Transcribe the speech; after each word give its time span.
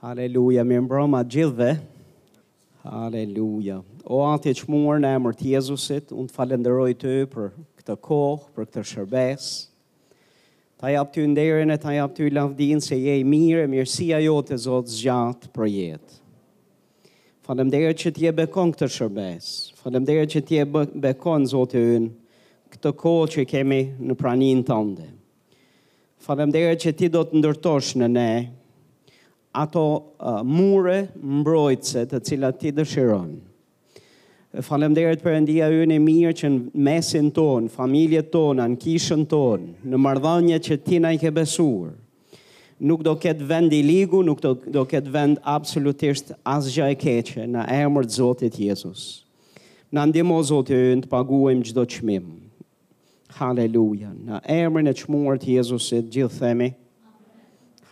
Haleluja, 0.00 0.64
mi 0.64 0.78
mbroma 0.80 1.20
gjithve. 1.28 1.76
Haleluja. 2.82 3.82
O 4.08 4.22
atë 4.24 4.54
e 4.54 4.56
qmuar 4.62 4.96
në 5.02 5.10
emër 5.18 5.34
të 5.36 5.48
Jezusit, 5.58 6.12
unë 6.16 6.30
të 6.30 6.36
falenderoj 6.38 6.92
të 7.02 7.10
për 7.28 7.50
këtë 7.82 7.96
kohë, 8.06 8.46
për 8.54 8.64
këtë 8.70 8.84
shërbes. 8.90 9.48
Ta 10.80 10.88
jap 10.94 11.10
të 11.12 11.26
nderin 11.28 11.74
e 11.74 11.76
ta 11.82 11.92
jap 11.92 12.14
të 12.16 12.30
lafdin, 12.32 12.80
se 12.80 12.96
je 12.96 13.18
i 13.20 13.26
mirë 13.28 13.66
e 13.66 13.68
mirësia 13.74 14.22
jo 14.24 14.38
të 14.40 14.56
zotë 14.64 14.94
zgjatë 14.94 15.50
për 15.58 15.68
jetë. 15.68 16.16
Falem 17.44 17.68
që 17.74 18.12
t'je 18.16 18.32
bekon 18.40 18.72
këtë 18.72 18.88
shërbes. 18.96 19.48
Falem 19.82 20.06
që 20.08 20.40
t'je 20.48 20.64
bekon, 21.04 21.44
zotë 21.52 21.82
unë, 21.98 22.08
këtë 22.72 22.94
kohë 23.04 23.28
që 23.36 23.44
kemi 23.52 23.82
në 24.00 24.16
pranin 24.22 24.64
të 24.64 24.80
ndë. 24.94 25.10
Falem 26.24 26.48
që 26.56 26.92
ti 26.96 27.08
do 27.12 27.20
të 27.28 27.36
ndërtosh 27.42 27.96
në 28.00 28.08
ne, 28.16 28.30
ato 29.52 29.82
uh, 30.18 30.42
mure 30.46 31.08
mbrojtëse 31.18 32.04
të 32.10 32.18
cilat 32.26 32.58
ti 32.60 32.70
dëshiron. 32.76 33.30
Falemderit 34.66 35.22
për 35.22 35.36
endia 35.38 35.68
ju 35.70 35.84
në 35.86 35.96
mirë 36.02 36.32
që 36.40 36.48
në 36.50 36.80
mesin 36.86 37.28
tonë, 37.34 37.70
familjet 37.70 38.32
tonë, 38.34 38.64
në 38.72 38.78
kishën 38.82 39.24
tonë, 39.30 39.74
në 39.86 39.98
mardhanje 40.02 40.58
që 40.66 40.78
ti 40.86 40.98
na 41.02 41.12
i 41.14 41.20
ke 41.22 41.30
besurë. 41.34 41.92
Nuk 42.80 43.02
do 43.04 43.12
ketë 43.20 43.44
vend 43.44 43.74
i 43.76 43.82
ligu, 43.84 44.22
nuk 44.24 44.40
do, 44.40 44.54
do 44.56 44.82
ketë 44.88 45.10
vend 45.12 45.42
absolutisht 45.44 46.32
asgja 46.48 46.88
e 46.88 46.96
keqe 46.98 47.44
në 47.52 47.66
emër 47.82 48.08
të 48.08 48.16
Zotit 48.16 48.56
Jezus. 48.56 49.02
Në 49.92 50.06
ndimo 50.12 50.38
Zotit 50.46 50.78
ju 50.80 50.96
në 50.96 51.04
të 51.04 51.10
paguem 51.12 51.60
gjdo 51.66 51.84
qmim. 51.92 52.30
Haleluja. 53.38 54.14
Në 54.30 54.40
emër 54.62 54.88
në 54.88 54.96
qmurë 55.02 55.44
të 55.44 55.58
Jezusit 55.60 56.10
gjithë 56.14 56.40
themi. 56.40 56.70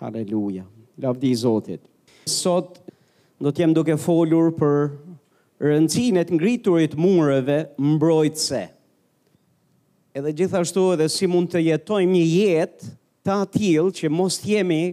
Haleluja. 0.00 0.64
Lavdi 0.98 1.30
i 1.30 1.34
Zotit. 1.36 1.80
Sot 2.26 2.80
do 3.38 3.52
të 3.54 3.62
jem 3.62 3.74
duke 3.76 3.94
folur 4.02 4.48
për 4.58 4.78
rëndinë 5.62 6.24
e 6.26 6.34
ngriturit 6.38 6.96
mureve 6.98 7.60
mbrojtëse. 7.78 8.64
Edhe 10.18 10.32
gjithashtu 10.42 10.88
edhe 10.96 11.06
si 11.14 11.28
mund 11.30 11.52
të 11.52 11.62
jetojmë 11.68 12.10
një 12.18 12.24
jetë 12.32 12.90
të 13.28 13.36
tillë 13.54 13.94
që 14.00 14.10
mos 14.10 14.40
jemi 14.48 14.80
ë 14.88 14.90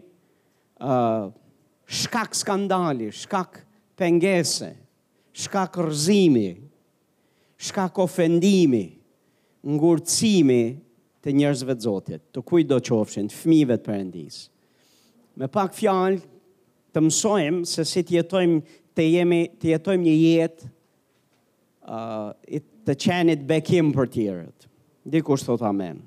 uh, 0.86 1.33
shkak 2.03 2.38
skandali, 2.38 3.09
shkak 3.23 3.64
pengese, 3.98 4.70
shkak 5.33 5.80
rrëzimi, 5.88 6.48
shkak 7.66 7.98
ofendimi, 8.06 8.86
ngurcimi 9.66 10.61
të 11.26 11.33
njerëzve 11.39 11.73
të 11.81 11.88
Zotit, 11.89 12.22
të 12.30 12.44
kujt 12.45 12.67
do 12.73 12.78
qofshin, 12.92 13.31
të 13.33 13.42
fëmijëve 13.42 13.78
të 13.80 13.88
Perëndisë 13.89 14.52
me 15.39 15.47
pak 15.52 15.73
fjalë 15.75 16.22
të 16.95 17.02
mësojmë 17.03 17.66
se 17.69 17.86
si 17.88 18.03
të 18.08 18.17
jetojmë 18.19 18.61
të 18.95 19.05
jemi 19.09 19.39
të 19.59 19.69
jetojmë 19.73 20.03
një 20.05 20.14
jetë 20.22 20.69
uh, 21.92 22.61
të 22.86 22.95
qenit 23.02 23.42
bekim 23.50 23.89
për 23.95 24.09
tjerët. 24.14 24.67
Dhe 25.05 25.23
kush 25.25 25.44
thot 25.45 25.64
amen. 25.67 26.00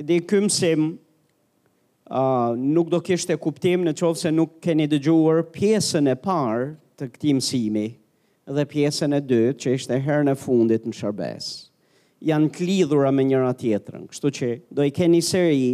Dhe 0.00 0.16
kymësim 0.28 0.84
uh, 0.90 2.50
nuk 2.58 2.90
do 2.92 3.00
kishte 3.04 3.36
kuptim 3.40 3.84
në 3.86 3.94
qovë 4.00 4.20
se 4.24 4.32
nuk 4.34 4.58
keni 4.64 4.88
dëgjuar 4.90 5.44
pjesën 5.54 6.10
e 6.10 6.16
parë 6.24 6.72
të 7.00 7.10
këti 7.14 7.36
mësimi 7.38 7.86
dhe 8.50 8.64
pjesën 8.66 9.14
e 9.14 9.20
dytë 9.22 9.60
që 9.62 9.72
ishte 9.78 9.96
herën 10.02 10.30
e 10.32 10.38
fundit 10.40 10.86
në 10.88 10.96
shërbes. 10.98 11.48
Janë 12.26 12.50
klidhura 12.52 13.08
lidhura 13.08 13.10
me 13.16 13.22
njëra 13.28 13.52
tjetërën, 13.56 14.08
kështu 14.10 14.30
që 14.38 14.48
do 14.76 14.84
i 14.84 14.90
keni 14.92 15.22
seri 15.24 15.68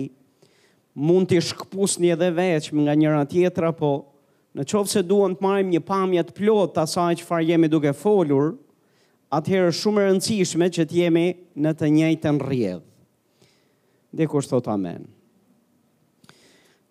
mund 0.96 1.28
të 1.28 1.42
shkëpusni 1.44 2.08
edhe 2.14 2.30
veç 2.34 2.70
nga 2.74 2.94
njëra 2.96 3.24
tjetra, 3.28 3.70
po 3.76 3.90
në 4.56 4.64
qovë 4.70 4.88
se 4.92 5.02
duen 5.04 5.34
të 5.36 5.44
marim 5.44 5.72
një 5.74 5.82
pamjet 5.84 6.30
të 6.30 6.36
plot 6.38 6.70
të 6.74 6.82
asaj 6.86 7.18
që 7.20 7.26
farë 7.28 7.48
jemi 7.50 7.68
duke 7.72 7.92
folur, 7.92 8.54
atëherë 9.36 9.74
shumë 9.76 10.06
rëndësishme 10.06 10.70
që 10.78 10.86
të 10.88 10.96
jemi 11.02 11.26
në 11.60 11.74
të 11.76 11.90
njëjtën 11.98 12.40
rrjedhë. 12.40 12.82
Dhe 14.16 14.30
kështë 14.30 14.54
thot 14.54 14.70
amen. 14.72 15.04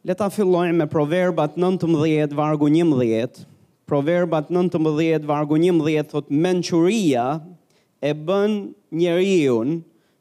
Leta 0.05 0.27
fillojmë 0.29 0.83
me 0.83 0.85
proverbat 0.91 1.55
19, 1.57 2.35
vargu 2.37 2.69
11. 2.69 3.41
Proverbat 3.89 4.51
19, 4.53 5.25
vargu 5.29 5.57
11, 5.57 6.11
thot 6.11 6.29
menquria 6.29 7.25
e 8.05 8.13
bën 8.25 8.59
njëriun 9.01 9.79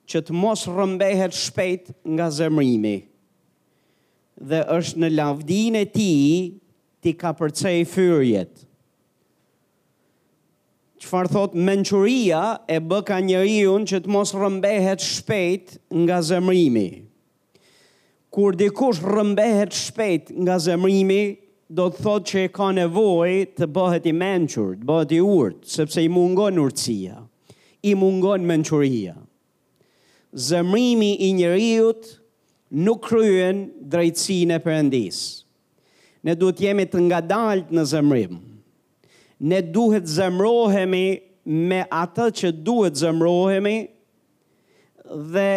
që 0.08 0.20
të 0.28 0.34
mos 0.38 0.64
rëmbehet 0.72 1.36
shpejt 1.36 1.92
nga 2.00 2.30
zemrimi. 2.30 2.30
Nga 2.30 2.36
zemrimi 2.40 3.00
dhe 4.40 4.60
është 4.76 5.00
në 5.04 5.08
lavdinë 5.14 5.82
e 5.84 5.88
ti, 5.94 6.10
ti 7.02 7.12
ka 7.18 7.32
përcej 7.38 7.82
fyrjet. 7.90 8.64
Qëfar 11.04 11.28
thot, 11.28 11.54
menquria 11.54 12.40
e 12.72 12.78
bëka 12.80 13.18
njëriun 13.26 13.84
që 13.86 13.98
të 14.04 14.10
mos 14.14 14.32
rëmbehet 14.34 15.04
shpejt 15.04 15.76
nga 16.04 16.20
zemrimi. 16.24 16.88
Kur 18.34 18.56
dikush 18.58 19.02
rëmbehet 19.04 19.76
shpejt 19.76 20.32
nga 20.42 20.56
zemrimi, 20.58 21.38
do 21.74 21.86
të 21.90 22.02
thot 22.04 22.26
që 22.28 22.40
e 22.44 22.48
ka 22.54 22.66
nevoj 22.76 23.30
të 23.56 23.66
bëhet 23.74 24.04
i 24.06 24.12
menqur, 24.14 24.74
të 24.78 24.84
bëhet 24.86 25.12
i 25.16 25.20
urt, 25.24 25.60
sepse 25.70 26.02
i 26.02 26.10
mungon 26.12 26.58
urtësia, 26.60 27.16
i 27.88 27.94
mungon 27.98 28.44
menquria. 28.46 29.14
Zemrimi 30.44 31.12
i 31.24 31.32
njëriut, 31.36 32.00
njëriut, 32.02 32.12
nuk 32.82 33.04
kryen 33.08 33.60
drejtsin 33.90 34.50
e 34.54 34.58
përëndis. 34.64 35.20
Ne 36.26 36.34
duhet 36.40 36.60
jemi 36.64 36.86
të 36.88 37.02
nga 37.06 37.18
dalt 37.22 37.70
në 37.74 37.84
zemrim. 37.86 38.38
Ne 39.50 39.58
duhet 39.74 40.08
zemrohemi 40.08 41.06
me 41.70 41.82
atë 41.92 42.26
që 42.40 42.50
duhet 42.66 42.96
zemrohemi 42.98 43.76
dhe 45.34 45.48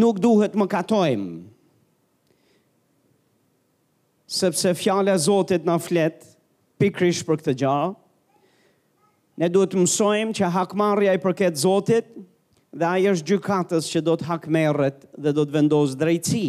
nuk 0.00 0.20
duhet 0.22 0.54
më 0.60 0.68
katojmë. 0.76 1.30
Sepse 4.30 4.70
fjale 4.78 5.16
Zotit 5.18 5.64
në 5.66 5.74
flet, 5.82 6.20
pikrish 6.80 7.24
për 7.26 7.40
këtë 7.40 7.56
gjahë, 7.64 7.88
ne 9.40 9.48
duhet 9.50 9.74
mësojmë 9.74 10.36
që 10.38 10.50
hakmarja 10.54 11.16
i 11.16 11.22
përket 11.24 11.58
Zotit, 11.58 12.12
dhe 12.70 12.86
ajo 12.86 13.12
është 13.16 13.28
gjykatës 13.32 13.86
që 13.90 14.02
do 14.06 14.14
të 14.20 14.26
hakmerret 14.30 15.00
dhe 15.18 15.32
do 15.34 15.44
të 15.44 15.54
vendosë 15.58 15.96
drejtësi. 15.98 16.48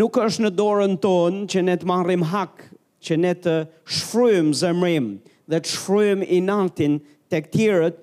Nuk 0.00 0.16
është 0.16 0.44
në 0.46 0.50
dorën 0.56 0.94
tonë 1.04 1.42
që 1.52 1.62
ne 1.66 1.74
të 1.80 1.86
marrim 1.88 2.22
hak, 2.30 2.62
që 3.04 3.14
ne 3.20 3.32
të 3.36 3.56
shfrym 3.98 4.54
zemrën 4.56 5.10
dhe 5.52 5.58
të 5.60 5.72
shfrymë 5.74 6.28
inatin 6.38 6.94
tek 7.30 7.50
tjerët 7.52 7.98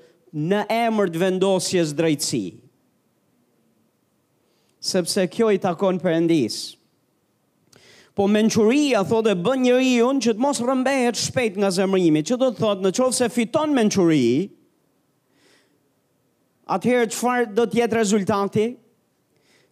në 0.52 0.60
emër 0.76 1.10
të 1.12 1.22
vendosjes 1.24 1.96
drejtësi. 1.98 2.44
Sepse 4.82 5.26
kjo 5.34 5.50
i 5.54 5.60
takon 5.62 5.98
Perëndis. 6.02 6.60
Po 8.18 8.28
menquria 8.30 9.02
thotë 9.08 9.34
e 9.34 9.42
bën 9.48 9.62
njeriu 9.66 10.08
që 10.22 10.36
të 10.36 10.42
mos 10.42 10.60
rëmbehet 10.68 11.18
shpejt 11.22 11.58
nga 11.62 11.70
zemrimi. 11.74 12.22
Ço 12.26 12.38
do 12.42 12.52
të 12.52 12.62
thotë, 12.62 12.92
nëse 12.92 13.30
fiton 13.34 13.74
menquria, 13.78 14.46
Atëherë 16.72 17.08
çfarë 17.12 17.50
do 17.52 17.66
të 17.68 17.82
jetë 17.82 17.98
rezultati? 18.00 18.64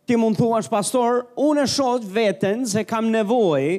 Ti 0.10 0.18
mund 0.20 0.36
thuash 0.36 0.68
pastor, 0.72 1.22
unë 1.40 1.64
shoh 1.72 2.04
veten 2.16 2.66
se 2.68 2.82
kam 2.90 3.08
nevojë 3.14 3.76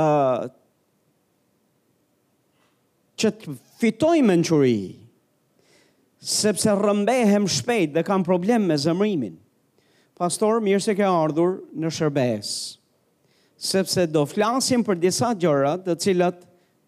ë 0.00 0.04
uh, 0.06 0.46
që 3.20 3.30
të 3.42 3.52
fitoj 3.82 4.16
me 4.26 4.34
në 4.40 4.46
qëri, 4.46 4.78
sepse 6.24 6.72
rëmbehem 6.80 7.44
shpejt 7.56 7.92
dhe 7.98 8.02
kam 8.08 8.24
problem 8.26 8.64
me 8.70 8.76
zëmrimin. 8.80 9.36
Pastor, 10.18 10.58
mirë 10.64 10.82
se 10.88 10.96
ke 10.98 11.04
ardhur 11.06 11.58
në 11.82 11.92
shërbes, 11.94 12.48
sepse 13.60 14.08
do 14.14 14.24
flasim 14.30 14.82
për 14.88 14.98
disa 15.04 15.30
gjërat 15.36 15.84
dhe 15.90 15.96
cilat, 16.02 16.40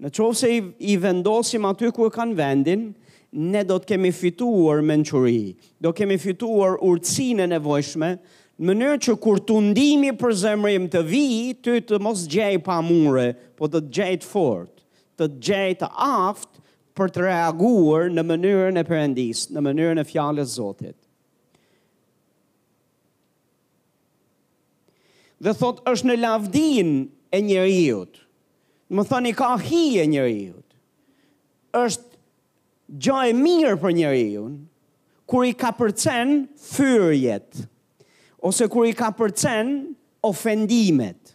në 0.03 0.11
qovë 0.19 0.39
se 0.41 0.51
i, 0.57 0.63
i 0.95 0.99
vendosim 1.05 1.67
aty 1.71 1.93
ku 1.95 2.09
e 2.11 2.15
kanë 2.17 2.39
vendin, 2.39 2.91
ne 3.35 3.63
do 3.67 3.77
të 3.81 3.93
kemi 3.95 4.11
fituar 4.15 4.83
mençuri, 4.87 5.55
do 5.83 5.93
kemi 5.97 6.19
fituar 6.21 6.77
urtësinë 6.85 7.45
e 7.47 7.51
nevojshme, 7.57 8.11
në 8.57 8.69
mënyrë 8.71 9.01
që 9.05 9.17
kur 9.21 9.39
të 9.39 10.15
për 10.21 10.33
zemrim 10.43 10.87
të 10.93 11.03
vi, 11.05 11.25
ty 11.63 11.81
të 11.85 11.99
mos 12.01 12.27
gjej 12.33 12.59
pa 12.65 12.79
mure, 12.81 13.31
po 13.59 13.67
të 13.69 13.85
gjej 13.93 14.15
të 14.23 14.27
fort, 14.31 14.85
të 15.19 15.31
gjej 15.45 15.73
të 15.83 15.91
aft 15.93 16.61
për 16.97 17.11
të 17.13 17.21
reaguar 17.29 18.07
në 18.11 18.23
mënyrën 18.25 18.79
e 18.81 18.85
përendis, 18.89 19.47
në 19.53 19.61
mënyrën 19.67 20.01
e 20.01 20.07
fjallës 20.09 20.55
zotit. 20.57 20.97
Dhe 25.37 25.53
thot 25.53 25.83
është 25.93 26.09
në 26.09 26.17
lavdin 26.17 26.95
e 27.29 27.41
njëriut, 27.45 28.23
më 28.97 29.03
thoni 29.05 29.35
ka 29.37 29.51
hi 29.61 29.85
e 30.01 30.07
njëriut, 30.09 30.63
është 31.77 32.06
gjë 32.87 33.31
e 33.31 33.35
mirë 33.35 33.77
për 33.83 33.93
njeriu 33.99 34.45
kur 35.27 35.47
i 35.49 35.55
ka 35.59 35.73
përcen 35.75 36.45
fyrjet 36.63 37.65
ose 38.47 38.69
kur 38.71 38.87
i 38.87 38.93
ka 38.95 39.09
përcen 39.19 39.73
ofendimet. 40.27 41.33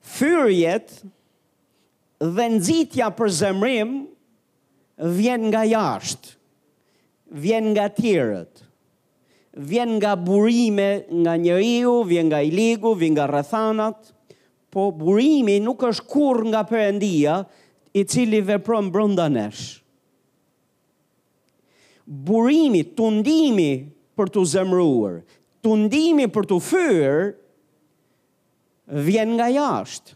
Fyrjet 0.00 0.94
dhe 2.22 2.46
nëzitja 2.54 3.10
për 3.16 3.32
zemrim 3.42 3.90
vjen 5.18 5.48
nga 5.50 5.66
jashtë, 5.68 6.30
vjen 7.36 7.72
nga 7.74 7.88
tjerët, 7.96 8.62
vjen 9.56 9.96
nga 9.98 10.14
burime 10.16 10.88
nga 11.12 11.36
njeriu, 11.36 11.98
vjen 12.08 12.30
nga 12.30 12.40
i 12.42 12.50
ligu, 12.54 12.94
vjen 12.96 13.16
nga 13.18 13.26
rëthanat, 13.30 14.14
po 14.72 14.88
burimi 14.96 15.58
nuk 15.64 15.84
është 15.90 16.06
kur 16.12 16.44
nga 16.48 16.62
përendia 16.70 17.40
i 17.96 18.04
cili 18.08 18.40
vepron 18.44 18.88
brënda 18.92 19.28
neshë 19.32 19.84
burimi, 22.08 22.84
të 22.96 23.08
ndimi 23.20 23.72
për 24.16 24.30
të 24.36 24.44
zemruar, 24.54 25.18
të 25.64 25.76
ndimi 25.84 26.28
për 26.32 26.46
të 26.52 26.58
fyrë, 26.68 27.26
vjen 29.06 29.32
nga 29.34 29.48
jashtë. 29.50 30.14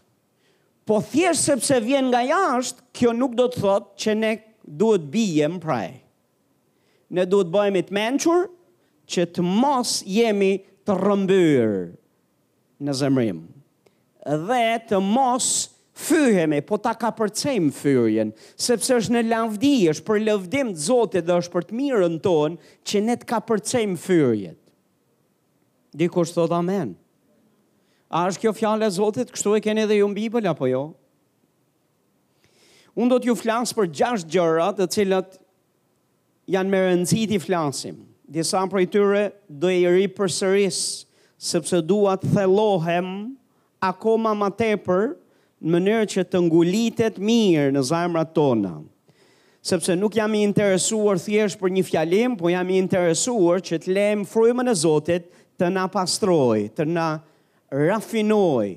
Po 0.87 1.01
thjesht 1.11 1.45
sepse 1.45 1.77
vjen 1.83 2.09
nga 2.11 2.23
jashtë, 2.25 2.81
kjo 2.95 3.11
nuk 3.15 3.35
do 3.37 3.47
të 3.51 3.61
thotë 3.63 4.01
që 4.03 4.15
ne 4.23 4.31
duhet 4.71 5.05
bijem 5.13 5.59
praj. 5.63 5.91
Ne 7.11 7.25
duhet 7.27 7.51
bëjmë 7.51 7.83
të 7.89 7.95
menqur, 7.95 8.47
që 9.11 9.25
të 9.35 9.43
mos 9.43 9.97
jemi 10.07 10.53
të 10.87 10.95
rëmbyrë 10.97 11.83
në 12.87 12.95
zemrim. 12.97 13.43
Dhe 14.47 14.63
të 14.87 15.01
mos 15.03 15.51
jemi 15.67 15.79
fyhemi, 16.01 16.59
po 16.65 16.77
ta 16.81 16.93
ka 16.97 17.11
përcem 17.15 17.69
fyrjen, 17.73 18.31
sepse 18.59 18.95
është 18.97 19.15
në 19.15 19.21
lavdi, 19.29 19.73
është 19.93 20.05
për 20.07 20.19
lëvdim 20.27 20.71
të 20.75 20.83
zotit 20.87 21.27
dhe 21.27 21.37
është 21.41 21.53
për 21.53 21.65
të 21.69 21.77
mirën 21.77 22.15
tonë, 22.25 22.69
që 22.87 23.01
ne 23.07 23.17
të 23.21 23.29
ka 23.29 23.39
përcem 23.49 23.93
fyrjet. 24.01 24.57
Dikur 25.99 26.27
së 26.29 26.37
thot 26.39 26.53
amen. 26.55 26.93
A 28.11 28.25
është 28.31 28.45
kjo 28.45 28.53
fjale 28.57 28.89
zotit, 28.91 29.31
kështu 29.31 29.53
e 29.57 29.61
keni 29.63 29.85
dhe 29.87 29.99
ju 30.01 30.09
në 30.11 30.17
Bibel, 30.17 30.49
apo 30.51 30.69
jo? 30.71 30.81
Unë 32.97 33.11
do 33.13 33.21
t'ju 33.23 33.37
flansë 33.39 33.77
për 33.77 33.91
gjasht 33.97 34.31
gjërat, 34.33 34.81
të 34.81 34.89
cilat 34.97 35.37
janë 36.51 36.71
me 36.73 36.81
rëndzit 36.89 37.31
i 37.31 37.39
flasim. 37.39 38.01
Disa 38.31 38.63
për 38.71 38.83
i 38.83 38.87
tyre 38.91 39.23
do 39.49 39.71
i 39.71 39.85
ri 39.91 40.07
për 40.11 40.31
sëris, 40.31 40.81
sepse 41.41 41.79
duat 41.87 42.23
thelohem 42.35 43.07
akoma 43.83 44.35
ma 44.37 44.51
tepër, 44.53 45.11
në 45.61 45.75
mënyrë 45.77 46.05
që 46.09 46.23
të 46.25 46.39
ngulitet 46.47 47.17
mirë 47.21 47.69
në 47.75 47.81
zajmrat 47.85 48.31
tona. 48.33 48.75
Sepse 49.61 49.93
nuk 49.93 50.15
jam 50.17 50.33
i 50.33 50.39
interesuar 50.41 51.19
thjesht 51.21 51.59
për 51.61 51.73
një 51.75 51.83
fjalim, 51.85 52.37
po 52.39 52.49
jam 52.49 52.69
i 52.73 52.79
interesuar 52.81 53.61
që 53.61 53.77
të 53.83 53.93
lem 53.93 54.23
frymën 54.25 54.71
e 54.71 54.73
Zotit 54.73 55.27
të 55.61 55.67
na 55.69 55.83
pastroj, 55.93 56.63
të 56.73 56.87
na 56.89 57.11
rafinoj, 57.69 58.71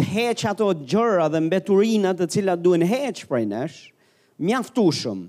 të 0.00 0.06
heq 0.14 0.46
ato 0.54 0.70
gjëra 0.88 1.26
dhe 1.34 1.42
mbeturinat 1.50 2.22
të 2.22 2.30
cilat 2.36 2.64
duen 2.64 2.86
heq 2.88 3.26
prej 3.28 3.42
nesh, 3.52 3.78
mjaftushëm, 4.40 5.20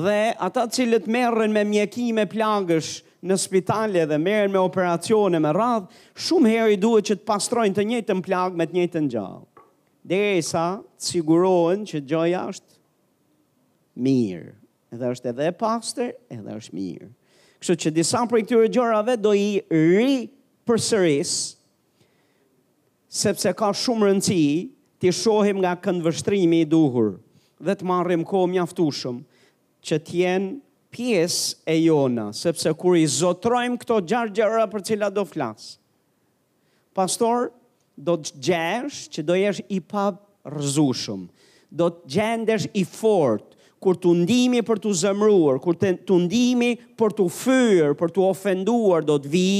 dhe 0.00 0.16
ata 0.48 0.64
cilët 0.72 1.12
merren 1.12 1.52
me 1.54 1.66
mjekime 1.68 2.24
plagësh 2.32 2.94
në 3.20 3.36
spitale 3.44 4.08
dhe 4.08 4.16
merren 4.20 4.56
me 4.56 4.64
operacione 4.64 5.42
me 5.44 5.52
radhë, 5.52 5.92
shumë 6.24 6.56
herë 6.56 6.72
i 6.72 6.80
duhet 6.80 7.12
që 7.12 7.20
të 7.20 7.28
pastrojnë 7.34 7.76
të 7.80 7.86
njëjtën 7.92 8.24
plagë 8.28 8.56
me 8.56 8.64
të 8.68 8.78
njëjtën 8.80 9.12
gjallë 9.12 9.44
dhe 10.08 10.40
sa 10.44 10.66
të 10.80 11.10
sigurohen 11.10 11.82
që 11.88 12.00
gjëja 12.08 12.42
është 12.48 12.76
mirë, 14.02 14.50
edhe 14.94 15.10
është 15.12 15.30
edhe 15.34 15.48
e 15.50 15.54
pastor, 15.60 16.12
edhe 16.32 16.56
është 16.56 16.76
mirë. 16.78 17.08
Kështë 17.60 17.76
që 17.84 17.92
disa 17.98 18.22
për 18.30 18.40
i 18.40 18.44
këtyre 18.46 18.70
gjërave 18.72 19.16
do 19.20 19.32
i 19.36 19.48
ri 19.72 20.28
për 20.68 20.82
sëris, 20.86 21.32
sepse 23.18 23.52
ka 23.58 23.72
shumë 23.76 24.06
rëndësi 24.06 24.44
ti 25.02 25.12
shohim 25.14 25.60
nga 25.62 25.74
këndvështrimi 25.82 26.62
i 26.64 26.68
duhur, 26.70 27.18
dhe 27.58 27.74
të 27.74 27.88
marrim 27.88 28.22
ko 28.28 28.44
mjaftueshëm 28.52 29.20
që 29.86 29.98
tjenë 30.08 30.50
pies 30.94 31.34
e 31.68 31.74
jona, 31.82 32.30
sepse 32.34 32.72
kur 32.80 32.96
i 32.96 33.04
zotrojmë 33.10 33.80
këto 33.82 33.98
gjarë 34.08 34.34
gjëra 34.38 34.66
për 34.72 34.86
cila 34.88 35.10
do 35.12 35.26
flasë. 35.28 35.74
Pastor, 36.96 37.50
do 37.98 38.14
të 38.22 38.36
gjesh 38.46 38.98
që 39.12 39.24
do 39.26 39.36
jesh 39.38 39.60
i 39.74 39.80
pa 39.80 40.08
rëzushum, 40.48 41.26
do 41.68 41.90
të 41.92 42.12
gjendesh 42.14 42.68
i 42.80 42.84
fort, 42.88 43.54
kur 43.82 43.98
të 44.00 44.12
ndimi 44.24 44.62
për 44.66 44.80
të 44.82 44.92
zëmruar, 45.02 45.58
kur 45.62 45.76
të, 45.78 45.92
ndimi 46.24 46.72
për 46.98 47.12
të 47.18 47.26
fyrë, 47.34 47.92
për 48.00 48.14
të 48.14 48.24
ofenduar, 48.26 49.04
do 49.06 49.18
të 49.22 49.30
vi, 49.32 49.52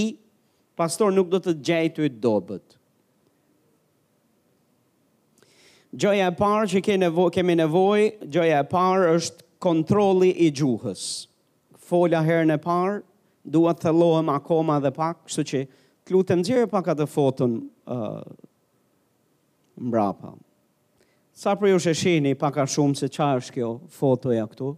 pastor 0.79 1.13
nuk 1.15 1.29
do 1.31 1.41
të 1.45 1.57
gjej 1.67 1.87
të 1.97 2.07
i 2.09 2.13
dobet. 2.23 2.65
Gjoja 5.99 6.29
e 6.31 6.35
parë 6.37 6.69
që 6.75 6.83
ke 6.85 6.99
nevo, 7.01 7.29
kemi 7.33 7.55
nevoj, 7.57 8.09
gjoja 8.29 8.59
e 8.65 8.69
parë 8.69 9.13
është 9.19 9.47
kontroli 9.65 10.29
i 10.45 10.51
gjuhës. 10.55 11.05
Fola 11.89 12.21
herën 12.27 12.53
e 12.53 12.59
parë, 12.61 12.99
duat 13.49 13.81
të 13.81 13.95
lohem 13.97 14.29
akoma 14.35 14.77
dhe 14.85 14.91
pak, 14.99 15.23
kështu 15.29 15.47
që 15.53 15.63
të 16.09 16.15
lutem 16.17 16.43
gjerë 16.45 16.69
pak 16.75 16.91
atë 16.93 17.07
foton 17.09 17.55
mbrapa. 19.79 20.35
Sa 21.39 21.53
për 21.55 21.71
ju 21.73 21.79
shesheni, 21.87 22.33
paka 22.39 22.65
shumë 22.67 22.99
se 22.99 23.09
qa 23.15 23.29
është 23.39 23.55
kjo 23.57 23.69
fotoja 23.95 24.47
këtu, 24.51 24.73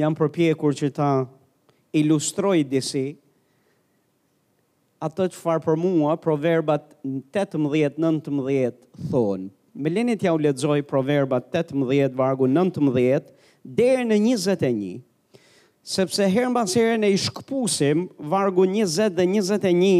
jam 0.00 0.16
përpjekur 0.18 0.74
që 0.74 0.88
ta 0.96 1.10
ilustroj 1.94 2.62
disi, 2.68 3.04
atë 4.98 5.28
të 5.30 5.38
farë 5.38 5.62
për 5.68 5.78
mua, 5.78 6.16
proverbat 6.18 6.88
18-19 7.06 8.74
thonë. 9.12 9.46
Me 9.78 9.92
lenit 9.94 10.24
ja 10.26 10.32
u 10.34 10.40
ledzoj 10.42 10.80
proverbat 10.90 11.52
18, 11.54 12.16
vargu 12.18 12.48
19, 12.50 13.28
dhe 13.62 13.88
në 14.08 14.18
21, 14.34 14.88
sepse 15.86 16.26
herën 16.34 16.54
basere 16.56 16.98
në 16.98 17.12
i 17.14 17.20
shkëpusim, 17.28 18.08
vargu 18.32 18.66
20 18.66 19.14
dhe 19.14 19.28
21, 19.38 19.92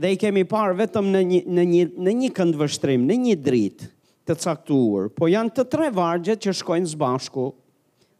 dhe 0.00 0.12
i 0.14 0.20
kemi 0.20 0.46
parë 0.48 0.78
vetëm 0.78 1.10
në 1.12 1.20
një, 1.30 1.38
në 1.58 1.64
një, 1.70 1.80
në 2.08 2.12
një 2.22 2.28
këndvështrim, 2.38 3.02
në 3.10 3.16
një 3.24 3.34
dritë 3.44 3.88
të 4.30 4.36
caktuar, 4.42 5.08
po 5.18 5.28
janë 5.28 5.52
të 5.58 5.64
tre 5.72 5.88
vargjet 5.96 6.40
që 6.44 6.54
shkojnë 6.60 6.88
zbashku, 6.94 7.48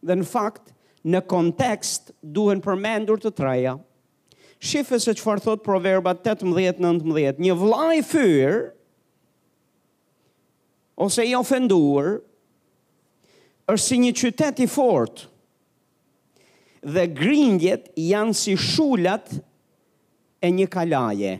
dhe 0.04 0.16
në 0.20 0.26
fakt, 0.28 0.74
në 1.10 1.20
kontekst, 1.30 2.10
duhen 2.36 2.60
përmendur 2.64 3.20
të 3.22 3.32
treja. 3.38 3.74
Shifë 4.60 4.98
se 5.00 5.14
që 5.16 5.24
farë 5.24 5.44
thotë 5.46 5.78
18-19, 6.20 7.40
një 7.46 7.54
vlaj 7.56 7.98
fyrë, 8.12 8.58
ose 11.00 11.24
i 11.24 11.32
ofenduar, 11.38 12.18
është 13.70 13.84
si 13.88 14.02
një 14.02 14.12
qytet 14.20 14.58
i 14.60 14.68
fortë 14.68 15.30
dhe 16.92 17.06
grindjet 17.16 17.88
janë 18.00 18.36
si 18.40 18.56
shulat 18.58 19.30
e 20.42 20.50
një 20.50 20.66
kalaje. 20.74 21.38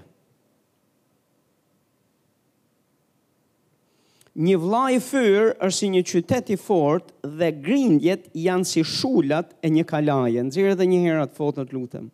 Një 4.39 4.57
vla 4.63 4.83
i 4.95 4.99
është 5.01 5.71
si 5.75 5.89
një 5.91 6.01
qytet 6.07 6.51
i 6.55 6.57
fort 6.63 7.09
dhe 7.41 7.49
grindjet 7.51 8.29
janë 8.39 8.69
si 8.69 8.85
shulat 8.87 9.57
e 9.67 9.71
një 9.75 9.83
kalaje. 9.91 10.43
Nxjerr 10.47 10.77
edhe 10.77 10.87
një 10.87 11.01
herë 11.07 11.25
atë 11.25 11.35
foton, 11.41 11.67
lutem. 11.75 12.07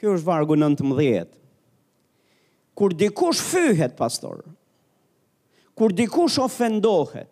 Kjo 0.00 0.14
është 0.16 0.28
vargu 0.30 0.56
19. 0.56 1.36
Kur 2.74 2.96
dikush 2.96 3.44
fyhet, 3.44 3.92
pastor. 4.00 4.40
Kur 5.76 5.92
dikush 5.92 6.40
ofendohet. 6.40 7.28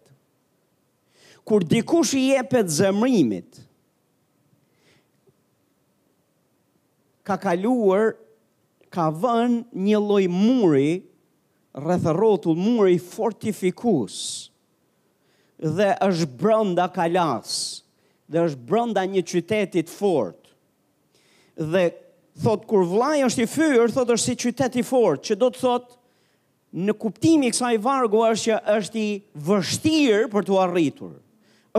Kur 1.48 1.64
dikush 1.64 2.12
i 2.20 2.26
jepet 2.34 2.68
zemrimit. 2.70 3.62
Ka 7.24 7.40
kaluar 7.40 8.12
ka 8.92 9.08
vënë 9.08 9.70
një 9.88 9.98
lloj 10.04 10.24
muri 10.28 10.90
rrethrotull 11.76 12.56
muri 12.58 12.98
fortifikues 12.98 14.50
dhe 15.60 15.92
është 16.06 16.26
brenda 16.40 16.88
kalas 16.90 17.52
dhe 18.30 18.42
është 18.48 18.64
brenda 18.70 19.04
një 19.06 19.22
qyteti 19.28 19.84
të 19.86 19.94
fortë 19.94 21.70
dhe 21.74 21.84
thot 22.42 22.66
kur 22.70 22.82
vllai 22.90 23.20
është 23.26 23.44
i 23.44 23.50
fyer 23.54 23.92
thot 23.94 24.10
është 24.16 24.24
si 24.26 24.38
qytet 24.46 24.78
i 24.82 24.86
fortë 24.88 25.28
që 25.30 25.36
do 25.42 25.50
të 25.54 25.62
thot 25.62 25.94
në 26.80 26.94
kuptimin 27.02 27.48
e 27.50 27.54
kësaj 27.54 27.74
vargu 27.82 28.22
është 28.26 28.42
që 28.48 28.58
është 28.80 29.00
i 29.04 29.10
vështirë 29.48 30.26
për 30.34 30.48
tu 30.50 30.58
arritur 30.64 31.14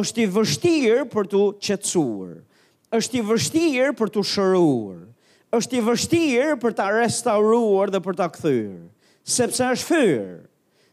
është 0.02 0.24
i 0.24 0.30
vështirë 0.38 1.08
për 1.12 1.30
tu 1.36 1.44
qetësuar 1.68 2.32
është 3.00 3.20
i 3.20 3.26
vështirë 3.34 3.94
për 4.00 4.14
tu 4.16 4.24
shëruar 4.32 5.60
është 5.60 5.80
i 5.82 5.86
vështirë 5.90 6.58
për 6.64 6.78
ta 6.80 6.88
restauruar 6.96 7.92
dhe 7.92 8.04
për 8.06 8.20
ta 8.22 8.32
kthyer 8.38 8.80
sepse 9.28 9.64
është 9.70 9.88
fyrë. 9.90 10.40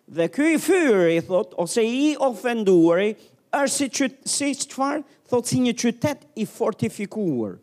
Dhe 0.08 0.26
ky 0.32 0.47
i 0.56 0.61
fyrë, 0.61 1.08
i 1.18 1.23
thot, 1.25 1.52
ose 1.61 1.82
i 1.85 2.14
ofenduari, 2.25 3.11
është 3.52 3.75
si 3.75 3.88
që 3.99 4.08
si 4.28 4.50
qëfar, 4.56 5.02
thot 5.28 5.49
si 5.50 5.58
një 5.61 5.75
qytet 5.76 6.23
i 6.40 6.47
fortifikuar. 6.49 7.58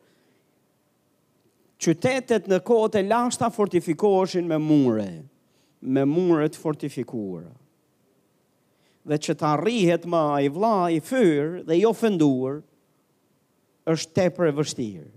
Qytetet 1.82 2.48
në 2.50 2.60
kohët 2.66 3.00
e 3.02 3.04
lashta 3.06 3.50
fortifikoheshin 3.54 4.48
me 4.50 4.58
mure, 4.62 5.08
me 5.82 6.06
mure 6.08 6.48
të 6.50 6.62
fortifikuara. 6.62 7.52
Dhe 9.06 9.20
që 9.22 9.36
ta 9.38 9.52
rrihet 9.62 10.08
ma 10.10 10.24
i 10.42 10.48
vla, 10.50 10.88
i 10.90 11.02
fyrë 11.06 11.66
dhe 11.68 11.76
i 11.78 11.84
ofenduar, 11.86 12.62
është 13.86 14.16
tepër 14.18 14.50
e 14.50 14.56
vështirë. 14.62 15.10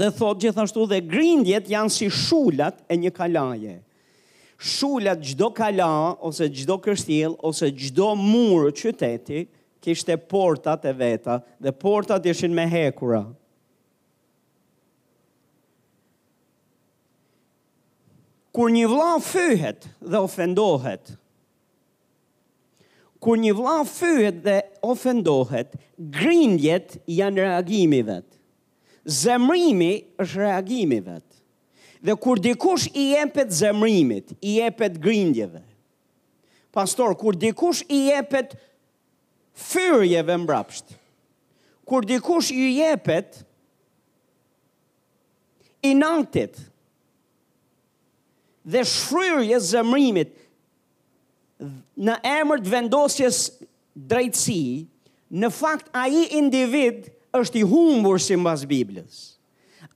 Dhe 0.00 0.08
thot 0.16 0.40
gjithashtu 0.40 0.86
dhe 0.88 1.02
grindjet 1.04 1.68
janë 1.68 1.92
si 1.92 2.06
shullat 2.12 2.78
e 2.92 2.96
një 2.96 3.10
kalaje 3.16 3.74
shulat 4.58 5.22
gjdo 5.22 5.52
kala, 5.54 6.16
ose 6.26 6.48
gjdo 6.50 6.78
kështil, 6.82 7.36
ose 7.46 7.68
gjdo 7.78 8.10
murë 8.18 8.72
qyteti, 8.76 9.44
kishte 9.84 10.16
portat 10.30 10.84
e 10.86 10.92
veta, 10.98 11.38
dhe 11.62 11.70
portat 11.74 12.26
ishin 12.26 12.54
me 12.56 12.66
hekura. 12.66 13.22
Kur 18.54 18.72
një 18.74 18.86
vla 18.90 19.12
fyhet 19.22 19.86
dhe 20.02 20.18
ofendohet, 20.26 21.12
kur 23.22 23.38
një 23.38 23.54
vla 23.58 23.76
fyhet 23.86 24.42
dhe 24.44 24.56
ofendohet, 24.86 25.78
grindjet 26.18 26.96
janë 27.10 27.44
reagimi 27.46 28.02
vetë. 28.06 28.34
Zemrimi 29.08 29.92
është 30.20 30.40
reagimi 30.42 30.98
vetë. 31.00 31.27
Dhe 32.02 32.14
kur 32.16 32.36
dikush 32.38 32.86
i 33.02 33.12
jepet 33.14 33.50
zemrimit, 33.50 34.30
i 34.40 34.56
jepet 34.60 35.00
grindjeve. 35.02 35.62
Pastor, 36.72 37.14
kur 37.18 37.32
dikush 37.34 37.82
i 37.90 37.98
jepet 38.12 38.52
fyrjeve 39.52 40.36
mbrapsht. 40.44 40.92
Kur 41.88 42.02
dikush 42.06 42.52
i 42.54 42.68
jepet 42.78 43.40
i 45.82 45.94
nantit 45.96 46.60
dhe 48.72 48.82
shfryrje 48.94 49.58
zemrimit 49.70 50.36
në 51.98 52.14
emër 52.36 52.62
të 52.62 52.70
vendosjes 52.76 53.38
drejtësi, 54.12 54.60
në 55.42 55.48
fakt 55.52 55.88
a 55.98 56.04
i 56.08 56.26
individ 56.38 57.08
është 57.40 57.58
i 57.62 57.66
humbur 57.72 58.22
si 58.22 58.36
mbas 58.38 58.62
Biblisë. 58.62 58.68
Biblës. 58.68 59.18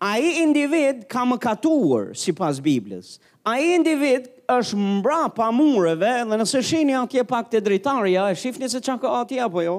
A 0.02 0.16
i 0.18 0.38
individ 0.42 1.04
ka 1.11 1.23
më 1.23 1.37
katuar, 1.38 2.09
si 2.18 2.32
pas 2.35 2.59
Biblis. 2.59 3.21
A 3.47 3.59
i 3.62 3.68
individ 3.76 4.25
është 4.50 4.78
mbra 4.99 5.28
pa 5.30 5.52
mureve, 5.54 6.11
dhe 6.26 6.38
nëse 6.40 6.59
shini 6.66 6.97
atje 6.99 7.23
pak 7.25 7.47
të 7.52 7.61
dritarja, 7.62 8.25
e 8.32 8.38
shifni 8.38 8.66
se 8.68 8.80
që 8.82 8.97
ka 9.04 9.12
atje 9.21 9.38
apo 9.44 9.62
jo, 9.62 9.76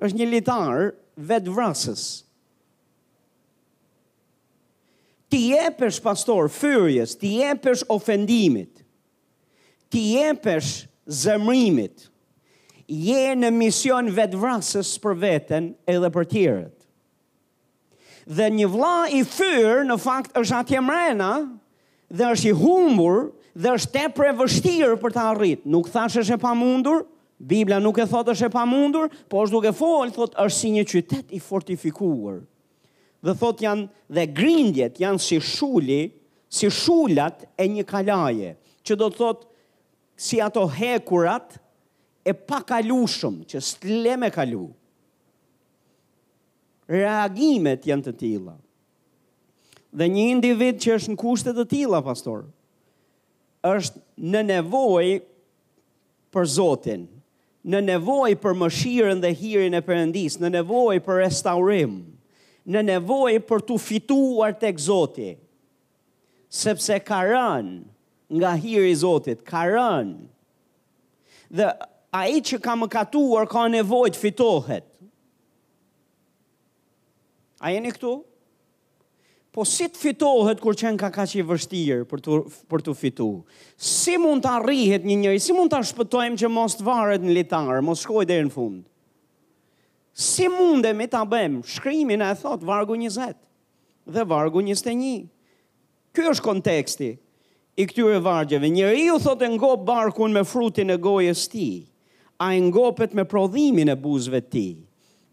është 0.00 0.20
një 0.22 0.30
litar 0.32 0.86
vetë 1.28 1.52
vrasës. 1.56 2.06
Ti 5.30 5.42
e 5.60 5.66
përsh 5.76 6.00
pastor 6.02 6.48
fyrjes, 6.50 7.12
ti 7.20 7.34
e 7.44 7.52
përsh 7.62 7.84
ofendimit, 7.92 8.80
ti 9.92 10.06
e 10.24 10.32
përsh 10.42 10.72
zemrimit, 11.20 12.08
je 12.88 13.26
në 13.44 13.52
mision 13.60 14.08
vetë 14.16 14.40
vrasës 14.40 14.96
për 15.04 15.20
veten 15.28 15.72
edhe 15.86 16.10
për 16.16 16.30
tjerët 16.32 16.76
dhe 18.30 18.46
një 18.54 18.66
vla 18.70 18.96
i 19.10 19.24
fyrë 19.26 19.80
në 19.88 19.96
fakt 19.98 20.36
është 20.38 20.58
atje 20.62 20.82
mrena 20.86 21.30
dhe 22.10 22.28
është 22.30 22.50
i 22.52 22.58
humur 22.60 23.16
dhe 23.58 23.72
është 23.78 23.92
te 23.96 24.04
pre 24.14 24.30
vështirë 24.38 24.98
për 25.02 25.16
ta 25.16 25.24
rritë. 25.34 25.66
Nuk 25.74 25.90
thashe 25.90 26.22
është 26.22 26.36
e 26.38 26.42
pa 26.44 26.52
mundur, 26.54 27.00
Biblia 27.40 27.80
nuk 27.82 27.98
e 27.98 28.06
thotë 28.06 28.34
është 28.36 28.46
e 28.48 28.52
pa 28.54 28.62
mundur, 28.68 29.08
po 29.30 29.42
është 29.42 29.56
duke 29.56 29.72
folë, 29.74 30.14
thotë 30.14 30.44
është 30.44 30.58
si 30.60 30.70
një 30.76 30.86
qytet 30.92 31.34
i 31.34 31.40
fortifikuar. 31.42 32.40
Dhe 33.20 33.34
thotë 33.36 33.66
janë 33.66 33.88
dhe 34.16 34.24
grindjet 34.38 35.00
janë 35.02 35.20
si 35.22 35.40
shuli, 35.44 36.02
si 36.46 36.70
shulat 36.72 37.42
e 37.60 37.66
një 37.68 37.84
kalaje, 37.90 38.54
që 38.86 38.98
do 39.02 39.10
thotë 39.12 39.48
si 40.20 40.38
ato 40.44 40.66
hekurat 40.70 41.58
e 42.28 42.32
pa 42.34 42.62
kalushëm, 42.70 43.42
që 43.50 43.64
s'le 43.70 44.18
me 44.22 44.30
kalushëm 44.34 44.76
reagimet 46.90 47.84
janë 47.86 48.08
të 48.08 48.14
tila. 48.18 48.56
Dhe 49.94 50.06
një 50.10 50.24
individ 50.34 50.80
që 50.82 50.96
është 50.98 51.12
në 51.14 51.18
kushtet 51.22 51.56
të 51.58 51.66
tila, 51.72 52.00
pastor, 52.06 52.44
është 53.66 54.02
në 54.34 54.42
nevoj 54.48 55.20
për 56.34 56.48
Zotin, 56.50 57.04
në 57.70 57.80
nevoj 57.86 58.32
për 58.42 58.56
mëshirën 58.64 59.20
dhe 59.22 59.32
hirin 59.38 59.76
e 59.76 59.82
përëndis, 59.84 60.38
në 60.40 60.50
nevoj 60.58 60.98
për 61.06 61.20
restaurim, 61.24 61.94
në 62.70 62.82
nevoj 62.90 63.36
për 63.48 63.64
të 63.68 63.78
fituar 63.86 64.54
të 64.60 64.70
këzoti, 64.78 65.30
sepse 66.62 66.96
ka 67.06 67.20
rën 67.28 67.68
nga 68.34 68.52
hiri 68.62 68.94
Zotit, 69.02 69.42
ka 69.46 69.64
rën. 69.70 70.14
Dhe 71.50 71.70
a 72.14 72.22
i 72.30 72.40
që 72.46 72.58
ka 72.62 72.76
më 72.78 72.88
katuar 72.90 73.46
ka 73.50 73.66
nevoj 73.72 74.08
të 74.14 74.22
fitohet. 74.24 74.86
A 77.60 77.68
jeni 77.76 77.92
këtu? 77.92 78.22
Po 79.50 79.64
si 79.66 79.88
të 79.90 79.98
fitohet 79.98 80.60
kur 80.62 80.76
qenë 80.78 80.96
ka 81.00 81.08
ka 81.12 81.24
që 81.28 81.40
i 81.42 81.44
vështirë 81.46 82.04
për 82.10 82.20
të, 82.24 82.36
për 82.70 82.84
të 82.86 82.92
fitu? 82.96 83.24
Si 83.76 84.14
mund 84.22 84.44
të 84.46 84.52
arrihet 84.60 85.04
një 85.08 85.16
njëri? 85.24 85.40
Si 85.42 85.52
mund 85.56 85.72
të 85.72 85.80
shpëtojmë 85.90 86.38
që 86.44 86.48
mos 86.54 86.76
të 86.78 86.86
varet 86.86 87.24
në 87.26 87.34
litarë, 87.40 87.80
mos 87.84 88.04
shkoj 88.06 88.24
dhe 88.30 88.38
në 88.46 88.52
fundë? 88.54 88.84
Si 90.20 90.46
munde 90.52 90.92
me 90.96 91.06
të 91.08 91.18
abem? 91.22 91.58
Shkrimin 91.72 92.22
e 92.26 92.30
thot 92.40 92.64
vargu 92.66 92.96
20 92.98 93.34
dhe 94.16 94.24
vargu 94.30 94.62
21. 94.66 95.28
Ky 96.16 96.28
është 96.32 96.44
konteksti 96.46 97.10
i 97.76 97.86
këtyre 97.90 98.18
vargjeve. 98.24 98.68
Njëri 98.70 99.06
ju 99.08 99.18
thot 99.24 99.42
e 99.42 99.48
ngop 99.54 99.84
barkun 99.88 100.34
me 100.34 100.44
frutin 100.52 100.90
e 100.94 100.98
gojës 100.98 101.44
ti, 101.52 101.68
a 102.40 102.52
ngopet 102.68 103.14
me 103.14 103.24
prodhimin 103.24 103.90
e 103.92 103.96
buzve 103.96 104.40
ti. 104.42 104.52
Ti. 104.52 104.70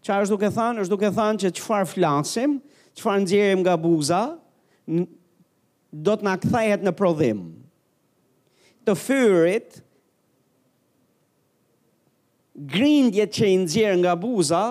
Qa 0.08 0.16
është 0.24 0.32
duke 0.38 0.48
thanë, 0.48 0.80
është 0.86 0.92
duke 0.94 1.08
thanë 1.12 1.42
që 1.42 1.48
qëfar 1.58 1.82
flasim, 1.90 2.52
qëfar 2.96 3.16
nëzirim 3.20 3.60
nga 3.60 3.74
buza, 3.82 4.20
do 5.92 6.14
të 6.16 6.24
nga 6.24 6.36
këthajet 6.44 6.86
në 6.86 6.92
prodhim. 6.96 7.42
Të 8.88 8.94
fyrit, 8.96 9.76
grindjet 12.72 13.34
që 13.36 13.50
i 13.52 13.58
nëzirë 13.66 13.98
nga 14.00 14.14
buza, 14.22 14.62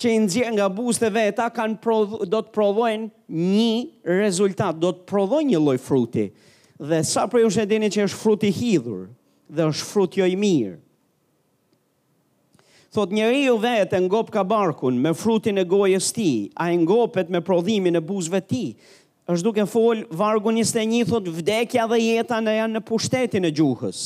që 0.00 0.12
i 0.16 0.20
nëzirë 0.26 0.52
nga 0.58 0.68
buzë 0.76 1.08
e 1.08 1.10
veta, 1.16 1.46
kanë 1.56 1.80
prodh, 1.84 2.14
do 2.32 2.42
të 2.44 2.52
prodhojnë 2.52 3.32
një 3.32 4.12
rezultat, 4.20 4.76
do 4.80 4.92
të 4.96 5.08
prodhojnë 5.12 5.54
një 5.54 5.62
loj 5.70 5.78
fruti. 5.86 6.28
Dhe 6.80 7.00
sa 7.08 7.24
për 7.32 7.46
ju 7.46 7.50
shetini 7.56 7.88
që 7.96 8.04
është 8.10 8.20
fruti 8.26 8.52
hidhur, 8.60 9.08
dhe 9.48 9.70
është 9.72 9.88
fruti 9.92 10.20
jo 10.22 10.28
i 10.28 10.36
mirë. 10.40 10.76
Thot 12.90 13.12
njeri 13.14 13.44
ju 13.46 13.54
vetë 13.62 13.94
e 14.00 14.02
ngop 14.02 14.32
ka 14.34 14.42
barkun 14.50 14.96
me 15.02 15.12
frutin 15.14 15.60
e 15.62 15.64
gojës 15.70 16.08
ti, 16.16 16.30
a 16.58 16.70
e 16.74 16.78
ngopet 16.80 17.28
me 17.30 17.38
prodhimin 17.46 17.96
e 17.96 18.02
buzve 18.02 18.40
ti. 18.50 18.64
është 19.30 19.44
duke 19.46 19.66
fol, 19.70 20.00
vargun 20.18 20.56
të 20.58 20.82
një 20.90 21.04
thot 21.06 21.28
vdekja 21.30 21.84
dhe 21.86 21.98
jeta 22.02 22.40
në 22.42 22.50
janë 22.56 22.76
në 22.76 22.80
pushtetin 22.88 23.44
e 23.46 23.52
gjuhës. 23.54 24.00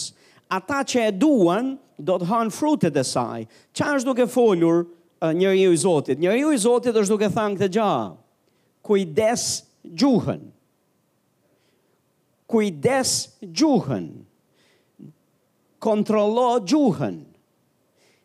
Ata 0.52 0.82
që 0.90 1.06
e 1.08 1.12
duan, 1.16 1.70
do 1.96 2.18
të 2.20 2.28
hanë 2.28 2.52
frutet 2.52 2.96
e 3.00 3.04
saj. 3.12 3.46
Qa 3.72 3.94
është 3.96 4.04
duke 4.10 4.26
folur 4.28 4.82
njëri 5.30 5.62
ju 5.64 5.70
i 5.72 5.76
Zotit? 5.80 6.18
Njëri 6.20 6.40
ju 6.42 6.52
i 6.52 6.58
Zotit 6.60 6.92
është 7.00 7.08
duke 7.14 7.28
thangë 7.38 7.60
të 7.62 7.68
gja, 7.72 7.90
kujdes 8.84 9.46
gjuhën. 9.96 10.44
Kujdes 12.52 13.12
gjuhën. 13.48 14.10
Kontrollo 15.88 16.50
gjuhën 16.68 17.22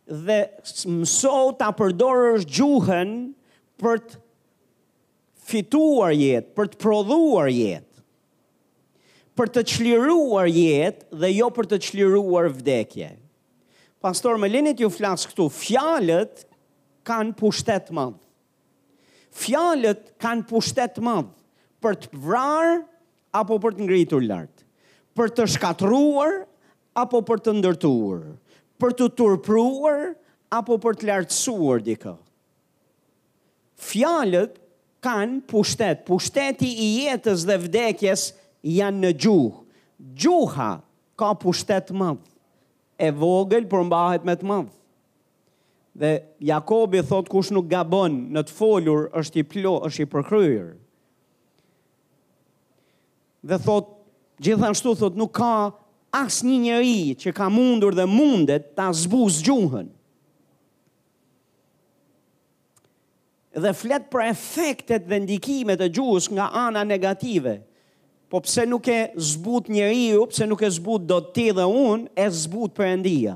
dhe 0.09 0.39
mëso 0.89 1.35
të 1.59 1.67
përdorësh 1.77 2.47
gjuhën 2.49 3.11
për 3.79 4.01
të 4.09 4.17
fituar 5.49 6.13
jetë, 6.13 6.49
për 6.57 6.67
të 6.73 6.79
prodhuar 6.83 7.49
jetë. 7.53 7.85
Për 9.39 9.51
të 9.55 9.61
çliruar 9.71 10.49
jetë 10.51 11.13
dhe 11.21 11.29
jo 11.37 11.47
për 11.55 11.69
të 11.71 11.79
çliruar 11.87 12.49
vdekje. 12.57 13.11
Pastor 14.03 14.37
linit 14.45 14.79
ju 14.83 14.89
flas 14.93 15.23
këtu, 15.27 15.47
fjalët 15.51 16.43
kanë 17.07 17.33
pushtet 17.39 17.87
të 17.89 17.95
madh. 17.97 18.17
Fjalët 19.39 20.11
kanë 20.21 20.45
pushtet 20.49 20.93
të 20.97 21.03
madh 21.05 21.31
për 21.81 21.97
të 22.03 22.19
vrarë 22.29 22.81
apo 23.39 23.57
për 23.63 23.77
të 23.77 23.85
ngritur 23.87 24.25
lart, 24.27 24.65
për 25.15 25.31
të 25.37 25.47
shkatruar 25.55 26.43
apo 26.99 27.21
për 27.29 27.41
të 27.45 27.53
ndërtuar 27.59 28.23
për 28.79 28.95
të 28.95 29.07
turpruar 29.19 30.05
apo 30.55 30.79
për 30.81 30.97
të 31.01 31.09
lartësuar 31.11 31.83
dikë. 31.85 32.13
Fjalët 33.79 34.57
kanë 35.05 35.43
pushtet, 35.47 36.05
pushteti 36.07 36.71
i 36.71 36.87
jetës 37.05 37.45
dhe 37.47 37.59
vdekjes 37.67 38.25
janë 38.67 39.03
në 39.05 39.11
gjuhë. 39.23 39.59
Gjuha 40.19 40.69
ka 41.19 41.29
pushtet 41.39 41.91
mëdhë, 41.91 42.23
e 43.03 43.07
vogël 43.19 43.65
për 43.71 43.85
mbahet 43.89 44.27
me 44.27 44.35
të 44.39 44.47
mëdhë. 44.49 44.73
Dhe 45.99 46.11
Jakobi 46.51 47.01
thot 47.03 47.27
kush 47.31 47.51
nuk 47.51 47.67
gabon 47.71 48.15
në 48.31 48.45
të 48.47 48.55
folur 48.55 49.09
është 49.19 49.41
i 49.41 49.47
plo, 49.55 49.73
është 49.87 50.05
i 50.05 50.09
përkryrë. 50.13 50.73
Dhe 53.49 53.57
thot, 53.63 53.89
gjithashtu 54.43 54.93
thot, 54.99 55.17
nuk 55.19 55.33
ka 55.39 55.53
asë 56.15 56.45
një 56.47 56.57
njëri 56.65 57.01
që 57.21 57.33
ka 57.37 57.47
mundur 57.53 57.95
dhe 57.97 58.05
mundet 58.09 58.71
ta 58.77 58.89
zbuz 58.93 59.41
gjuhën. 59.45 59.89
Dhe 63.59 63.71
flet 63.73 64.09
për 64.13 64.23
efektet 64.29 65.07
dhe 65.09 65.19
ndikimet 65.25 65.81
e 65.81 65.89
gjuhës 65.93 66.29
nga 66.33 66.49
ana 66.65 66.83
negative. 66.85 67.57
Po 68.29 68.41
pse 68.45 68.65
nuk 68.69 68.87
e 68.93 68.99
zbut 69.31 69.69
njëri 69.73 70.03
ju, 70.11 70.25
pse 70.29 70.45
nuk 70.49 70.61
e 70.61 70.69
zbut 70.71 71.05
do 71.09 71.17
ti 71.33 71.47
dhe 71.57 71.65
unë, 71.65 72.09
e 72.13 72.27
zbut 72.43 72.75
për 72.77 72.91
endia. 72.93 73.35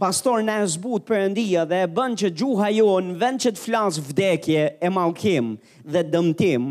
Pastor 0.00 0.40
në 0.42 0.56
e 0.64 0.68
zbut 0.72 1.04
për 1.06 1.26
endia 1.28 1.66
dhe 1.68 1.82
e 1.84 1.88
bën 1.94 2.16
që 2.18 2.32
gjuha 2.40 2.70
ju 2.74 2.86
në 3.10 3.18
vend 3.20 3.44
që 3.44 3.52
të 3.54 3.60
flasë 3.62 4.06
vdekje 4.08 4.62
e 4.82 4.90
malkim 4.90 5.52
dhe 5.84 6.02
dëmtim, 6.10 6.66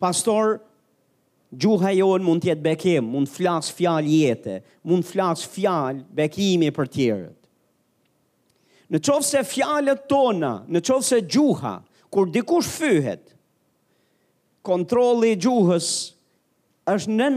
pastor 0.00 0.56
Gjuha 1.52 1.90
jonë 1.92 2.24
mund 2.24 2.40
tjetë 2.46 2.64
bekim, 2.64 3.08
mund 3.12 3.28
flas 3.28 3.68
fjal 3.76 4.06
jetë, 4.08 4.54
mund 4.88 5.04
flas 5.04 5.42
fjal 5.52 5.98
bekimi 6.16 6.70
për 6.72 6.88
tjerët. 6.94 7.36
Në 8.92 9.00
qovë 9.04 9.26
se 9.28 9.42
fjalët 9.48 10.06
tona, 10.08 10.54
në 10.72 10.80
qovë 10.84 11.04
se 11.10 11.18
gjuha, 11.32 11.74
kur 12.12 12.28
dikush 12.32 12.70
fyhet, 12.78 13.24
kontroli 14.64 15.34
gjuhës 15.40 15.90
është 16.94 17.16
në, 17.18 17.28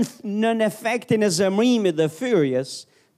në 0.45 0.53
efektin 0.67 1.24
e 1.27 1.31
zemrimi 1.41 1.91
dhe 1.95 2.07
fyrjes, 2.12 2.77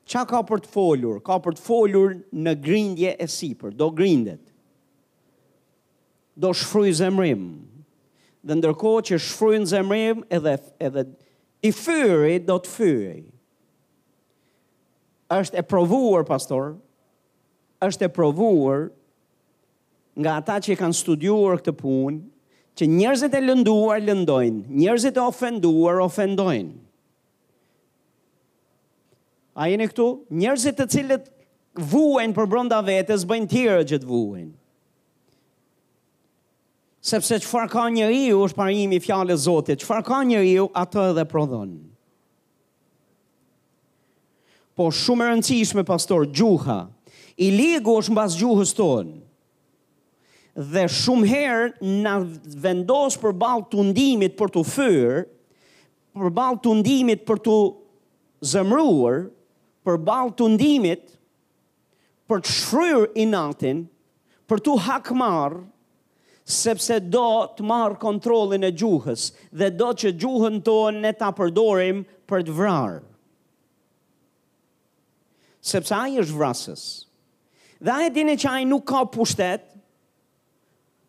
qa 0.10 0.26
ka 0.30 0.42
për 0.50 0.66
të 0.66 0.74
folur? 0.74 1.22
Ka 1.26 1.38
për 1.46 1.58
të 1.60 1.66
folur 1.68 2.18
në 2.34 2.58
grindje 2.66 3.14
e 3.26 3.30
sipër, 3.30 3.74
do 3.78 3.92
grindet, 3.98 4.42
do 6.34 6.54
shfry 6.58 6.90
zemrim, 7.04 7.52
dhe 8.48 8.56
ndërkohë 8.56 9.00
që 9.10 9.18
shfrujnë 9.20 9.68
zemrim 9.70 10.22
edhe 10.38 10.54
edhe 10.88 11.04
i 11.68 11.74
fyri 11.76 12.38
do 12.48 12.56
të 12.64 12.72
fyri. 12.72 13.24
Është 15.36 15.60
e 15.60 15.64
provuar 15.68 16.24
pastor, 16.30 16.78
është 17.84 18.08
e 18.08 18.12
provuar 18.16 18.86
nga 20.18 20.38
ata 20.40 20.56
që 20.64 20.78
kanë 20.80 20.96
studiuar 21.02 21.60
këtë 21.60 21.74
punë, 21.82 22.22
që 22.78 22.88
njerëzit 22.92 23.36
e 23.36 23.42
lënduar 23.42 24.00
lëndojnë, 24.06 24.64
njerëzit 24.80 25.18
e 25.18 25.24
ofenduar 25.28 26.00
ofendojnë. 26.06 26.76
A 29.58 29.68
jeni 29.72 29.88
këtu? 29.90 30.08
Njerëzit 30.38 30.78
të 30.78 30.88
cilët 30.94 31.28
vuajnë 31.92 32.38
për 32.38 32.50
bronda 32.50 32.80
vetës, 32.86 33.26
bëjnë 33.30 33.52
tjere 33.52 33.84
që 33.92 34.00
të 34.04 34.10
vuajnë 34.12 34.57
sepse 37.08 37.38
qëfar 37.46 37.70
ka 37.72 37.86
një 37.96 38.08
riu, 38.12 38.42
është 38.46 38.58
parimi 38.60 38.98
i 39.00 39.04
fjale 39.04 39.36
zotit, 39.40 39.80
qëfar 39.84 40.04
ka 40.06 40.22
një 40.28 40.42
riu, 40.44 40.66
atë 40.76 41.06
edhe 41.14 41.24
prodhon. 41.30 41.72
Po 44.78 44.90
shumë 44.94 45.30
rëndësishme, 45.32 45.86
pastor, 45.88 46.26
gjuha, 46.36 46.82
i 47.40 47.52
ligu 47.54 47.94
është 48.02 48.14
mbas 48.14 48.36
gjuhës 48.38 48.76
tonë, 48.78 49.16
dhe 50.74 50.84
shumë 50.90 51.30
herë 51.32 51.66
në 52.04 52.14
vendos 52.66 53.16
për 53.22 53.34
balë 53.42 53.68
të 53.72 53.88
ndimit 53.92 54.36
për 54.40 54.52
të 54.56 54.64
fyrë, 54.74 55.24
për 56.18 56.32
balë 56.42 56.60
të 56.66 56.72
ndimit 56.80 57.24
për 57.30 57.42
të 57.46 57.58
zëmruar, 58.52 59.22
për 59.86 60.00
balë 60.08 60.36
të 60.40 60.48
ndimit 60.58 61.04
për 62.28 62.42
të 62.44 62.56
shryrë 62.58 63.08
i 63.24 63.28
natin, 63.32 63.84
për 64.50 64.64
të 64.66 64.78
hakmarë, 64.90 65.62
sepse 66.48 66.96
do 67.12 67.26
të 67.60 67.66
marr 67.68 67.98
kontrollin 68.00 68.64
e 68.64 68.72
gjuhës 68.72 69.28
dhe 69.60 69.68
do 69.76 69.90
që 70.00 70.14
gjuhën 70.22 70.62
tonë 70.64 71.02
ne 71.04 71.12
ta 71.20 71.28
përdorim 71.36 72.02
për 72.30 72.46
të 72.48 72.56
vrarë. 72.56 73.02
Sepse 75.68 75.92
ai 76.00 76.16
është 76.22 76.36
vrasës. 76.40 76.84
Dhe 77.84 77.92
ai 77.92 78.08
dinë 78.16 78.38
që 78.40 78.54
ai 78.54 78.64
nuk 78.66 78.86
ka 78.90 79.02
pushtet 79.12 79.66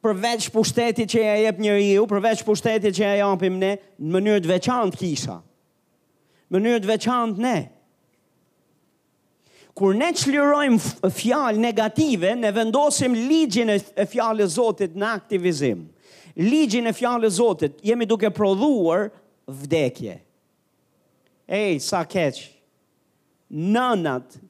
përveç 0.03 0.49
pushtetit 0.55 1.11
që 1.15 1.23
ja 1.23 1.37
jep 1.45 1.61
njeriu, 1.63 2.07
përveç 2.11 2.43
pushtetit 2.47 2.97
që 2.99 3.05
ja 3.05 3.15
japim 3.23 3.55
ne 3.63 3.77
në 3.79 4.11
mënyrë 4.15 4.43
të 4.45 4.51
veçantë 4.57 4.99
kisha. 5.01 5.39
Mënyrë 6.55 6.83
të 6.85 6.91
veçantë 6.91 7.43
ne 7.45 7.57
kur 9.79 9.95
ne 9.99 10.09
qlirojmë 10.17 11.09
fjalë 11.15 11.61
negative, 11.63 12.33
ne 12.41 12.51
vendosim 12.57 13.13
ligjin 13.15 13.71
e 13.79 14.07
fjalës 14.11 14.57
zotit 14.59 14.97
në 14.99 15.09
aktivizim. 15.21 15.85
Ligjin 16.39 16.91
e 16.91 16.95
fjalës 16.95 17.37
zotit, 17.39 17.79
jemi 17.87 18.07
duke 18.11 18.31
prodhuar 18.35 19.09
vdekje. 19.49 20.17
Ej, 21.49 21.79
sa 21.85 22.01
keq, 22.05 22.41
nënat 23.55 24.41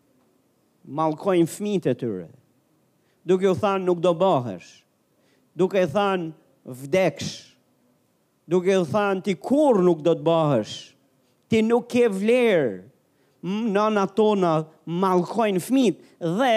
malkojnë 0.99 1.51
fmit 1.53 1.91
e 1.93 1.95
tyre, 2.01 2.31
duke 3.29 3.47
u 3.47 3.55
thanë 3.61 3.85
nuk 3.85 4.01
do 4.05 4.15
bëhesh, 4.19 4.71
duke 5.61 5.85
u 5.87 5.91
thanë 5.93 6.75
vdeksh, 6.85 7.35
duke 8.51 8.75
u 8.81 8.89
thanë 8.89 9.27
ti 9.29 9.37
kur 9.45 9.83
nuk 9.85 10.01
do 10.09 10.17
të 10.17 10.27
bëhesh, 10.27 10.79
ti 11.53 11.61
nuk 11.69 11.87
ke 11.93 12.09
vlerë, 12.17 12.88
nëna 13.47 14.07
tona 14.17 14.67
malkojnë 14.87 15.63
fmit 15.63 15.99
dhe 16.39 16.53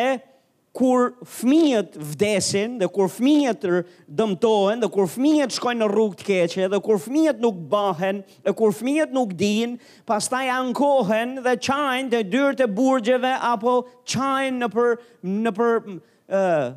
kur 0.73 1.11
fmijet 1.27 1.97
vdesin 2.13 2.77
dhe 2.79 2.87
kur 2.89 3.09
fmijet 3.11 3.65
dëmtohen 4.07 4.81
dhe 4.81 4.87
kur 4.93 5.09
fmijet 5.11 5.51
shkojnë 5.53 5.81
në 5.83 5.89
rrugë 5.91 6.19
të 6.21 6.27
keqe 6.29 6.69
dhe 6.71 6.79
kur 6.85 7.01
fmijet 7.03 7.41
nuk 7.43 7.59
bahen 7.69 8.21
dhe 8.47 8.53
kur 8.57 8.71
fmijet 8.73 9.11
nuk 9.13 9.35
din 9.37 9.75
pastaj 10.09 10.47
ankohen 10.55 11.35
dhe 11.43 11.57
qajnë 11.67 12.09
të 12.15 12.23
dyrë 12.31 12.57
të 12.63 12.69
burgjeve 12.77 13.35
apo 13.51 13.75
qajnë 14.13 14.63
në 14.63 14.71
për, 14.73 14.95
në 15.43 15.55
për 15.59 15.75
uh, 15.91 16.71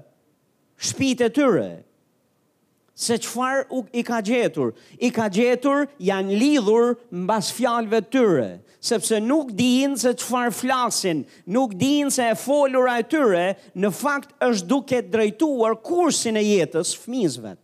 shpite 0.90 1.30
tyre 1.38 1.68
Se 2.94 3.16
qëfar 3.18 3.64
i 3.98 4.04
ka 4.06 4.20
gjetur? 4.22 4.70
I 5.02 5.08
ka 5.10 5.26
gjetur 5.34 5.88
janë 5.98 6.36
lidhur 6.38 6.92
në 7.10 7.24
bas 7.26 7.48
fjalve 7.56 7.98
të 8.04 8.10
tëre, 8.14 8.46
sepse 8.86 9.18
nuk 9.24 9.50
dinë 9.58 9.98
se 9.98 10.12
qëfar 10.14 10.52
flasin, 10.54 11.24
nuk 11.56 11.74
dinë 11.80 12.12
se 12.14 12.28
e 12.30 12.36
foluraj 12.38 13.00
të 13.02 13.10
tëre, 13.16 13.42
në 13.82 13.90
fakt 13.98 14.30
është 14.46 14.70
duke 14.70 15.00
drejtuar 15.10 15.74
kursin 15.88 16.38
e 16.38 16.44
jetës 16.52 16.94
fmizve. 17.02 17.56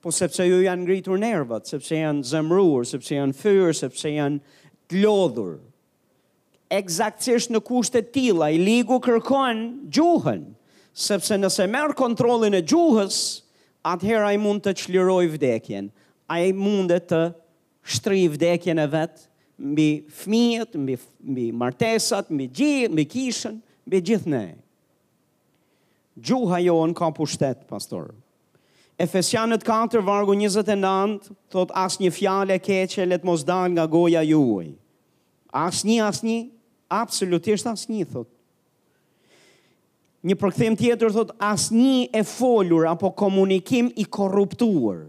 Po 0.00 0.08
sepse 0.14 0.46
ju 0.48 0.62
janë 0.64 0.86
ngritur 0.86 1.20
nervët, 1.20 1.68
sepse 1.68 1.92
janë 1.98 2.24
zëmruur, 2.30 2.86
sepse 2.88 3.12
janë 3.18 3.36
fyrë, 3.36 3.74
sepse 3.82 4.14
janë 4.14 4.38
të 4.88 5.02
lodhur. 5.04 5.58
Eksaktsisht 6.72 7.50
në 7.52 7.60
kushtet 7.68 8.14
tila, 8.16 8.48
i 8.54 8.60
ligu 8.62 8.96
kërkon 9.08 9.62
gjuhën, 9.92 10.54
sepse 10.98 11.36
nëse 11.38 11.62
merë 11.70 11.94
kontrolin 11.96 12.56
e 12.58 12.62
gjuhës, 12.66 13.18
atëherë 13.86 14.28
a 14.28 14.34
i 14.36 14.40
mund 14.42 14.64
të 14.64 14.72
qliroj 14.80 15.28
vdekjen, 15.36 15.92
a 16.26 16.40
i 16.42 16.50
mund 16.58 16.90
të 17.06 17.20
shtri 17.94 18.24
vdekjen 18.34 18.80
e 18.82 18.86
vetë, 18.92 19.20
mbi 19.72 19.86
fmijët, 20.20 20.74
mbi, 20.78 20.96
mbi 21.32 21.44
martesat, 21.54 22.32
mbi 22.34 22.48
gjithë, 22.58 22.90
mbi 22.96 23.04
kishën, 23.12 23.60
mbi 23.88 24.02
gjithë 24.10 24.32
ne. 24.34 24.44
Gjuha 26.18 26.60
jo 26.64 26.74
në 26.90 26.96
ka 26.98 27.10
pushtet, 27.14 27.62
pastor. 27.70 28.10
Efesianët 28.98 29.62
4, 29.66 30.02
vargu 30.02 30.34
29, 30.34 31.30
thot 31.54 31.70
as 31.78 32.00
një 32.02 32.10
fjale 32.16 32.56
keqe, 32.58 33.06
let 33.06 33.26
mos 33.26 33.44
dal 33.46 33.70
nga 33.70 33.86
goja 33.86 34.24
juaj. 34.26 34.72
As 35.54 35.84
një, 35.86 36.00
as 36.08 36.24
një, 36.26 36.40
absolutisht 36.90 37.70
as 37.70 37.86
një, 37.86 38.02
thot. 38.10 38.32
Një 40.28 40.36
përkthem 40.36 40.74
tjetër 40.76 41.12
thot 41.14 41.30
asnjë 41.40 42.00
e 42.12 42.20
folur 42.28 42.84
apo 42.90 43.08
komunikim 43.16 43.86
i 43.96 44.04
korruptuar. 44.12 45.06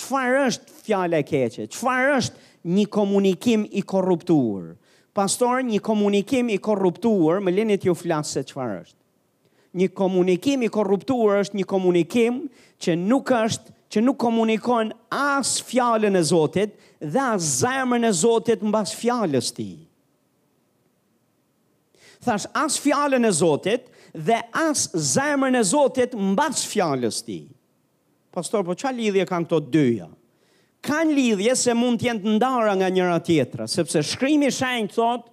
Çfarë 0.00 0.44
është 0.48 0.76
fjala 0.86 1.18
e 1.20 1.26
keqe? 1.28 1.66
Çfarë 1.68 2.14
është 2.16 2.46
një 2.76 2.84
komunikim 2.94 3.66
i 3.68 3.82
korruptuar? 3.84 4.70
Pastor, 5.12 5.60
një 5.66 5.82
komunikim 5.84 6.48
i 6.48 6.56
korruptuar, 6.62 7.42
më 7.44 7.52
lini 7.58 7.76
t'ju 7.82 7.92
flas 7.98 8.32
se 8.32 8.44
çfarë 8.48 8.78
është. 8.86 8.98
Një 9.80 9.90
komunikim 9.98 10.64
i 10.66 10.70
korruptuar 10.72 11.42
është 11.44 11.58
një 11.60 11.66
komunikim 11.74 12.40
që 12.80 12.96
nuk 12.96 13.34
është, 13.42 13.74
që 13.92 14.04
nuk 14.06 14.16
komunikon 14.24 14.94
as 15.12 15.56
fjalën 15.68 16.16
e 16.16 16.24
Zotit 16.30 16.78
dhe 17.02 17.26
as 17.34 17.50
zemrën 17.60 18.08
e 18.08 18.14
Zotit 18.22 18.64
mbas 18.66 18.96
fjalës 18.96 19.52
së 19.52 19.58
tij. 19.60 19.78
Thash 22.24 22.48
as 22.56 22.80
fjalën 22.84 23.26
e 23.28 23.34
Zotit, 23.42 23.86
dhe 24.14 24.38
as 24.52 24.90
zemrën 24.94 25.56
e 25.58 25.62
Zotit 25.64 26.14
mbas 26.18 26.64
fjalës 26.70 27.22
ti. 27.26 27.40
Pastor, 28.34 28.64
po 28.66 28.74
çfarë 28.78 28.98
lidhje 29.02 29.24
kanë 29.28 29.48
këto 29.50 29.58
dyja? 29.74 30.08
Kan 30.86 31.10
lidhje 31.14 31.52
se 31.58 31.74
mund 31.76 32.00
të 32.00 32.08
jenë 32.10 32.22
të 32.24 32.34
ndara 32.38 32.76
nga 32.78 32.88
njëra 32.90 33.18
tjetra, 33.26 33.66
sepse 33.70 34.02
shkrimi 34.12 34.50
shenj 34.54 34.92
thotë, 34.94 35.28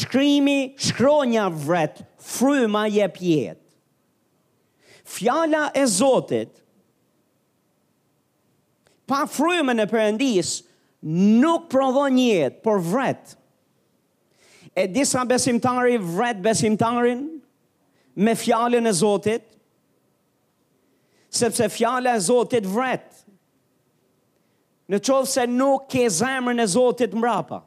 shkrimi 0.00 0.60
shkronja 0.80 1.48
vret, 1.50 2.02
fryma 2.20 2.84
jep 2.90 3.18
jetë. 3.20 3.64
Fjala 5.10 5.68
e 5.74 5.82
Zotit 5.90 6.58
pa 9.10 9.24
frymën 9.26 9.82
e 9.82 9.86
Perëndis 9.90 10.60
nuk 11.02 11.64
prodhon 11.72 12.18
jetë, 12.22 12.60
por 12.62 12.78
vret. 12.78 13.36
E 14.70 14.84
disa 14.86 15.24
besimtari 15.26 15.96
vret 15.98 16.38
besimtarin, 16.44 17.24
me 18.20 18.34
fjallën 18.36 18.84
e 18.86 18.92
Zotit, 18.92 19.42
sepse 21.32 21.68
fjallën 21.72 22.14
e 22.18 22.24
Zotit 22.24 22.66
vret, 22.68 23.08
në 24.90 25.00
qovë 25.06 25.28
se 25.30 25.44
nuk 25.48 25.86
ke 25.92 26.06
zemrën 26.12 26.60
e 26.64 26.68
Zotit 26.72 27.14
mrapa, 27.16 27.62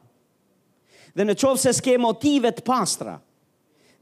dhe 1.14 1.26
në 1.26 1.36
qovë 1.40 1.62
se 1.64 1.72
s'ke 1.78 1.96
motivet 2.02 2.62
pastra, 2.66 3.16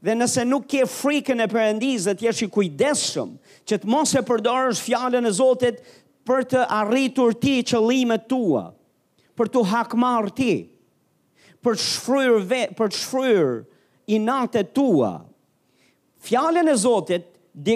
dhe 0.03 0.17
nëse 0.19 0.43
nuk 0.45 0.65
ke 0.73 0.83
frikën 0.89 1.41
e 1.45 1.49
përëndiz 1.51 2.07
dhe 2.09 2.17
t'jesh 2.19 2.43
i 2.47 2.51
kujdeshëm, 2.51 3.33
që 3.69 3.81
të 3.83 3.89
mos 3.93 4.13
e 4.19 4.23
përdorës 4.27 4.81
fjallën 4.83 5.25
e 5.29 5.33
Zotit 5.37 5.81
për 6.27 6.45
të 6.53 6.65
arritur 6.81 7.33
ti 7.43 7.57
qëllimet 7.67 8.27
tua, 8.31 8.65
për 9.37 9.49
të 9.53 9.63
hakmar 9.71 10.29
ti, 10.37 10.53
për 11.63 11.79
të 11.79 11.87
shfryr, 11.89 12.73
për 12.77 12.93
shfryr 12.95 13.53
i 14.11 14.19
natët 14.21 14.75
tua, 14.75 15.15
fjallën 16.23 16.67
e 16.69 16.75
Zotit, 16.77 17.25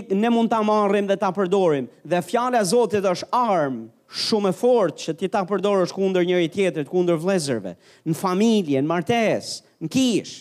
ne 0.09 0.29
mund 0.29 0.49
ta 0.49 0.61
marrim 0.63 1.07
dhe 1.09 1.17
ta 1.19 1.29
përdorim, 1.35 1.87
dhe 2.09 2.21
fjallë 2.23 2.61
e 2.61 2.65
Zotit 2.69 3.05
është 3.05 3.27
armë, 3.35 3.83
shumë 4.25 4.53
e 4.53 4.55
fort 4.55 4.99
që 5.03 5.13
ti 5.19 5.27
ta 5.31 5.41
përdorësh 5.49 5.91
kundër 5.95 6.23
njëri 6.29 6.47
tjetrit, 6.53 6.87
kundër 6.89 7.17
vlezërve, 7.19 7.73
në 8.07 8.15
familje, 8.15 8.79
në 8.81 8.87
martes, 8.87 9.49
në 9.83 9.89
kish. 9.91 10.35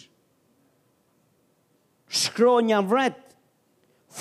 Shkro 2.20 2.60
një 2.62 2.78
vret, 2.86 3.18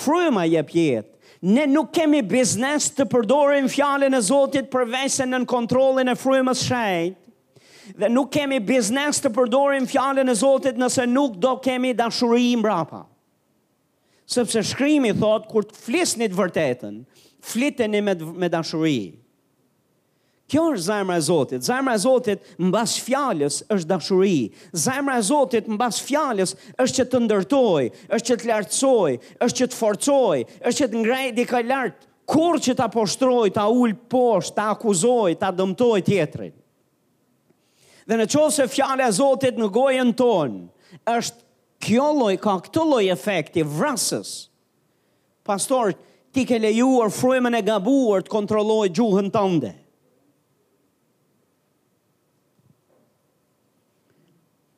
fryma 0.01 0.47
je 0.49 0.63
pjetë, 0.65 1.11
ne 1.45 1.67
nuk 1.69 1.91
kemi 1.93 2.23
biznes 2.25 2.89
të 2.97 3.05
përdorim 3.13 3.69
fjalën 3.69 4.17
e 4.17 4.23
Zotit 4.25 4.71
përvesen 4.73 5.29
në 5.35 5.43
kontrolin 5.53 6.09
e 6.09 6.17
frymës 6.17 6.65
shajt, 6.71 7.21
dhe 8.01 8.07
nuk 8.09 8.31
kemi 8.33 8.57
biznes 8.65 9.19
të 9.21 9.29
përdorim 9.37 9.85
fjalën 9.91 10.25
e 10.25 10.33
Zotit 10.41 10.73
nëse 10.81 11.05
nuk 11.07 11.37
do 11.37 11.59
kemi 11.61 11.93
dashuri 11.95 12.47
i 12.55 12.55
mbrapa 12.57 13.05
sepse 14.25 14.61
shkrimi 14.65 15.13
thot 15.17 15.45
kur 15.51 15.65
të 15.69 15.77
flisni 15.85 16.27
të 16.29 16.37
vërtetën, 16.39 16.97
fliteni 17.45 17.99
me 18.01 18.15
me 18.43 18.49
dashuri. 18.49 19.21
Kjo 20.49 20.61
është 20.75 20.85
zemra 20.85 21.15
e 21.17 21.21
Zotit. 21.25 21.61
Zemra 21.65 21.93
e 21.95 21.99
Zotit 22.01 22.51
mbas 22.61 22.93
fjalës 23.01 23.63
është 23.73 23.89
dashuri. 23.89 24.51
Zemra 24.77 25.15
e 25.17 25.23
Zotit 25.25 25.69
mbas 25.73 26.01
fjalës 26.05 26.51
është 26.83 26.99
që 26.99 27.05
të 27.11 27.21
ndërtoj, 27.25 27.85
është 28.13 28.27
që 28.29 28.37
të 28.43 28.49
lartësoj, 28.51 29.15
është 29.45 29.59
që 29.61 29.69
të 29.71 29.79
forcoj, 29.79 30.43
është 30.69 30.81
që 30.83 30.89
të 30.91 31.01
ngrej 31.01 31.31
dikë 31.39 31.63
lart. 31.71 32.05
Kur 32.29 32.59
që 32.61 32.75
ta 32.77 32.85
poshtroj, 32.93 33.47
ta 33.57 33.65
ul 33.73 33.95
poshtë, 34.09 34.55
ta 34.57 34.67
akuzoj, 34.75 35.33
ta 35.41 35.49
dëmtoj 35.53 36.03
tjetrin. 36.07 36.53
Dhe 38.09 38.17
në 38.21 38.29
qovë 38.29 38.53
se 38.69 39.11
Zotit 39.17 39.57
në 39.57 39.69
gojën 39.79 40.13
tonë, 40.17 40.65
është 41.17 41.44
kjo 41.83 42.09
loj, 42.15 42.35
ka 42.41 42.55
këtë 42.65 42.83
loj 42.87 43.03
efekti 43.13 43.63
vrasës. 43.65 44.31
Pastor, 45.45 45.93
ti 46.33 46.43
ke 46.49 46.57
lejuar 46.59 47.11
frujmen 47.13 47.57
e 47.57 47.61
gabuar 47.65 48.23
të 48.25 48.33
kontrolloj 48.33 48.87
gjuhën 48.97 49.29
tënde. 49.33 49.73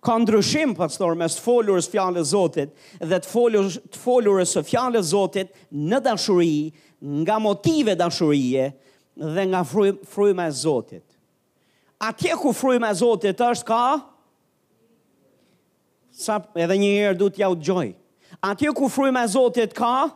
Ka 0.08 0.16
ndryshim, 0.24 0.76
pastor, 0.78 1.16
mes 1.20 1.34
të 1.36 1.42
folurës 1.44 1.90
fjallës 1.92 2.30
zotit 2.32 2.76
dhe 3.02 3.18
të 3.24 3.28
folurës, 3.32 3.80
të 3.92 4.00
folurës 4.04 4.54
fjallës 4.70 5.10
zotit 5.12 5.50
në 5.74 6.00
dashuri, 6.06 6.70
nga 7.26 7.36
motive 7.44 7.96
dashurie 8.00 8.70
dhe 9.20 9.44
nga 9.52 9.64
frujme 9.68 10.46
e 10.50 10.54
zotit. 10.56 11.04
Atje 12.08 12.38
ku 12.40 12.54
frujme 12.54 12.92
e 12.92 12.96
zotit 13.00 13.42
është 13.44 13.68
Ka? 13.68 13.82
sa 16.18 16.42
edhe 16.64 16.78
një 16.82 16.92
herë 16.96 17.18
duhet 17.20 17.36
t'ja 17.38 17.48
u 17.54 17.58
dëgjoj. 17.62 17.90
Atje 18.48 18.72
ku 18.76 18.88
fryma 18.92 19.22
e 19.28 19.32
Zotit 19.32 19.76
ka, 19.78 20.10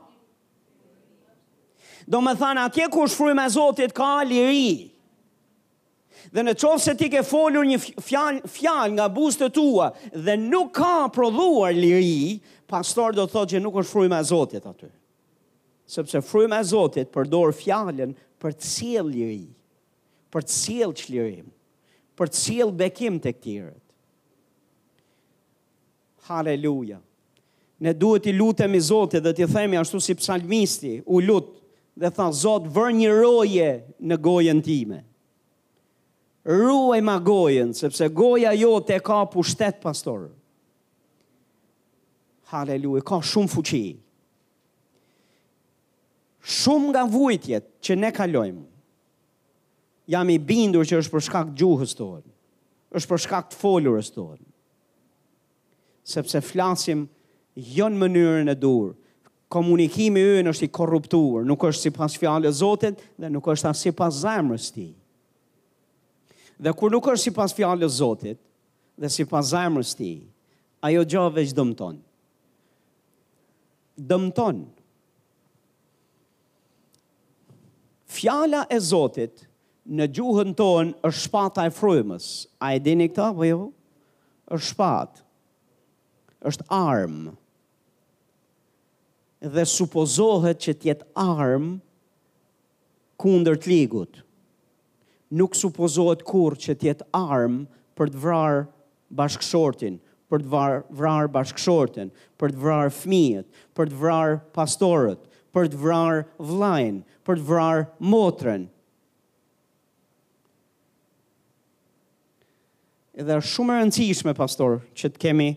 do 2.10 2.22
më 2.26 2.34
thanë 2.40 2.64
atje 2.70 2.88
ku 2.92 3.04
është 3.06 3.36
e 3.44 3.50
Zotit 3.56 3.94
ka 3.96 4.16
liri. 4.26 4.88
Dhe 6.32 6.44
në 6.46 6.54
qovë 6.58 6.80
se 6.82 6.94
ti 6.98 7.10
ke 7.10 7.22
folur 7.26 7.66
një 7.66 7.78
fjal, 8.08 8.42
fjal 8.50 8.94
nga 8.96 9.08
bustë 9.10 9.50
tua 9.54 9.90
dhe 10.14 10.36
nuk 10.38 10.72
ka 10.76 11.10
prodhuar 11.14 11.74
liri, 11.74 12.40
pastor 12.70 13.14
do 13.18 13.26
të 13.26 13.34
thotë 13.36 13.52
që 13.56 13.62
nuk 13.66 13.78
është 13.82 13.94
fryma 13.94 14.22
e 14.26 14.30
Zotit 14.34 14.66
aty. 14.70 14.90
sepse 15.92 16.22
fryma 16.24 16.62
e 16.62 16.64
Zotit 16.72 17.12
përdor 17.12 17.54
fjalën 17.58 18.14
për 18.42 18.52
të 18.58 18.66
siel 18.74 19.06
liri, 19.12 19.50
për 20.34 20.42
të 20.48 20.52
siel 20.62 20.94
qlirim, 20.96 21.50
për 22.18 22.28
të 22.32 22.36
siel 22.46 22.70
bekim 22.80 23.18
të 23.20 23.34
këtire. 23.38 23.74
Haleluja. 26.32 27.00
Ne 27.78 27.94
duhet 27.94 28.28
i 28.30 28.34
lutemi 28.34 28.80
Zotit 28.80 29.24
dhe 29.24 29.34
t'i 29.36 29.48
themi 29.50 29.78
ashtu 29.80 30.00
si 30.02 30.14
psalmisti 30.16 30.94
u 31.06 31.20
lut 31.26 31.48
dhe 32.00 32.10
tha 32.16 32.28
Zot 32.42 32.68
vër 32.76 32.92
një 33.00 33.10
roje 33.24 33.68
në 34.10 34.18
gojën 34.28 34.62
time. 34.64 35.00
Ruaj 36.58 37.02
ma 37.06 37.18
gojën 37.22 37.74
sepse 37.78 38.08
goja 38.18 38.54
jote 38.58 39.00
ka 39.06 39.20
pushtet 39.34 39.82
pastor. 39.84 40.30
Haleluja, 42.52 43.02
ka 43.08 43.20
shumë 43.22 43.52
fuqi. 43.54 43.86
Shumë 46.42 46.90
nga 46.96 47.04
vujtjet 47.14 47.68
që 47.86 47.98
ne 48.02 48.10
kalojmë, 48.18 48.64
jam 50.10 50.30
i 50.34 50.40
bindur 50.42 50.86
që 50.90 50.98
është 51.04 51.14
për 51.14 51.26
shkak 51.28 51.52
gjuhës 51.60 51.94
tonë, 51.96 52.32
është 52.98 53.12
për 53.12 53.22
shkak 53.26 53.52
të 53.52 53.60
folurës 53.62 54.10
tonë 54.16 54.42
sepse 56.04 56.40
flasim 56.42 57.06
jo 57.56 57.88
në 57.90 58.00
mënyrën 58.06 58.52
e 58.54 58.58
dur, 58.58 58.96
Komunikimi 59.52 60.22
ynë 60.40 60.48
është 60.54 60.64
i 60.64 60.70
korruptuar, 60.72 61.42
nuk 61.44 61.60
është 61.68 61.82
si 61.82 61.90
pas 61.92 62.14
fjallë 62.16 62.48
e 62.48 62.54
Zotit 62.56 63.02
dhe 63.20 63.28
nuk 63.34 63.50
është 63.52 63.68
as 63.68 63.82
si 63.84 63.92
pas 63.92 64.14
zemrës 64.22 64.70
ti. 64.72 64.86
Dhe 66.56 66.72
kur 66.80 66.92
nuk 66.94 67.04
është 67.12 67.26
si 67.26 67.34
pas 67.36 67.52
fjallë 67.58 67.84
e 67.84 67.90
Zotit 67.92 68.38
dhe 69.04 69.10
si 69.12 69.26
pas 69.28 69.44
zemrës 69.50 69.92
ti, 70.00 70.14
ajo 70.88 71.04
gjove 71.04 71.44
është 71.44 71.58
dëmton. 71.58 71.98
Dëmton. 74.08 74.62
Fjalla 78.16 78.64
e 78.72 78.80
Zotit 78.80 79.44
në 79.84 80.08
gjuhën 80.16 80.56
tonë 80.62 80.96
është 81.10 81.26
shpata 81.28 81.68
e 81.68 81.76
frujmës. 81.76 82.30
A 82.64 82.72
e 82.80 82.80
dini 82.88 83.10
këta, 83.12 83.34
po 83.36 83.44
jo? 83.52 83.68
është 84.48 84.70
shpatë 84.72 85.26
është 86.50 86.66
armë. 86.74 87.34
Dhe 89.56 89.66
supozohet 89.66 90.60
që 90.62 90.74
të 90.80 90.90
jetë 90.92 91.08
armë 91.18 91.80
kundër 93.22 93.58
të 93.62 93.72
ligut. 93.72 94.20
Nuk 95.40 95.56
supozohet 95.58 96.22
kurrë 96.28 96.62
që 96.68 96.76
të 96.76 96.90
jetë 96.92 97.08
armë 97.18 97.66
për 97.98 98.12
të 98.14 98.22
vrarë 98.24 98.62
bashkëshortin, 99.22 99.98
për 100.32 100.44
të 100.46 100.52
vrarë 100.54 100.84
vrar 101.02 101.30
bashkëshortin, 101.34 102.12
për 102.40 102.54
të 102.56 102.62
vrarë 102.64 102.94
fëmijët, 103.00 103.50
për 103.76 103.90
të 103.92 104.00
vrarë 104.04 104.38
pastorët, 104.56 105.26
për 105.56 105.70
të 105.74 105.82
vrarë 105.82 106.22
vllain, 106.52 107.02
për 107.28 107.40
të 107.42 107.48
vrarë 107.50 107.88
motrën. 108.14 108.70
Edhe 113.22 113.42
është 113.42 113.54
shumë 113.58 113.74
e 113.76 113.82
rëndësishme 113.82 114.36
pastor 114.38 114.78
që 114.98 115.12
të 115.12 115.22
kemi 115.26 115.50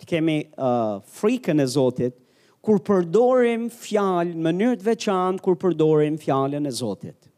të 0.00 0.06
kemi 0.08 0.38
uh, 0.46 1.00
frikën 1.18 1.60
e 1.60 1.66
Zotit 1.66 2.16
kur 2.64 2.80
përdorim 2.84 3.66
fjalë 3.72 4.36
në 4.36 4.44
mënyrë 4.46 4.78
të 4.82 4.86
veçantë 4.90 5.42
kur 5.44 5.58
përdorim 5.62 6.18
fjalën 6.20 6.66
e 6.68 6.72
Zotit. 6.74 7.28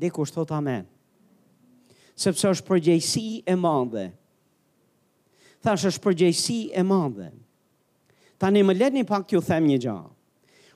Dhe 0.00 0.10
kur 0.14 0.30
thot 0.32 0.50
Amen. 0.56 0.86
Sepse 2.14 2.48
është 2.54 2.66
përgjegjësi 2.68 3.24
e 3.48 3.54
madhe. 3.58 4.06
Tash 5.64 5.86
është 5.90 6.02
përgjegjësi 6.04 6.58
e 6.78 6.82
madhe. 6.86 7.30
Tani 8.42 8.64
më 8.66 8.74
lejni 8.78 9.04
pak 9.06 9.26
t'ju 9.30 9.40
them 9.46 9.66
një 9.70 9.78
gjë. 9.86 10.00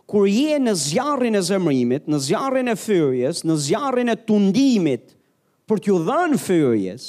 Kur 0.07 0.29
je 0.31 0.59
në 0.63 0.73
zjarrin 0.79 1.35
e 1.35 1.41
zemrimit, 1.43 2.05
në 2.07 2.19
zjarrin 2.23 2.71
e 2.71 2.77
fyrjes, 2.79 3.41
në 3.43 3.57
zjarrin 3.67 4.13
e 4.13 4.15
tundimit 4.27 5.13
për 5.67 5.81
t'ju 5.83 5.97
dhënë 6.07 6.39
fyrjes, 6.39 7.07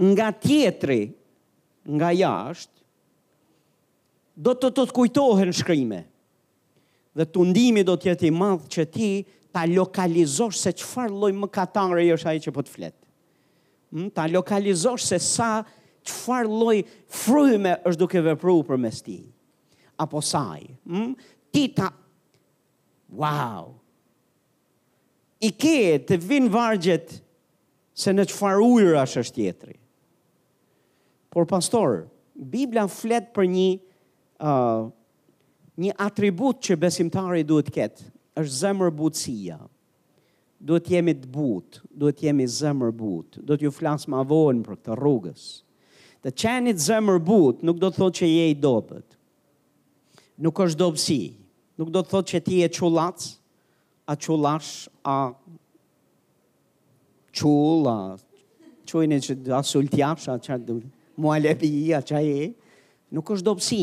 nga 0.00 0.26
tjetri 0.42 1.00
nga 1.88 2.12
jashtë, 2.14 2.76
do 4.40 4.54
të 4.56 4.70
të 4.72 4.86
të 4.88 4.94
kujtohen 4.96 5.52
shkrimi. 5.54 6.02
Dhe 7.16 7.26
të 7.26 7.44
ndimi 7.50 7.82
do 7.84 7.96
të 7.98 8.12
jetë 8.12 8.28
i 8.28 8.32
madhë 8.32 8.68
që 8.72 8.84
ti 8.94 9.10
ta 9.52 9.64
lokalizosh 9.66 10.60
se 10.62 10.72
qëfar 10.78 11.10
loj 11.10 11.32
më 11.36 11.48
katare 11.52 12.04
jesh 12.06 12.26
aji 12.30 12.42
që 12.46 12.52
po 12.54 12.62
të 12.64 12.74
fletë. 12.74 13.00
Hmm? 13.90 14.10
Ta 14.14 14.28
lokalizosh 14.30 15.02
se 15.10 15.18
sa 15.18 15.52
qëfar 16.06 16.48
loj 16.48 16.78
fryme 17.24 17.74
është 17.88 17.98
duke 18.00 18.22
vepru 18.28 18.60
për 18.68 18.78
mes 18.80 19.02
ti. 19.02 19.18
Apo 20.00 20.22
saj. 20.24 20.62
Hmm? 20.86 21.14
Ti 21.52 21.64
ta... 21.76 21.90
Wow! 23.10 23.74
I 25.42 25.50
ke 25.56 25.74
të 26.06 26.20
vinë 26.20 26.52
vargjet 26.54 27.16
se 27.98 28.14
në 28.14 28.28
qëfar 28.30 28.60
ujrë 28.62 29.00
ashtë 29.02 29.24
është 29.24 29.36
tjetëri. 29.42 29.79
Por 31.30 31.46
pastor, 31.46 32.08
Biblia 32.34 32.88
flet 32.90 33.28
për 33.34 33.46
një 33.46 33.66
uh, 34.42 34.88
një 35.78 35.94
atribut 36.02 36.58
që 36.66 36.76
besimtari 36.82 37.44
duhet 37.46 37.68
të 37.70 37.74
ketë, 37.76 38.08
është 38.42 38.56
zemër 38.58 38.90
butësia. 38.98 39.58
Duhet 40.66 40.90
jemi 40.90 41.14
të 41.16 41.30
butë, 41.32 41.84
duhet 42.02 42.24
jemi 42.26 42.48
zemër 42.50 42.90
butë, 42.98 43.44
do 43.46 43.54
t'ju 43.56 43.70
flasë 43.78 44.10
ma 44.12 44.24
vojnë 44.28 44.66
për 44.66 44.74
këtë 44.80 44.98
rrugës. 44.98 45.44
Të 46.26 46.34
qenit 46.36 46.82
zemër 46.84 47.22
butë 47.30 47.64
nuk 47.70 47.78
do 47.80 47.88
të 47.92 48.02
thotë 48.02 48.18
që 48.18 48.30
je 48.34 48.48
i 48.50 48.58
dobët. 48.66 49.16
Nuk 50.44 50.60
është 50.66 50.82
dobësi. 50.82 51.20
nuk 51.80 51.88
do 51.90 52.00
të 52.04 52.10
thotë 52.12 52.28
që 52.34 52.40
ti 52.44 52.58
e 52.64 52.68
çullac, 52.68 53.30
a 54.10 54.16
çullash, 54.16 54.88
a 55.04 55.18
qul, 57.38 57.86
a 57.88 57.98
qujnë 58.90 59.18
që 59.24 59.38
asultjash, 59.62 60.26
a 60.34 60.42
qatë 60.46 60.66
dhullë 60.66 60.90
mualebija 61.18 62.00
që 62.02 62.16
aje, 62.18 62.52
nuk 63.10 63.30
është 63.34 63.46
dopsi. 63.46 63.82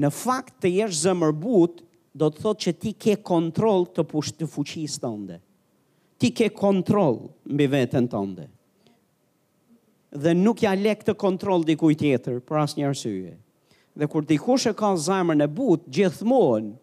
Në 0.00 0.10
fakt 0.14 0.60
të 0.62 0.70
jesh 0.78 1.00
zëmërbut, 1.02 1.82
do 2.14 2.28
të 2.28 2.42
thot 2.42 2.62
që 2.64 2.72
ti 2.82 2.92
ke 2.98 3.14
kontrol 3.22 3.84
të 3.94 4.04
pushtë 4.10 4.40
të 4.42 4.48
fuqis 4.50 4.96
të 4.98 5.10
ndë. 5.16 5.36
Ti 6.20 6.30
ke 6.36 6.50
kontrol 6.52 7.20
mbi 7.48 7.68
vetën 7.72 8.08
të 8.12 8.22
ndë. 8.30 8.46
Dhe 10.20 10.32
nuk 10.34 10.64
ja 10.64 10.72
lek 10.74 11.04
të 11.06 11.14
kontrol 11.18 11.62
dikuj 11.64 11.94
tjetër, 12.00 12.40
për 12.42 12.58
asë 12.64 12.78
një 12.80 12.88
arsye. 12.88 13.34
Dhe 14.00 14.06
kur 14.10 14.26
dikush 14.26 14.66
e 14.70 14.74
ka 14.74 14.90
zëmër 14.98 15.38
në 15.38 15.46
but, 15.54 15.86
gjithmonë 15.86 16.74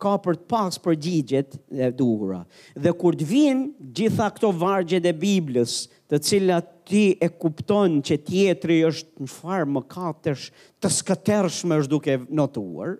ka 0.00 0.14
për 0.22 0.38
të 0.38 0.46
pas 0.50 0.78
për 0.84 0.94
gjigjet 1.02 1.58
e 1.86 1.90
duhura. 1.98 2.44
Dhe 2.78 2.92
kur 3.00 3.16
të 3.16 3.26
vinë 3.30 3.90
gjitha 3.96 4.28
këto 4.36 4.50
vargjet 4.60 5.06
e 5.08 5.14
Biblës, 5.16 5.86
të 6.06 6.20
cilat 6.28 6.70
ti 6.86 7.16
e 7.20 7.28
kupton 7.40 7.98
që 8.06 8.18
tjetri 8.26 8.76
është 8.88 9.24
në 9.24 9.30
farë 9.32 9.68
më 9.74 9.82
katësh 9.90 10.44
të 10.82 10.90
skëtërshme 11.00 11.78
është 11.82 11.92
duke 11.92 12.16
notuar, 12.38 12.94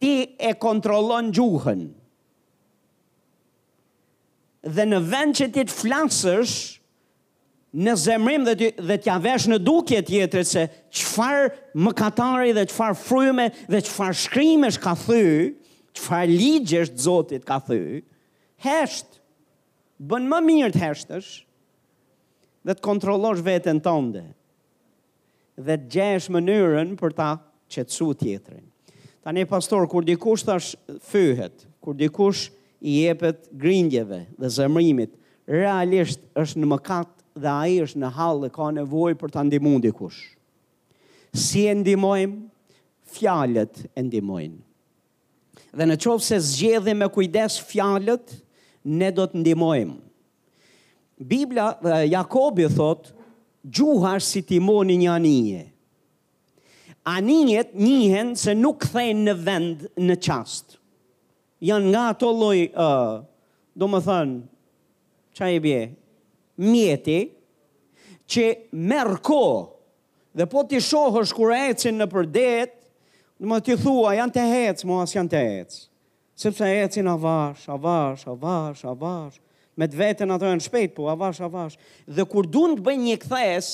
ti 0.00 0.14
e 0.38 0.52
kontrolon 0.62 1.32
gjuhën. 1.34 1.82
Dhe 4.76 4.86
në 4.88 5.00
vend 5.10 5.38
që 5.40 5.48
ti 5.54 5.66
të 5.70 5.74
flasësh, 5.80 6.54
në 7.80 7.92
zemrim 8.02 8.46
dhe 8.48 8.70
dhe 8.82 8.96
t'ja 8.98 9.14
vesh 9.22 9.44
në 9.46 9.60
duke 9.62 10.00
tjetëri 10.02 10.46
se 10.48 10.64
qëfar 10.90 11.52
më 11.78 11.92
katari 11.98 12.54
dhe 12.56 12.64
qëfar 12.66 12.96
fryme 12.98 13.44
dhe 13.70 13.78
qëfar 13.86 14.16
shkrimesh 14.24 14.80
ka 14.82 14.94
thy, 14.98 15.52
qëfar 15.94 16.26
ligjesh 16.32 16.90
të 16.90 17.04
zotit 17.04 17.46
ka 17.46 17.60
thy, 17.68 18.00
hesht, 18.66 19.20
bën 20.02 20.26
më 20.32 20.42
mirë 20.48 20.74
të 20.74 20.82
heshtësh, 20.82 21.30
dhe 22.64 22.74
të 22.76 22.82
kontrolosh 22.84 23.40
vetën 23.46 23.80
tënde 23.82 24.24
dhe 25.60 25.76
të 25.76 25.90
gjesh 25.92 26.30
mënyrën 26.32 26.94
për 27.00 27.14
ta 27.16 27.30
qetësu 27.70 28.10
tjetërin. 28.20 28.64
Ta 29.20 29.34
një 29.36 29.44
pastor, 29.50 29.84
kur 29.92 30.06
dikush 30.08 30.46
të 30.46 30.54
ashtë 30.54 30.94
fyhet, 31.04 31.66
kur 31.84 31.96
dikush 32.00 32.46
i 32.80 32.94
jepet 33.02 33.50
grindjeve 33.60 34.22
dhe 34.40 34.48
zemrimit, 34.56 35.12
realisht 35.50 36.22
është 36.40 36.62
në 36.62 36.70
mëkat 36.72 37.10
dhe 37.44 37.50
a 37.52 37.66
i 37.68 37.76
është 37.84 38.00
në 38.04 38.12
halë 38.16 38.42
dhe 38.46 38.52
ka 38.54 38.70
nevoj 38.78 39.12
për 39.20 39.34
të 39.34 39.44
ndimu 39.50 39.74
dikush. 39.84 40.20
Si 41.36 41.66
e 41.70 41.74
ndimojmë, 41.78 42.40
fjalët 43.10 43.84
e 43.98 44.04
ndimojmë. 44.06 44.60
Dhe 45.78 45.86
në 45.90 45.98
qovë 46.06 46.24
se 46.26 46.40
zgjedhe 46.54 46.96
me 46.98 47.10
kujdes 47.14 47.58
fjalët, 47.68 48.32
ne 48.88 49.12
do 49.14 49.28
të 49.28 49.44
ndimojmë. 49.44 49.98
Biblia, 51.20 51.76
Jakobi 52.08 52.66
thot, 52.68 53.10
gjuhar 53.68 54.18
si 54.24 54.40
timoni 54.42 54.96
një 55.04 55.10
anije. 55.14 55.64
Anijet 57.02 57.74
njëhen 57.76 58.32
se 58.36 58.54
nuk 58.56 58.84
thejnë 58.92 59.24
në 59.26 59.34
vend 59.44 59.84
në 60.06 60.16
qast. 60.24 60.78
Janë 61.64 61.92
nga 61.92 62.02
ato 62.12 62.28
loj, 62.32 62.60
uh, 62.72 63.24
do 63.76 63.88
më 63.88 64.00
thënë, 64.04 64.36
qa 65.36 65.48
e 65.56 65.60
bje, 65.64 65.80
mjeti, 66.60 67.18
që 68.30 68.44
merë 68.72 69.18
ko, 69.26 69.42
dhe 70.36 70.46
po 70.48 70.64
t'i 70.68 70.80
shohë 70.80 71.24
është 71.24 71.36
kur 71.36 71.52
ecin 71.56 72.00
në 72.00 72.06
përdet, 72.12 72.74
dhe 73.36 73.48
më 73.50 73.58
t'i 73.64 73.76
thua, 73.80 74.16
janë 74.16 74.34
të 74.38 74.48
hecë, 74.54 74.88
mu 74.88 75.00
as 75.04 75.16
janë 75.16 75.34
të 75.34 75.44
hecë, 75.50 75.80
sepse 76.40 76.72
ecin 76.84 77.12
avash, 77.12 77.64
avash, 77.68 78.24
avash, 78.32 78.84
avash, 78.84 78.88
avash, 78.96 79.40
me 79.80 79.88
të 79.88 79.96
vetën 80.02 80.32
ato 80.34 80.44
janë 80.50 80.64
shpejt, 80.66 80.92
po 80.94 81.06
avash, 81.10 81.40
avash. 81.46 81.78
Dhe 82.14 82.26
kur 82.28 82.44
du 82.52 82.66
të 82.76 82.84
bëj 82.86 82.96
një 83.00 83.14
këthes, 83.22 83.68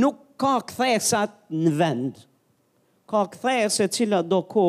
nuk 0.00 0.20
ka 0.38 0.54
këthesat 0.68 1.34
në 1.50 1.72
vend. 1.80 2.20
Ka 3.10 3.24
këthes 3.32 3.80
e 3.84 3.88
cila 3.92 4.22
do 4.24 4.38
ko 4.48 4.68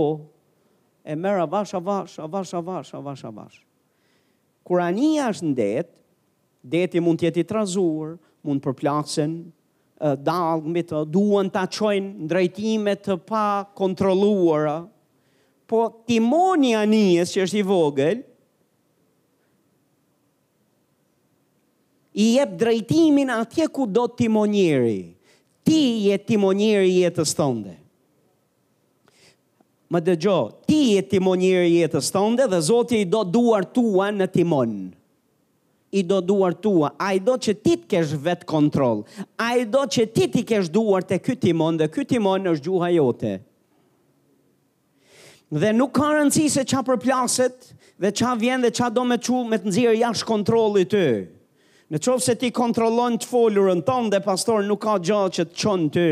e 1.08 1.14
mërë 1.16 1.46
avash, 1.46 1.76
avash, 1.78 2.18
avash, 2.26 2.56
avash, 2.60 2.92
avash, 2.98 3.24
avash. 3.30 3.62
Kur 4.66 4.82
anija 4.82 5.30
është 5.36 5.52
në 5.52 5.56
det, 5.62 5.88
deti 6.66 6.98
mund 7.06 7.22
tjeti 7.22 7.46
trazur, 7.46 8.16
mund 8.46 8.64
përplasin, 8.66 9.38
dalgë 10.26 10.72
mbi 10.74 10.82
të 10.90 11.04
duen 11.14 11.48
të 11.54 11.62
aqojnë 11.70 12.26
ndrejtime 12.28 12.98
të 13.06 13.16
pa 13.30 13.46
kontroluara, 13.80 14.80
po 15.72 15.86
timoni 16.10 16.74
anijes 16.78 17.32
që 17.36 17.46
është 17.46 17.62
i 17.62 17.66
vogël, 17.70 18.20
i 22.16 22.34
jep 22.36 22.56
drejtimin 22.60 23.30
atje 23.30 23.68
ku 23.68 23.86
do 23.86 24.08
timonieri. 24.08 25.16
Ti 25.64 25.80
je 26.08 26.18
timonieri 26.22 26.94
i 26.94 27.02
jetës 27.04 27.34
tënde. 27.36 27.74
Më 29.92 30.00
dëgjo, 30.02 30.36
ti 30.68 30.78
je 30.96 31.02
timonieri 31.12 31.74
i 31.74 31.82
jetës 31.82 32.08
tënde 32.16 32.48
dhe 32.52 32.62
Zoti 32.64 33.02
i 33.04 33.08
do 33.10 33.24
duart 33.28 33.74
tua 33.76 34.08
në 34.16 34.30
timon. 34.34 34.76
I 35.96 36.04
do 36.08 36.22
duar 36.24 36.54
tua, 36.56 36.94
a 37.00 37.12
i 37.16 37.20
do 37.24 37.36
që 37.38 37.54
ti 37.64 37.76
të 37.84 37.92
kesh 37.94 38.16
vet 38.24 38.46
kontrol. 38.50 39.04
A 39.40 39.54
i 39.62 39.66
do 39.72 39.84
që 39.88 40.08
ti 40.12 40.30
ti 40.34 40.44
kesh 40.48 40.72
duar 40.74 41.04
te 41.08 41.20
ky 41.24 41.36
timon 41.40 41.78
dhe 41.80 41.90
ky 41.94 42.06
timon 42.08 42.48
është 42.56 42.64
gjuha 42.66 42.90
jote. 42.96 43.34
Dhe 45.56 45.74
nuk 45.78 45.92
ka 45.96 46.14
rëndësi 46.16 46.48
se 46.50 46.64
qa 46.68 46.82
përplaset 46.84 47.74
dhe 48.04 48.12
qa 48.12 48.36
vjen 48.42 48.64
dhe 48.66 48.72
qa 48.76 48.88
do 48.90 49.04
me 49.08 49.20
që 49.22 49.44
me 49.52 49.60
të 49.60 49.68
nëzirë 49.70 49.98
jash 50.00 50.24
kontrolit 50.28 50.92
të. 50.96 51.04
Në 51.94 52.00
qovë 52.02 52.24
se 52.26 52.34
ti 52.42 52.48
kontrolon 52.50 53.14
të 53.22 53.28
folurën 53.30 53.84
tonë 53.86 54.10
dhe 54.16 54.20
pastor 54.26 54.64
nuk 54.66 54.80
ka 54.88 54.96
gjatë 55.06 55.36
që 55.38 55.44
të 55.52 55.58
qonë 55.62 55.90
ty 55.94 56.06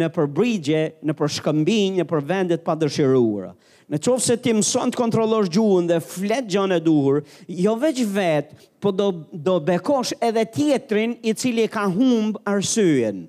në 0.00 0.08
përbrigje, 0.14 0.82
në 1.02 1.16
përshkëmbin, 1.18 1.96
në 1.98 2.04
për 2.10 2.22
vendet 2.28 2.62
pa 2.62 2.76
dëshiruara. 2.78 3.50
Në 3.90 3.98
qovë 4.06 4.22
se 4.22 4.36
ti 4.38 4.52
mëson 4.54 4.92
të 4.94 5.00
kontrolosh 5.00 5.50
gjuhën 5.50 5.88
dhe 5.90 5.96
flet 6.04 6.46
gjanë 6.54 6.76
e 6.78 6.84
duhur, 6.84 7.18
jo 7.50 7.72
veç 7.82 7.98
vetë, 8.14 8.60
po 8.80 8.92
do, 8.94 9.08
do 9.34 9.56
bekosh 9.66 10.12
edhe 10.22 10.44
tjetrin 10.54 11.16
i 11.26 11.34
cili 11.34 11.64
e 11.66 11.72
ka 11.74 11.88
humbë 11.90 12.44
arsyen. 12.52 13.24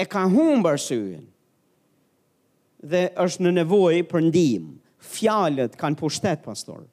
E 0.00 0.06
ka 0.08 0.24
humbë 0.32 0.72
arsyen. 0.72 1.26
Dhe 2.80 3.04
është 3.26 3.44
në 3.44 3.52
nevoj 3.60 4.00
për 4.10 4.24
ndimë. 4.30 4.74
Fjalët 5.12 5.76
kanë 5.76 6.00
pushtet, 6.00 6.40
pastor. 6.46 6.86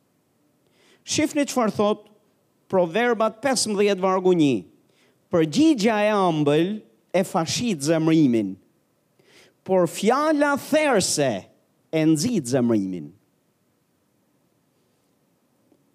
Shifni 1.10 1.48
që 1.48 1.56
farë 1.56 1.78
thotë, 1.80 2.09
Proverbat 2.70 3.42
15 3.42 3.98
vargu 4.00 4.32
1. 4.38 4.62
Përgjigja 5.34 5.96
e 6.06 6.12
ëmbël 6.14 6.68
e 7.20 7.24
fashit 7.26 7.82
zemrimin. 7.86 8.52
Por 9.66 9.88
fjala 9.90 10.54
therse 10.58 11.32
e 11.92 12.04
nxit 12.12 12.48
zemrimin. 12.54 13.10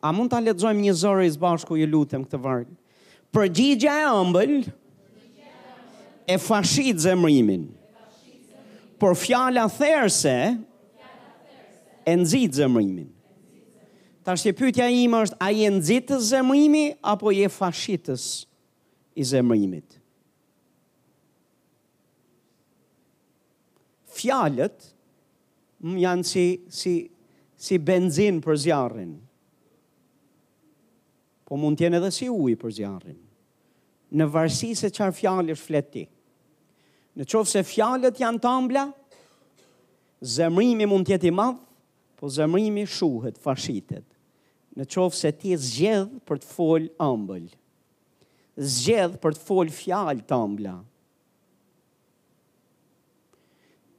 A 0.04 0.10
mund 0.12 0.30
ta 0.34 0.40
lexojmë 0.42 0.82
një 0.84 0.94
zorë 1.00 1.30
së 1.32 1.40
bashku 1.40 1.78
ju 1.80 1.86
lutem 1.88 2.26
këtë 2.26 2.42
varg. 2.44 2.66
Përgjigja 3.34 3.94
e 4.02 4.10
ëmbël 4.10 4.54
e 6.26 6.36
fashit 6.46 7.00
zemrimin. 7.06 7.68
Por 9.00 9.14
fjala 9.16 9.66
therse 9.70 10.34
e 12.04 12.18
nxit 12.18 12.58
zemrimin. 12.60 13.13
Ta 14.24 14.32
shtje 14.32 14.54
pytja 14.56 14.86
ima 14.88 15.18
është, 15.20 15.36
a 15.44 15.50
jenë 15.52 15.82
zitës 15.84 16.28
zemrimi, 16.30 16.86
apo 17.12 17.28
je 17.36 17.44
fashitës 17.52 18.22
i 19.20 19.24
zemrimit? 19.28 19.98
Fjalët 24.16 24.86
më 25.84 25.98
janë 26.06 26.24
si, 26.24 26.46
si, 26.72 26.92
si 27.60 27.76
benzin 27.84 28.38
për 28.44 28.58
zjarën, 28.64 29.10
po 31.44 31.58
mund 31.60 31.76
tjene 31.82 32.00
dhe 32.00 32.10
si 32.16 32.30
uj 32.32 32.56
për 32.62 32.74
zjarën, 32.78 33.20
në 34.16 34.28
varsi 34.32 34.72
se 34.78 34.88
qarë 34.88 35.18
fjalë 35.20 35.52
është 35.58 35.66
fleti. 35.66 36.06
Në 37.18 37.28
qofë 37.30 37.50
se 37.58 37.66
fjalët 37.74 38.24
janë 38.24 38.40
të 38.40 38.54
ambla, 38.56 38.86
zemrimi 40.38 40.88
mund 40.88 41.12
tjeti 41.12 41.28
madhë, 41.34 41.60
po 42.16 42.30
zemrimi 42.32 42.88
shuhet, 42.88 43.36
fashitet 43.44 44.08
në 44.74 44.86
qovë 44.90 45.16
se 45.18 45.30
ti 45.38 45.54
zgjedh 45.60 46.14
për 46.26 46.40
të 46.42 46.48
folë 46.50 46.90
ambël, 47.04 47.44
zgjedh 48.58 49.16
për 49.22 49.36
të 49.36 49.44
folë 49.48 49.74
fjalë 49.74 50.24
të 50.28 50.38
ambëla. 50.46 50.74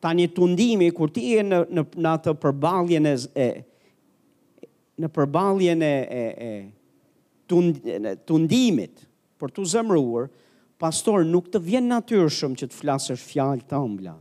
Ta 0.03 0.11
një 0.13 0.27
tundimi, 0.37 0.89
kur 0.93 1.09
ti 1.15 1.29
e 1.39 1.43
në, 1.47 1.61
në, 1.75 1.85
në 2.05 2.11
atë 2.19 2.35
përbaljen 2.43 3.07
e, 3.09 3.15
në 5.01 5.09
përballjen 5.15 5.81
e, 5.87 5.93
e, 6.19 6.23
e 6.49 6.51
tund, 7.49 7.79
tundimit 8.29 9.03
për 9.41 9.55
të 9.55 9.65
zemruar, 9.71 10.27
pastor 10.79 11.23
nuk 11.25 11.47
të 11.53 11.63
vjen 11.65 11.87
natyrshëm 11.89 12.53
që 12.59 12.69
të 12.69 12.75
flasësh 12.81 13.23
fjalë 13.31 13.67
të 13.71 13.79
ëmbla 13.81 14.17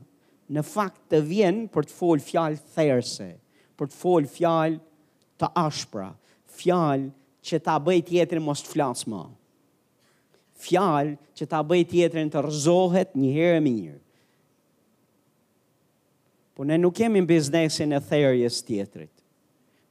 Në 0.55 0.61
fakt 0.69 1.01
të 1.09 1.19
vjen 1.25 1.61
për 1.73 1.87
të 1.89 1.95
folë 1.99 2.23
fjalë 2.27 2.59
therse, 2.77 3.27
për 3.81 3.89
të 3.89 3.97
folë 3.97 4.29
fjalë 4.29 4.77
të 5.41 5.49
ashpra, 5.57 6.11
fjalë 6.57 7.11
që 7.45 7.59
ta 7.67 7.75
bëj 7.85 8.01
tjetrin 8.11 8.45
mos 8.47 8.63
të 8.65 8.73
flasë 8.75 9.11
më. 9.13 9.23
Fjalë 10.65 11.17
që 11.37 11.49
ta 11.51 11.61
bëj 11.67 11.83
tjetrin 11.93 12.31
të 12.33 12.45
rëzohet 12.47 13.17
një 13.19 13.33
herë 13.39 13.63
mirë. 13.67 13.99
Po 16.55 16.63
ne 16.67 16.77
nuk 16.79 16.95
kemi 17.01 17.23
në 17.25 17.29
biznesin 17.33 17.93
e 17.93 17.99
therjes 18.09 18.61
tjetrit. 18.65 19.11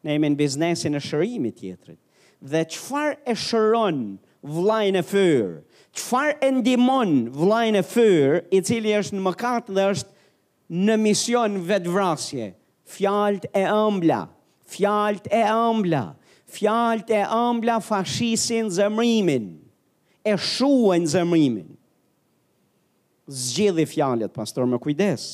Ne 0.04 0.16
jemi 0.16 0.30
në 0.32 0.40
biznesin 0.40 0.96
e 0.98 1.04
shërimit 1.04 1.60
tjetrit. 1.60 2.00
Dhe 2.44 2.62
qëfar 2.72 3.18
e 3.32 3.36
shëron 3.40 4.00
vlajnë 4.44 5.02
e 5.04 5.08
fyrë? 5.08 5.52
Qëfar 5.94 6.34
e 6.44 6.50
ndimon 6.60 7.12
vlajnë 7.38 7.80
e 7.84 7.88
fyrë, 7.88 8.40
i 8.56 8.60
cili 8.66 8.96
është 8.98 9.18
në 9.18 9.26
mëkat 9.28 9.70
dhe 9.78 9.86
është 9.94 10.82
në 10.88 10.98
mision 11.04 11.60
vetë 11.70 11.92
vrasje? 11.94 12.50
e 12.54 12.56
ëmbla. 12.88 12.88
Fjallët 12.94 13.46
e 13.52 13.66
ëmbla. 13.84 14.22
Fjallët 14.74 15.28
e 15.34 15.40
ëmbla 15.48 16.02
fjalët 16.54 17.14
e 17.16 17.22
ëmbla 17.26 17.80
fashisin 17.84 18.70
zemrimin, 18.76 19.48
e 20.26 20.34
shuën 20.40 21.08
zemrimin. 21.16 21.70
Zgjidhi 23.32 23.86
fjalët, 23.88 24.34
pastor, 24.36 24.68
me 24.70 24.80
kujdes. 24.84 25.26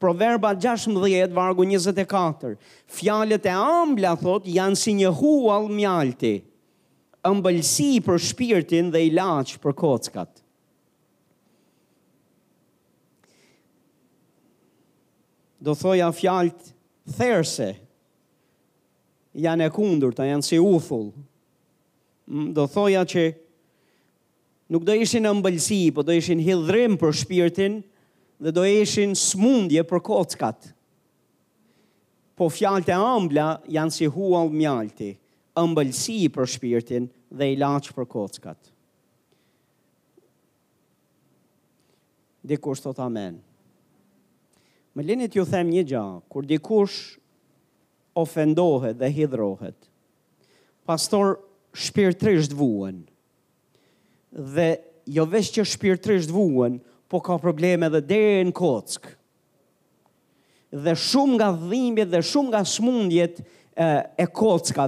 Proverba 0.00 0.52
16, 0.54 1.34
vargu 1.36 1.66
24. 1.66 2.56
Fjalët 2.98 3.48
e 3.50 3.54
ëmbla 3.58 4.12
thot 4.20 4.46
janë 4.48 4.78
si 4.78 4.94
një 5.00 5.10
huall 5.20 5.68
mjalti, 5.74 6.34
ëmbëlsi 7.28 7.88
për 8.06 8.20
shpirtin 8.28 8.92
dhe 8.94 9.02
ilaç 9.10 9.56
për 9.64 9.74
kockat. 9.80 10.44
Do 15.58 15.74
thoja 15.74 16.12
fjalët 16.14 16.70
therse 17.18 17.72
janë 19.36 19.68
e 19.68 19.72
kundur, 19.74 20.14
ta 20.14 20.24
janë 20.28 20.46
si 20.46 20.58
uthull. 20.60 21.10
Do 22.52 22.66
thoja 22.68 23.02
që 23.08 23.26
nuk 24.72 24.84
do 24.84 24.96
ishin 25.00 25.24
në 25.26 25.32
mbëlsi, 25.38 25.80
po 25.96 26.04
do 26.04 26.14
ishin 26.16 26.40
hildrim 26.44 26.98
për 27.00 27.14
shpirtin 27.22 27.78
dhe 28.38 28.52
do 28.54 28.64
ishin 28.68 29.14
smundje 29.16 29.82
për 29.88 30.02
kockat. 30.04 30.70
Po 32.38 32.50
fjalët 32.52 32.92
e 32.92 32.96
ambla 32.96 33.48
janë 33.66 33.94
si 33.96 34.06
huall 34.06 34.52
mjalti, 34.54 35.14
ëmbëlsi 35.58 36.20
për 36.32 36.46
shpirtin 36.54 37.08
dhe 37.34 37.48
ilaç 37.56 37.88
për 37.96 38.06
kockat. 38.06 38.72
Dikush 42.48 42.80
të 42.80 42.92
amen. 43.04 43.34
Më 44.96 45.04
linit 45.04 45.30
t'ju 45.34 45.42
them 45.46 45.68
një 45.70 45.82
gjë, 45.90 46.04
kur 46.32 46.46
dikush 46.48 47.17
ofendohet 48.18 48.98
dhe 48.98 49.10
hidrohet. 49.14 49.76
Pastor 50.88 51.36
shpirtërisht 51.76 52.54
vuan. 52.58 53.02
Dhe 54.32 54.70
jo 55.08 55.24
vetë 55.28 55.58
që 55.60 55.66
shpirtërisht 55.74 56.32
vuan, 56.34 56.80
po 57.08 57.22
ka 57.24 57.38
probleme 57.40 57.88
edhe 57.88 58.02
deri 58.10 58.42
në 58.50 58.54
kock. 58.58 59.08
Dhe 60.84 60.92
shumë 61.00 61.38
nga 61.38 61.50
dhimbjet 61.56 62.10
dhe 62.12 62.20
shumë 62.28 62.52
nga 62.52 62.60
smundjet 62.68 63.38
e, 63.72 63.84
e 64.20 64.26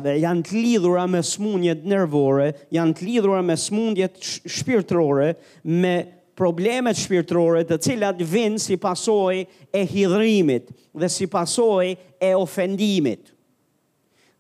dhe 0.05 0.19
janë 0.25 0.45
të 0.45 0.59
lidhura 0.63 1.07
me 1.09 1.23
smundjet 1.25 1.87
nervore, 1.89 2.51
janë 2.75 2.97
të 2.99 3.07
lidhura 3.09 3.41
me 3.45 3.57
smundjet 3.57 4.19
shpirtërore 4.45 5.31
me 5.65 5.95
problemet 6.41 6.97
shpirtërore 7.01 7.65
të 7.69 7.79
cilat 7.85 8.21
vinë 8.25 8.61
si 8.61 8.77
pasoj 8.81 9.45
e 9.73 9.81
hidrimit 9.93 10.69
dhe 11.01 11.09
si 11.13 11.27
pasoj 11.33 11.95
e 12.21 12.35
ofendimit. 12.37 13.33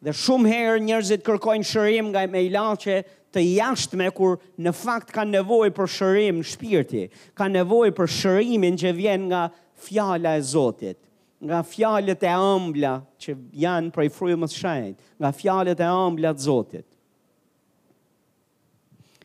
Dhe 0.05 0.13
shumë 0.17 0.53
herë 0.53 0.83
njerëzit 0.87 1.25
kërkojnë 1.27 1.69
shërim 1.71 2.09
nga 2.13 2.27
me 2.33 2.43
ilaqe 2.47 3.01
të 3.33 3.43
jashtme, 3.55 4.11
kur 4.17 4.39
në 4.61 4.73
fakt 4.77 5.11
ka 5.17 5.25
nevoj 5.29 5.71
për 5.77 5.91
shërim 5.97 6.39
në 6.43 6.49
shpirti, 6.53 7.03
ka 7.37 7.49
nevoj 7.53 7.91
për 7.99 8.11
shërimin 8.19 8.79
që 8.81 8.95
vjen 8.97 9.27
nga 9.31 9.45
fjala 9.85 10.37
e 10.41 10.45
Zotit 10.53 11.07
nga 11.41 11.63
fjalët 11.65 12.21
e 12.21 12.31
ëmbla 12.37 12.93
që 13.17 13.33
janë 13.63 13.89
prej 13.97 14.11
frymës 14.13 14.53
shenjt, 14.61 14.99
nga 15.17 15.31
fjalët 15.33 15.79
e 15.81 15.87
ëmbla 15.89 16.35
të 16.37 16.45
Zotit. 16.45 16.85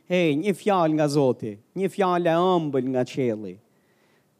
Hey, 0.07 0.35
një 0.39 0.53
fjalë 0.55 0.95
nga 0.95 1.09
Zoti, 1.11 1.51
një 1.75 1.89
fjalë 1.91 2.29
e 2.31 2.37
ëmbël 2.55 2.87
nga 2.93 3.01
qielli. 3.09 3.55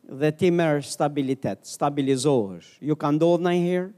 Dhe 0.08 0.30
ti 0.40 0.52
merr 0.56 0.86
stabilitet, 0.88 1.66
stabilizohesh. 1.68 2.78
Ju 2.86 2.96
ka 3.02 3.10
ndodhur 3.16 3.42
ndonjëherë? 3.48 3.90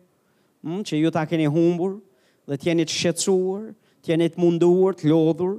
Mm, 0.65 0.82
që 0.86 0.98
ju 0.98 1.12
ta 1.13 1.26
keni 1.30 1.46
humbur 1.46 2.00
dhe 2.48 2.58
të 2.58 2.70
jeni 2.72 2.86
të 2.88 2.96
shqetësuar, 2.98 3.63
të 4.02 4.13
jeni 4.13 4.30
të 4.34 4.41
munduar, 4.41 4.96
të 4.98 5.10
lodhur 5.12 5.58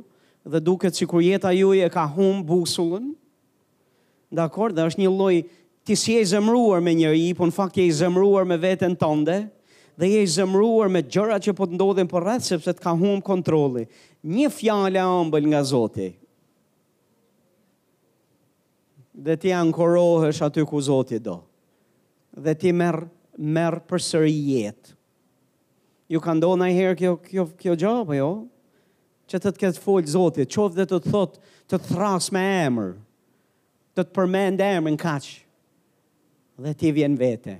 dhe 0.49 0.61
duket 0.65 0.97
sikur 0.99 1.23
jeta 1.23 1.53
juaj 1.55 1.85
e 1.87 1.91
ka 1.93 2.07
humbur 2.15 2.47
busullën. 2.65 3.11
Dakor, 4.37 4.73
dhe 4.75 4.87
është 4.89 5.03
një 5.05 5.13
lloj 5.19 5.35
ti 5.87 5.95
si 5.97 6.17
e 6.21 6.25
zemruar 6.29 6.83
me 6.85 6.93
njëri, 6.99 7.29
po 7.37 7.47
në 7.49 7.55
fakt 7.57 7.79
je 7.81 7.87
i 7.89 7.95
zemruar 7.97 8.45
me 8.49 8.59
veten 8.61 8.97
tënde 9.01 9.39
dhe 9.99 10.07
je 10.09 10.23
i 10.25 10.29
zemruar 10.31 10.91
me 10.95 11.03
gjërat 11.11 11.47
që 11.47 11.55
po 11.59 11.67
të 11.69 11.79
ndodhin 11.79 12.11
po 12.11 12.21
rreth 12.23 12.47
sepse 12.49 12.75
të 12.75 12.83
ka 12.85 12.95
humbur 13.01 13.25
kontrolli. 13.27 13.87
Një 14.25 14.51
fjalë 14.57 14.99
e 14.99 15.05
ëmbël 15.23 15.45
nga 15.53 15.63
Zoti. 15.67 16.11
Dhe 19.19 19.35
ti 19.43 19.51
ankorohesh 19.55 20.43
aty 20.47 20.63
ku 20.67 20.79
Zoti 20.81 21.19
do. 21.23 21.39
Dhe 22.39 22.55
ti 22.55 22.71
merr 22.73 23.07
merë 23.39 23.81
për 23.87 24.03
sëri 24.03 24.35
jetë. 24.35 24.95
Ju 26.11 26.21
ka 26.25 26.33
ndonë 26.35 26.69
e 26.73 26.77
herë 26.77 26.97
kjo, 26.99 27.11
kjo, 27.23 27.45
kjo 27.61 27.75
gjabë, 27.79 28.17
jo? 28.19 28.29
Që 29.29 29.41
të 29.43 29.51
të 29.53 29.61
këtë 29.63 29.83
folë 29.85 30.13
zotit, 30.15 30.53
qovë 30.55 30.77
dhe 30.79 30.87
të 30.89 30.99
të 31.05 31.13
thotë 31.13 31.55
të 31.71 31.81
thrasë 31.91 32.33
me 32.35 32.43
emër, 32.67 32.95
të 33.95 34.05
të 34.07 34.15
përmendë 34.17 34.69
emër 34.79 34.95
në 34.95 35.03
kaqë, 35.03 35.35
dhe 36.65 36.73
ti 36.81 36.93
vjen 36.97 37.19
vete. 37.21 37.59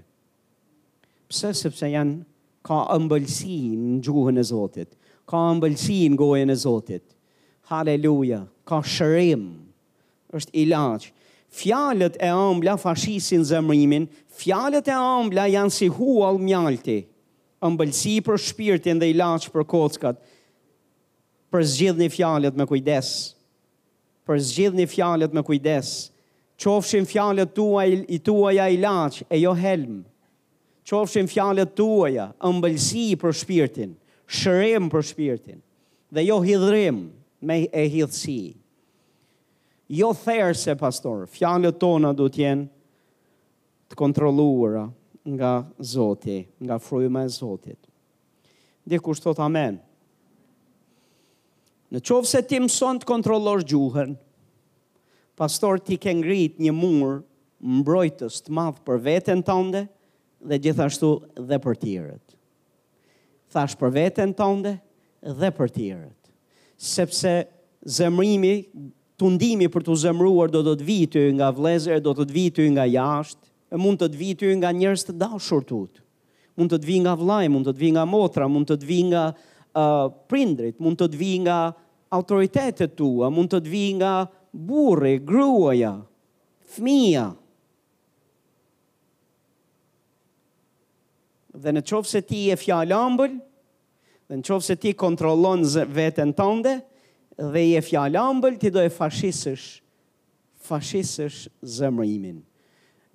Pse, 1.29 1.51
sepse 1.61 1.91
janë 1.93 2.23
ka 2.65 2.81
ëmbëlsin 2.97 3.85
në 3.85 4.01
gjuhën 4.09 4.41
e 4.41 4.47
zotit, 4.49 4.97
ka 5.29 5.43
ëmbëlsin 5.53 6.17
në 6.17 6.21
gojën 6.23 6.55
e 6.55 6.59
zotit. 6.65 7.05
Haleluja, 7.69 8.47
ka 8.69 8.81
shërim, 8.81 9.45
është 10.35 10.57
ilaqë. 10.65 11.13
Fjalët 11.49 12.17
e 12.21 12.29
ëmbla 12.29 12.75
fashisin 12.79 13.45
zemrimin, 13.49 14.07
fjalët 14.39 14.91
e 14.93 14.97
ëmbla 15.01 15.47
janë 15.51 15.73
si 15.73 15.87
huall 15.97 16.37
mjalti, 16.45 16.99
ëmbëlsi 17.65 18.17
për 18.27 18.37
shpirtin 18.45 19.01
dhe 19.01 19.09
ilaç 19.15 19.49
për 19.55 19.65
kockat. 19.73 20.21
Për 21.51 21.63
zgjidhni 21.71 22.11
fjalët 22.13 22.57
me 22.61 22.67
kujdes. 22.69 23.09
Për 24.29 24.41
zgjidhni 24.51 24.85
fjalët 24.93 25.33
me 25.33 25.41
kujdes. 25.49 25.91
Qofshin 26.61 27.07
fjalët 27.09 27.55
tuaja 27.57 28.03
i 28.11 28.19
tuaja 28.29 28.67
ilaç 28.75 29.23
e 29.31 29.41
jo 29.41 29.55
helm. 29.57 30.03
Qofshin 30.85 31.31
fjalët 31.33 31.73
tuaja 31.79 32.29
ëmbëlsi 32.45 33.07
për 33.23 33.35
shpirtin, 33.41 33.97
shërim 34.29 34.91
për 34.93 35.07
shpirtin 35.11 35.61
dhe 36.13 36.27
jo 36.29 36.41
hidhrim 36.45 37.07
me 37.41 37.63
e 37.73 37.89
hidhsi 37.93 38.39
jo 39.89 40.11
therë 40.15 40.55
se 40.57 40.75
pastor, 40.79 41.27
fjallët 41.33 41.79
tona 41.81 42.11
du 42.17 42.27
t'jen 42.31 42.67
të 43.89 43.97
kontroluara 43.97 44.85
nga 45.29 45.53
Zotit, 45.81 46.49
nga 46.61 46.77
frujme 46.81 47.23
e 47.27 47.33
Zotit. 47.33 47.79
Ndje 48.85 48.99
kur 49.05 49.17
shtot 49.17 49.41
amen. 49.45 49.79
Në 51.93 52.03
qovë 52.05 52.29
se 52.29 52.43
ti 52.45 52.61
mëson 52.61 53.01
të 53.01 53.09
kontrolosh 53.09 53.65
gjuhën, 53.71 54.13
pastor 55.39 55.81
ti 55.87 55.97
ke 56.01 56.13
ngrit 56.21 56.59
një 56.61 56.73
mur 56.77 57.23
mbrojtës 57.81 58.43
të 58.45 58.53
madhë 58.57 58.85
për 58.87 59.01
vetën 59.07 59.41
tënde 59.49 59.87
dhe 60.47 60.59
gjithashtu 60.63 61.15
dhe 61.49 61.59
për 61.65 61.79
tjërët. 61.85 62.25
Thash 63.49 63.79
për 63.81 63.95
vetën 63.97 64.35
tënde 64.37 64.75
dhe 65.41 65.49
për 65.57 65.73
tjërët. 65.75 66.35
Sepse 66.77 67.33
zemrimi 67.97 68.59
tundimi 69.19 69.67
për 69.75 69.83
të 69.89 69.97
zemruar 70.05 70.51
do 70.55 70.61
të 70.63 70.77
të 70.79 70.87
vitu 70.87 71.23
nga 71.39 71.49
vlezër, 71.55 71.99
do 72.07 72.13
të 72.15 72.27
të 72.29 72.37
vitu 72.37 72.67
nga 72.75 72.85
jashtë, 72.87 73.43
e 73.75 73.77
mund 73.83 73.99
të 74.01 74.09
të 74.13 74.21
vitu 74.21 74.51
nga 74.61 74.71
njërës 74.73 75.05
të 75.09 75.15
dashur 75.19 75.45
shurtut. 75.49 76.01
Mund 76.59 76.71
të 76.73 76.79
të 76.83 76.87
vi 76.87 76.97
nga 77.03 77.15
vlaj, 77.21 77.47
mund 77.51 77.67
të 77.67 77.75
të 77.75 77.83
vi 77.83 77.91
nga 77.97 78.05
motra, 78.09 78.47
mund 78.49 78.71
të 78.71 78.77
të 78.83 78.87
vi 78.93 79.01
nga 79.11 79.25
uh, 79.33 80.07
prindrit, 80.31 80.79
mund 80.83 81.01
të 81.01 81.11
të 81.13 81.19
vi 81.21 81.33
nga 81.45 81.59
autoritetet 82.15 82.95
tua, 82.97 83.29
mund 83.35 83.51
të 83.53 83.61
të 83.67 83.75
vi 83.75 83.85
nga 84.01 84.13
burri, 84.67 85.17
gruaja, 85.29 85.97
fmija. 86.75 87.27
Dhe 91.59 91.75
në 91.75 91.83
qovë 91.83 92.07
se 92.15 92.23
ti 92.23 92.45
e 92.55 92.59
fjallë 92.61 92.95
ambël, 93.03 93.35
dhe 94.31 94.37
në 94.39 94.47
qovë 94.47 94.65
se 94.71 94.77
ti 94.79 94.95
kontrolon 94.99 95.67
zë, 95.67 95.87
veten 95.97 96.31
tënde, 96.39 96.77
dhe 97.39 97.63
je 97.73 97.83
fjalë 97.87 98.19
ambël, 98.19 98.57
ti 98.59 98.71
do 98.71 98.81
e 98.83 98.91
fashisësh 98.91 99.77
fashisësh 100.69 101.47
zemrimin 101.79 102.41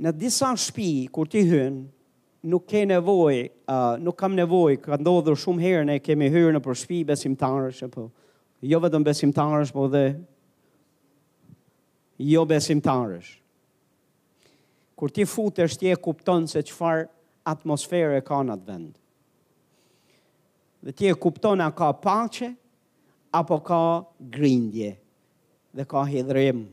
në 0.04 0.14
disa 0.18 0.50
shtëpi 0.58 0.86
kur 1.14 1.28
ti 1.30 1.44
hyn 1.46 1.82
nuk 2.50 2.64
ke 2.68 2.82
nevojë 2.88 3.44
uh, 3.68 3.98
nuk 4.02 4.16
kam 4.20 4.34
nevojë 4.36 4.80
ka 4.88 4.98
ndodhur 4.98 5.38
shumë 5.38 5.62
herë 5.64 5.86
ne 5.92 5.98
kemi 6.02 6.32
hyrë 6.34 6.56
në 6.56 6.62
për 6.66 6.80
shtëpi 6.82 7.02
besimtarësh 7.12 7.84
apo 7.90 8.08
jo 8.64 8.80
vetëm 8.86 9.06
besimtarësh 9.06 9.74
po 9.76 9.90
dhe 9.92 10.06
jo 12.24 12.46
besimtarësh 12.48 13.36
kur 14.98 15.12
ti 15.12 15.28
futesh 15.28 15.76
ti 15.82 15.92
e 15.92 16.00
kupton 16.00 16.48
se 16.48 16.64
qëfar 16.64 17.06
atmosfere 17.54 18.24
ka 18.24 18.40
në 18.48 18.62
të 18.64 18.72
vend 18.72 19.00
Dhe 20.84 20.92
ti 20.92 21.08
e 21.08 21.14
a 21.14 21.68
ka 21.72 21.94
paqe, 21.96 22.50
apo 23.34 23.58
ka 23.66 24.04
grindje 24.30 24.96
dhe 25.74 25.84
ka 25.86 26.04
hidhrim. 26.06 26.68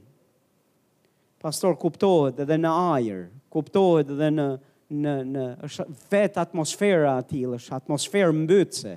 Pastor 1.40 1.72
kuptohet 1.80 2.36
edhe 2.44 2.58
në 2.61 2.72
ajër, 2.94 3.22
kuptohet 3.48 4.12
edhe 4.12 4.28
në 4.36 4.48
në 4.90 5.12
në 5.30 5.44
vet 6.11 6.36
atmosfera 6.42 7.12
e 7.22 7.26
tillë, 7.30 7.56
është 7.61 7.76
atmosferë 7.78 8.34
mbytse, 8.36 8.96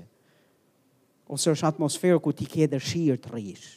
Ose 1.34 1.51
është 1.55 1.68
atmosferë 1.70 2.18
ku 2.20 2.34
ti 2.36 2.45
ke 2.51 2.66
dëshirë 2.70 3.20
të 3.24 3.30
rish. 3.34 3.68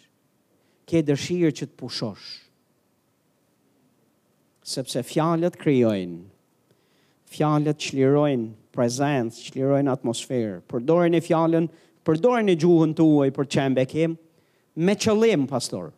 Ke 0.89 0.99
dëshirë 1.07 1.53
që 1.55 1.67
të 1.71 1.75
pushosh. 1.79 2.25
Sepse 4.67 5.01
fjalët 5.07 5.55
krijojnë. 5.61 6.19
Fjalët 7.31 7.79
çlirojnë 7.87 8.49
prezencë, 8.75 9.45
çlirojnë 9.53 9.93
atmosferë. 9.95 10.59
Përdorin 10.69 11.15
e 11.15 11.23
fjalën 11.25 11.69
përdojë 12.07 12.45
një 12.47 12.55
gjuhën 12.63 12.93
të 12.97 13.05
uaj 13.11 13.31
për 13.37 13.49
qembe 13.53 13.85
e 14.03 14.07
me 14.87 14.95
qëllim, 15.01 15.47
pastor, 15.51 15.93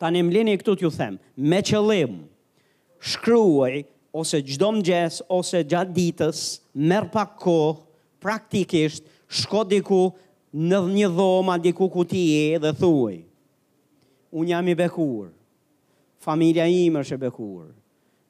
ta 0.00 0.10
një 0.12 0.24
më 0.26 0.58
këtu 0.60 0.74
të 0.80 0.84
ju 0.84 0.90
them, 0.96 1.18
me 1.36 1.60
qëllim, 1.64 2.18
shkryuaj, 3.00 3.84
ose 4.20 4.40
gjdo 4.42 4.72
më 4.78 5.04
ose 5.36 5.64
gjatë 5.70 5.94
ditës, 5.96 6.38
merë 6.74 7.12
pak 7.14 7.36
ko, 7.44 7.56
praktikisht, 8.20 9.04
shko 9.30 9.62
diku 9.70 10.02
në 10.52 10.80
një 10.90 11.08
dhoma, 11.14 11.56
diku 11.62 11.88
ku 11.88 12.04
ti 12.10 12.22
e 12.42 12.58
dhe 12.58 12.72
thuj, 12.74 13.20
unë 14.34 14.50
jam 14.50 14.68
i 14.68 14.74
bekur, 14.74 15.30
familja 16.26 16.66
imë 16.66 17.00
është 17.04 17.16
e 17.16 17.22
bekur, 17.28 17.68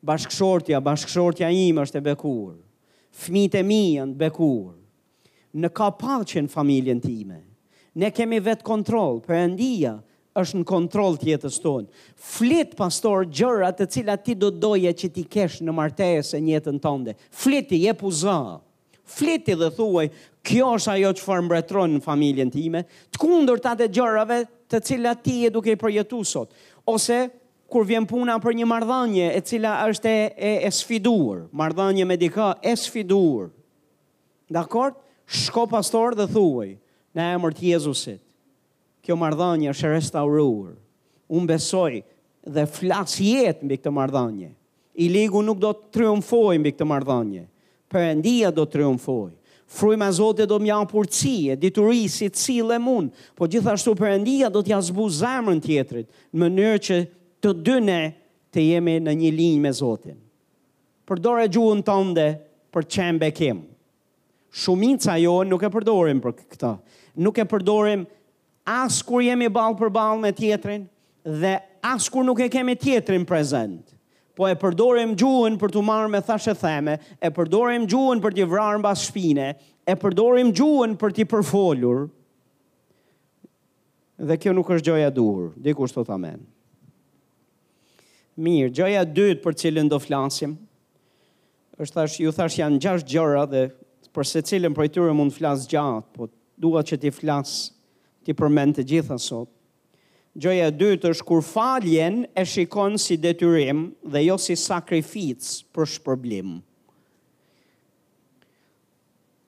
bashkëshortja, 0.06 0.78
bashkëshortja 0.84 1.48
imë 1.64 1.86
është 1.88 1.98
e 1.98 2.04
bekur, 2.12 2.52
fmite 3.24 3.64
mi 3.66 3.80
janë 3.96 4.20
bekur, 4.20 4.76
në 5.58 5.70
ka 5.74 5.90
paqe 6.00 6.42
në 6.46 6.52
familjen 6.52 7.00
time. 7.02 7.40
Ne 7.98 8.10
kemi 8.14 8.38
vetë 8.42 8.64
kontrol, 8.66 9.20
për 9.26 9.38
endia 9.42 9.96
është 10.38 10.60
në 10.60 10.66
kontrol 10.70 11.16
tjetës 11.18 11.56
jetës 11.58 11.62
tonë. 11.64 12.02
Flit, 12.14 12.74
pastor, 12.78 13.26
gjërat 13.34 13.80
të 13.80 13.88
cilat 13.96 14.22
ti 14.24 14.36
do 14.38 14.50
doje 14.54 14.92
që 14.94 15.08
ti 15.16 15.24
kesh 15.26 15.58
në 15.66 15.74
martes 15.74 16.30
e 16.36 16.40
njëtën 16.44 16.78
tënde. 16.84 17.16
Flit 17.42 17.72
i 17.76 17.82
e 17.90 17.96
puza. 17.98 18.36
Flit 19.10 19.48
i 19.50 19.56
dhe 19.58 19.72
thuaj, 19.74 20.06
kjo 20.46 20.68
është 20.78 20.92
ajo 20.94 21.10
që 21.18 21.24
farë 21.26 21.44
mbretron 21.48 21.96
në 21.98 22.02
familjen 22.04 22.50
time, 22.54 22.84
të 23.10 23.18
kundur 23.18 23.58
të 23.58 23.72
atë 23.72 23.90
gjërave 23.96 24.38
të 24.70 24.80
cilat 24.86 25.24
ti 25.26 25.40
e 25.48 25.50
duke 25.50 25.74
i 25.74 25.78
përjetu 25.82 26.20
sot. 26.24 26.54
Ose, 26.86 27.24
kur 27.70 27.82
vjen 27.86 28.06
puna 28.10 28.38
për 28.42 28.54
një 28.60 28.68
mardhanje 28.70 29.32
e 29.34 29.42
cila 29.46 29.74
është 29.90 30.14
e, 30.14 30.22
e, 30.38 30.52
e 30.70 30.70
sfidur, 30.70 31.48
mardhanje 31.50 32.06
medika 32.06 32.52
e 32.62 32.76
sfidur. 32.78 33.50
Dhe 34.50 34.62
shko 35.30 35.66
pastor 35.70 36.14
dhe 36.18 36.26
thuaj, 36.32 36.72
në 37.16 37.26
emër 37.34 37.54
të 37.54 37.66
Jezusit, 37.74 38.20
kjo 39.02 39.16
mardhënje 39.18 39.70
është 39.72 39.92
restauruar. 39.94 40.74
unë 41.34 41.46
besoj 41.52 41.92
dhe 42.54 42.64
flas 42.66 43.12
jetë 43.22 43.62
mbi 43.64 43.76
këtë 43.78 43.92
mardhanje. 43.94 44.48
i 44.94 45.08
ligu 45.08 45.42
nuk 45.42 45.58
do 45.62 45.70
të 45.72 45.84
triumfoj 45.94 46.58
mbi 46.58 46.72
këtë 46.72 46.86
mardhënje, 46.86 47.44
Perëndia 47.90 48.50
do 48.54 48.64
të 48.66 48.70
triumfoj, 48.72 49.30
frujma 49.66 50.10
Zotit 50.12 50.48
do 50.48 50.58
mja 50.58 50.78
përcije, 50.86 51.56
dituri 51.56 52.08
si 52.08 52.26
cilë 52.30 52.74
e 52.74 52.78
mund, 52.78 53.10
po 53.36 53.46
gjithashtu 53.46 53.94
Perëndia 53.94 54.50
do 54.50 54.62
të 54.62 54.78
zbu 54.88 55.04
zemrën 55.20 55.60
tjetrit, 55.62 56.06
në 56.32 56.38
mënyrë 56.42 56.78
që 56.86 56.96
të 57.42 57.50
dyne 57.66 58.00
të 58.52 58.60
jemi 58.70 58.96
në 59.00 59.12
një 59.20 59.30
linjë 59.38 59.60
me 59.62 59.72
Zotin. 59.72 60.18
Përdore 61.06 61.46
gjuhën 61.50 61.82
tënde 61.86 62.26
për 62.72 62.82
qembe 62.94 63.30
kemë 63.34 63.66
shumica 64.52 65.16
jo 65.22 65.42
nuk 65.46 65.62
e 65.62 65.68
përdorim 65.70 66.20
për 66.24 66.32
këta. 66.36 66.72
Nuk 67.22 67.38
e 67.38 67.44
përdorim 67.46 68.04
as 68.66 69.00
kur 69.06 69.22
jemi 69.24 69.48
balë 69.52 69.78
për 69.78 69.92
balë 69.94 70.20
me 70.24 70.32
tjetrin 70.36 70.86
dhe 71.24 71.56
as 71.86 72.08
kur 72.12 72.26
nuk 72.26 72.42
e 72.44 72.50
kemi 72.52 72.74
tjetrin 72.78 73.24
prezent. 73.26 73.94
Po 74.36 74.48
e 74.48 74.54
përdorim 74.58 75.14
gjuhën 75.18 75.56
për 75.60 75.74
të 75.74 75.82
marrë 75.84 76.10
me 76.14 76.22
thashe 76.24 76.54
theme, 76.58 76.94
e 77.20 77.28
përdorim 77.34 77.84
gjuhën 77.90 78.22
për 78.24 78.34
t'i 78.36 78.46
vrarë 78.48 78.78
në 78.80 78.86
basë 78.86 79.08
shpine, 79.10 79.48
e 79.90 79.96
përdorim 80.00 80.52
gjuhën 80.56 80.94
për 81.00 81.12
t'i 81.16 81.26
përfolur, 81.28 82.06
dhe 84.20 84.36
kjo 84.40 84.54
nuk 84.56 84.70
është 84.72 84.86
gjoja 84.90 85.10
duhur, 85.12 85.50
dhe 85.60 85.74
kusht 85.76 85.96
të 85.98 86.04
thamen. 86.08 86.40
Mirë, 88.40 88.72
gjoja 88.78 89.04
dytë 89.04 89.44
për 89.44 89.56
cilën 89.60 89.88
do 89.92 89.98
flasim, 90.00 90.54
është 91.82 91.98
thash, 91.98 92.16
ju 92.24 92.32
thash 92.32 92.56
janë 92.62 92.80
gjasht 92.80 93.08
gjëra 93.10 93.44
dhe 93.50 93.66
për 94.14 94.26
se 94.26 94.40
cilën 94.42 94.74
për 94.74 94.86
e 94.88 94.92
tyre 94.96 95.12
mund 95.14 95.34
flasë 95.34 95.68
gjatë, 95.70 96.14
po 96.16 96.28
duhet 96.60 96.90
që 96.90 96.98
ti 97.02 97.12
flasë, 97.14 97.74
ti 98.26 98.34
përmend 98.36 98.76
të 98.78 98.84
gjitha 98.92 99.18
sot. 99.22 99.50
Gjoja 100.40 100.68
e 100.70 100.76
dytë 100.78 101.10
është 101.12 101.26
kur 101.26 101.42
faljen 101.42 102.20
e 102.38 102.44
shikon 102.46 102.98
si 103.02 103.16
detyrim 103.18 103.86
dhe 104.14 104.20
jo 104.28 104.36
si 104.38 104.54
sakrificë 104.56 105.56
për 105.74 105.88
shpërblim. 105.94 106.52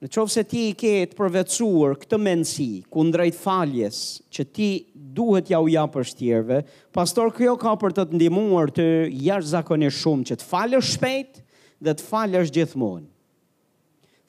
Në 0.03 0.11
qovë 0.11 0.33
se 0.35 0.43
ti 0.51 0.63
i 0.73 0.75
ketë 0.75 1.15
përvecuar 1.15 1.93
këtë 2.01 2.19
mensi, 2.19 2.67
ku 2.91 3.05
ndrejt 3.07 3.37
faljes, 3.39 4.01
që 4.35 4.45
ti 4.57 4.69
duhet 5.15 5.53
ja 5.55 5.61
u 5.63 5.71
ja 5.71 5.85
për 5.95 6.09
shtjerve, 6.11 6.59
pastor 6.97 7.31
kjo 7.37 7.55
ka 7.63 7.77
për 7.79 7.95
të 8.01 8.09
të 8.11 8.19
ndimuar 8.19 8.75
të 8.75 8.87
jash 9.23 9.53
zakone 9.55 9.87
shumë 9.95 10.33
që 10.33 10.41
të 10.43 10.49
falë 10.51 10.83
shpejt 10.91 11.39
dhe 11.83 11.95
të 12.01 12.11
falë 12.11 12.43
është 12.43 12.59
gjithmonë 12.59 13.07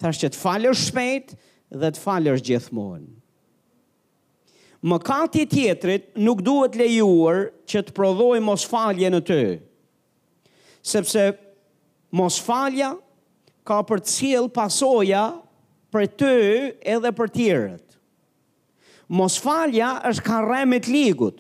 thash 0.04 0.20
që 0.20 0.30
të 0.34 0.39
falësh 0.41 0.82
shpejt 0.89 1.30
dhe 1.80 1.89
të 1.95 2.01
falësh 2.04 2.41
gjithmonë. 2.49 3.08
Mëkati 4.84 5.45
i 5.45 5.47
tjetrit 5.47 6.10
nuk 6.20 6.41
duhet 6.43 6.76
lejuar 6.80 7.45
që 7.72 7.86
të 7.88 7.93
prodhoj 7.95 8.41
mos 8.43 8.66
falje 8.68 9.12
në 9.14 9.22
ty. 9.30 9.41
Sepse 10.84 11.30
mos 12.20 12.36
falja 12.43 12.89
ka 13.66 13.78
për 13.88 14.04
të 14.04 14.14
cilë 14.18 14.51
pasoja 14.58 15.24
për 15.93 16.10
ty 16.20 16.34
edhe 16.97 17.14
për 17.16 17.32
tjerët. 17.38 17.82
Mos 19.14 19.38
falja 19.39 19.93
është 20.10 20.26
ka 20.28 20.41
remit 20.49 20.89
ligut 20.91 21.39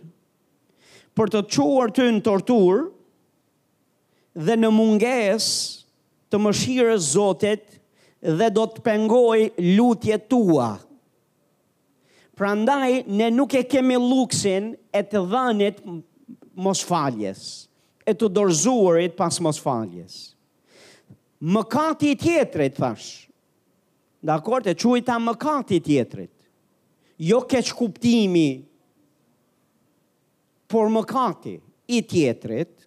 për 1.17 1.35
të 1.35 1.43
quar 1.51 1.91
ty 1.93 2.07
në 2.15 2.23
tortur 2.25 2.85
dhe 4.45 4.55
në 4.57 4.71
munges 4.73 5.51
të 6.31 6.39
mëshirës 6.47 7.11
zotet 7.15 7.75
dhe 8.23 8.49
do 8.53 8.65
të 8.71 8.83
pengoj 8.85 9.39
lutje 9.75 10.17
tua. 10.31 10.69
Pra 12.33 12.53
ndaj, 12.57 13.01
ne 13.13 13.27
nuk 13.31 13.53
e 13.53 13.61
kemi 13.69 13.97
luksin 13.99 14.71
e 14.93 15.03
të 15.05 15.19
dhanit 15.29 15.83
mos 16.63 16.81
faljes, 16.87 17.43
e 18.09 18.15
të 18.15 18.29
dorzuarit 18.35 19.15
pas 19.17 19.37
mos 19.43 19.59
faljes. 19.61 20.15
Më 21.43 21.63
kati 21.71 22.13
tjetrit, 22.15 22.73
thash, 22.79 23.27
dakor 24.23 24.63
të 24.63 24.73
quajta 24.81 25.17
më 25.19 25.33
kati 25.41 25.79
tjetrit, 25.83 26.33
jo 27.27 27.41
keç 27.51 27.73
kuptimi, 27.75 28.49
por 30.71 30.87
më 30.89 31.03
kati 31.05 31.57
i 31.93 31.99
tjetrit, 32.09 32.77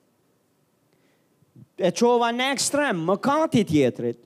e 1.76 1.90
qova 1.94 2.32
në 2.32 2.50
ekstrem, 2.56 3.04
më 3.04 3.18
kati 3.22 3.62
tjetrit, 3.68 4.25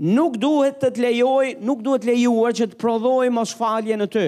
nuk 0.00 0.36
duhet 0.40 0.78
të 0.80 0.88
të 0.96 1.02
lejoj, 1.04 1.46
nuk 1.60 1.82
duhet 1.84 2.06
lejuar 2.08 2.54
që 2.56 2.70
të 2.72 2.78
prodhoj 2.80 3.26
mos 3.36 3.52
falje 3.58 3.96
në 4.00 4.06
ty. 4.14 4.26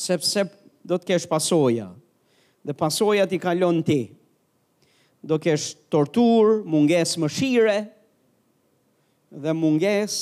Sepse 0.00 0.46
do 0.88 0.96
të 0.96 1.10
kesh 1.12 1.26
pasoja, 1.28 1.90
dhe 2.64 2.74
pasoja 2.78 3.26
ti 3.28 3.38
kalon 3.42 3.82
ti. 3.84 3.98
Do 5.20 5.36
kesh 5.38 5.74
tortur, 5.92 6.62
munges 6.64 7.12
më 7.20 7.28
shire, 7.30 7.76
dhe 9.44 9.52
munges 9.54 10.16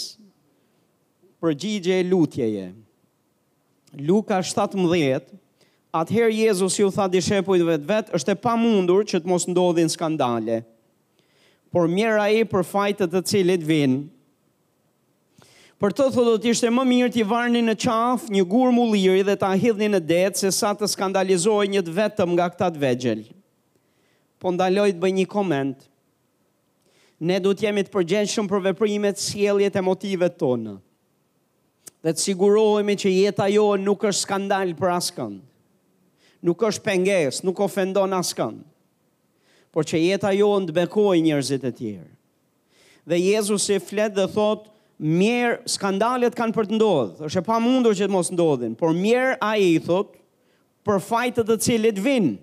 përgjigje 1.41 2.01
lutjeje. 2.11 2.66
Luka 4.07 4.43
17, 4.45 5.30
atëherë 5.97 6.36
Jezus 6.43 6.76
ju 6.78 6.91
tha 6.95 7.07
dishepujt 7.11 7.62
vetë 7.70 7.86
vetë, 7.88 8.14
është 8.18 8.34
e 8.34 8.41
pa 8.45 8.59
mundur 8.61 9.07
që 9.11 9.22
të 9.22 9.30
mos 9.30 9.47
ndodhin 9.51 9.88
skandale 9.91 10.61
por 11.70 11.86
mjera 11.88 12.26
e 12.34 12.42
për 12.50 12.64
fajtët 12.66 13.12
të 13.14 13.20
cilit 13.30 13.62
vinë. 13.66 14.00
Për 15.80 15.94
të 15.96 16.06
thë 16.12 16.22
do 16.28 16.32
të 16.36 16.50
ishte 16.52 16.68
më 16.76 16.82
mirë 16.90 17.12
t'i 17.14 17.22
varni 17.24 17.60
në 17.64 17.76
qafë, 17.80 18.28
një 18.34 18.42
gurë 18.52 18.72
më 18.78 18.86
liri 18.92 19.22
dhe 19.24 19.36
t'a 19.40 19.52
hithni 19.56 19.86
në 19.88 20.00
detë, 20.10 20.40
se 20.42 20.50
sa 20.52 20.74
të 20.76 20.88
skandalizohi 20.92 21.70
një 21.72 21.82
të 21.86 21.94
vetëm 22.00 22.34
nga 22.36 22.50
këtat 22.52 22.76
vegjel. 22.82 23.22
Po 24.40 24.50
ndalojt 24.52 24.98
bëj 25.00 25.12
një 25.20 25.26
koment, 25.32 25.86
ne 27.20 27.38
du 27.44 27.54
t'jemi 27.56 27.86
të 27.86 27.94
përgjeshëm 27.94 28.48
për 28.50 28.66
veprimet, 28.70 29.20
sjeljet 29.20 29.78
e 29.80 29.84
motive 29.84 30.28
tonë, 30.42 30.74
dhe 32.04 32.12
të 32.16 32.24
sigurohemi 32.26 32.98
që 33.02 33.14
jeta 33.14 33.48
jo 33.52 33.70
nuk 33.80 34.04
është 34.10 34.24
skandal 34.26 34.74
për 34.80 34.92
askën, 34.98 35.38
nuk 36.48 36.66
është 36.68 36.84
penges, 36.90 37.40
nuk 37.46 37.60
ofendon 37.62 38.18
askënd 38.20 38.66
por 39.72 39.86
që 39.86 40.00
jeta 40.02 40.32
jo 40.36 40.48
në 40.60 40.70
të 40.70 40.74
bekoj 40.80 41.16
njërzit 41.22 41.64
e 41.64 41.70
tjerë. 41.78 42.10
Dhe 43.10 43.18
Jezus 43.22 43.68
e 43.74 43.78
flet 43.82 44.14
dhe 44.16 44.26
thot, 44.34 44.66
mjerë 45.00 45.70
skandalet 45.70 46.34
kanë 46.36 46.52
për 46.54 46.66
të 46.68 46.76
ndodhë, 46.76 47.28
është 47.30 47.40
e 47.40 47.46
pa 47.46 47.56
mundur 47.62 47.94
që 47.96 48.08
të 48.08 48.12
mos 48.12 48.30
ndodhin, 48.34 48.74
por 48.78 48.92
mjerë 48.94 49.38
a 49.46 49.54
i 49.56 49.70
thot, 49.82 50.12
për 50.86 50.98
fajtët 51.06 51.48
të 51.48 51.58
cilit 51.64 52.00
vinë. 52.02 52.34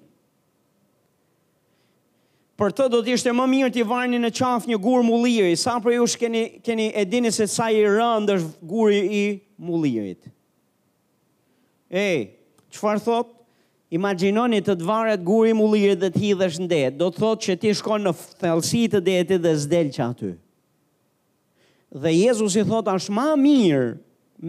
Për 2.57 2.73
të 2.73 2.87
do 2.89 3.03
t'ishtë 3.05 3.29
e 3.29 3.35
më 3.37 3.43
mirë 3.51 3.71
t'i 3.75 3.83
varni 3.85 4.17
në 4.21 4.31
qaf 4.33 4.63
një 4.65 4.79
gurë 4.81 5.05
mulirë, 5.05 5.51
sa 5.61 5.75
për 5.83 5.99
ju 5.99 6.07
keni, 6.17 6.43
keni 6.65 6.87
e 6.89 7.03
dini 7.05 7.29
se 7.33 7.45
sa 7.51 7.67
i 7.69 7.83
rëndë 7.85 8.39
është 8.39 8.69
gurë 8.71 9.03
i 9.05 9.21
mullirit. 9.61 10.23
E, 11.91 12.07
qëfar 12.73 13.03
thot? 13.05 13.36
Imaginoni 13.87 14.59
të 14.59 14.73
varet 14.83 15.21
guri 15.23 15.53
mullirë 15.55 15.93
dhe 16.01 16.09
t'i 16.11 16.33
dhe 16.35 16.49
shëndet, 16.51 16.97
do 16.99 17.07
të 17.07 17.21
thotë 17.23 17.45
që 17.47 17.53
ti 17.61 17.71
shkon 17.79 18.03
në 18.03 18.11
thelsi 18.41 18.81
të 18.91 18.99
deti 19.05 19.37
dhe 19.39 19.53
zdel 19.61 19.91
që 19.95 20.07
aty. 20.09 20.31
Dhe 22.03 22.11
Jezus 22.11 22.57
i 22.59 22.65
thotë 22.67 22.97
ashtë 22.97 23.15
ma 23.15 23.29
mirë 23.39 23.93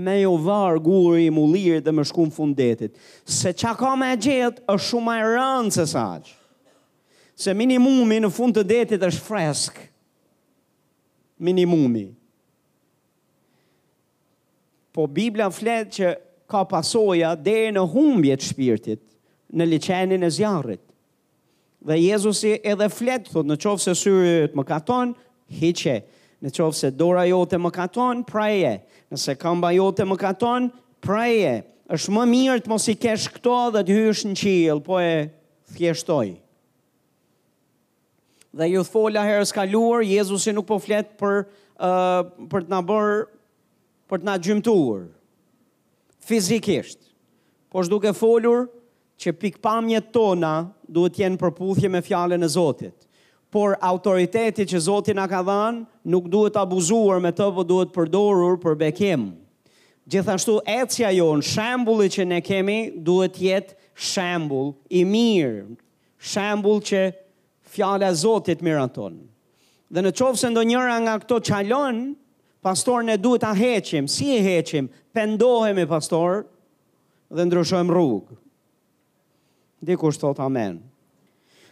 me 0.04 0.16
jo 0.24 0.32
varë 0.42 0.80
guri 0.84 1.28
mullirë 1.32 1.84
dhe 1.86 1.94
me 1.94 2.02
shkun 2.04 2.32
fundetit, 2.34 2.96
se 3.24 3.54
qa 3.54 3.76
ka 3.78 3.92
me 3.96 4.10
gjithë 4.20 4.64
është 4.74 4.86
shumë 4.88 5.14
e 5.20 5.28
rëndë 5.32 5.74
se 5.76 5.86
saqë, 5.94 6.34
se 7.38 7.54
minimumi 7.56 8.18
në 8.24 8.30
fund 8.34 8.58
të 8.58 8.66
detit 8.74 9.02
është 9.12 9.24
freskë. 9.28 9.84
minimumi. 11.40 12.02
Po 14.92 15.06
Biblia 15.06 15.46
fletë 15.54 15.92
që 15.94 16.08
ka 16.50 16.64
pasoja 16.66 17.28
dhe 17.38 17.68
në 17.70 17.78
humbje 17.92 18.34
të 18.40 18.44
shpirtit, 18.48 18.98
në 19.56 19.66
liqenin 19.68 20.24
e 20.26 20.30
zjarit. 20.30 20.82
Dhe 21.86 21.96
Jezusi 22.02 22.56
edhe 22.66 22.88
flet, 22.90 23.28
thot, 23.30 23.46
në 23.46 23.56
qovë 23.62 23.84
se 23.84 23.94
syrët 23.96 24.56
më 24.58 24.64
katon, 24.66 25.12
hiqe. 25.60 26.00
Në 26.42 26.52
qovë 26.54 26.76
se 26.78 26.90
dora 26.94 27.24
jote 27.28 27.58
më 27.58 27.70
katon, 27.74 28.24
praje. 28.26 28.76
Nëse 29.14 29.36
kamba 29.40 29.70
jote 29.76 30.04
më 30.06 30.18
katon, 30.20 30.70
praje. 31.04 31.56
është 31.88 32.10
më 32.12 32.24
mirë 32.28 32.60
të 32.64 32.68
mos 32.68 32.84
i 32.92 32.92
kesh 33.00 33.30
këto 33.32 33.54
dhe 33.72 33.80
të 33.88 33.94
hysh 33.96 34.26
në 34.28 34.34
qilë, 34.36 34.82
po 34.84 34.98
e 35.00 35.30
thjeshtoj. 35.72 36.34
Dhe 38.58 38.66
ju 38.68 38.82
thola 38.84 39.22
herës 39.24 39.52
kaluar, 39.56 40.02
Jezusi 40.04 40.52
nuk 40.52 40.66
po 40.68 40.76
flet 40.78 41.14
për, 41.16 41.46
uh, 41.80 42.28
për 42.52 42.66
të 42.68 42.68
nabër, 42.74 43.22
për 44.08 44.20
të 44.20 44.28
na 44.28 44.34
gjymtur 44.38 45.06
fizikisht. 46.28 47.00
Po 47.72 47.80
duke 47.88 48.12
folur, 48.14 48.66
që 49.22 49.32
pikpamjet 49.42 50.12
tona 50.14 50.52
duhet 50.94 51.18
jenë 51.24 51.38
përputhje 51.40 51.90
me 51.90 52.02
fjallën 52.06 52.42
e 52.42 52.48
Zotit 52.54 53.06
por 53.54 53.78
autoriteti 53.82 54.66
që 54.68 54.80
Zoti 54.86 55.14
na 55.16 55.24
ka 55.30 55.40
dhënë 55.46 56.08
nuk 56.12 56.26
duhet 56.32 56.58
abuzuar 56.60 57.18
me 57.24 57.30
të, 57.32 57.46
por 57.56 57.64
duhet 57.70 57.94
përdorur 57.94 58.58
për 58.60 58.74
bekim. 58.82 59.22
Gjithashtu 60.08 60.58
ecja 60.72 61.08
jon, 61.16 61.40
shembulli 61.44 62.10
që 62.12 62.26
ne 62.28 62.40
kemi 62.44 62.76
duhet 63.08 63.34
të 63.38 63.46
jetë 63.46 63.76
shembull 64.08 64.70
i 64.92 65.00
mirë, 65.08 65.64
shembull 66.20 66.84
që 66.90 67.00
fjala 67.72 68.12
e 68.12 68.18
Zotit 68.20 68.62
miraton. 68.64 69.16
Dhe 69.88 70.04
në 70.04 70.12
qovë 70.18 70.42
se 70.42 70.50
ndonjëra 70.52 70.98
nga 71.06 71.14
këto 71.24 71.40
qalon, 71.48 72.02
pastor 72.60 73.00
e 73.12 73.16
duhet 73.16 73.48
a 73.48 73.54
heqim, 73.56 74.10
si 74.12 74.28
e 74.36 74.44
heqim, 74.44 74.92
pendohemi 75.16 75.88
pastor 75.88 76.44
dhe 77.32 77.48
ndryshojmë 77.48 77.96
rrugë. 77.96 78.38
Dikur 79.84 80.14
së 80.16 80.22
thot 80.26 80.40
amen. 80.42 80.80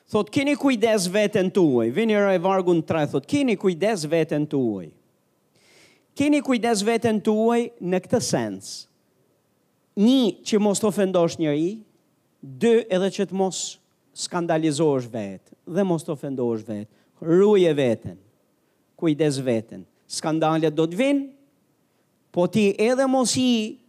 Thot, 0.07 0.29
kini 0.31 0.55
kujdes 0.59 1.09
vetën 1.11 1.49
të 1.51 1.63
uaj. 1.65 1.89
Vini 1.97 2.15
rë 2.15 2.37
e 2.37 2.43
vargun 2.43 2.79
të 2.87 3.21
kini 3.27 3.57
kujdes 3.59 4.05
vetën 4.07 4.47
të 4.47 4.57
uaj. 4.61 4.89
Kini 6.17 6.39
kujdes 6.41 6.85
vetën 6.87 7.19
të 7.21 7.33
uaj 7.35 7.61
në 7.91 7.99
këtë 8.05 8.21
sens. 8.23 8.69
Një 9.97 10.47
që 10.47 10.59
mos 10.63 10.79
të 10.81 10.87
ofendosh 10.89 11.39
njëri, 11.41 11.73
dë 12.41 12.75
edhe 12.91 13.11
që 13.17 13.27
të 13.31 13.35
mos 13.37 13.61
skandalizosh 14.17 15.09
vetë, 15.13 15.55
dhe 15.67 15.85
mos 15.85 16.05
të 16.07 16.15
ofendosh 16.15 16.63
vetë, 16.69 16.91
rruje 17.21 17.73
vetën, 17.79 18.15
kujdes 19.01 19.41
vetën. 19.45 19.83
Skandalet 20.07 20.73
do 20.77 20.87
të 20.87 21.01
vinë, 21.01 21.25
po 22.33 22.47
ti 22.53 22.69
edhe 22.79 23.09
mos 23.09 23.35
i, 23.41 23.81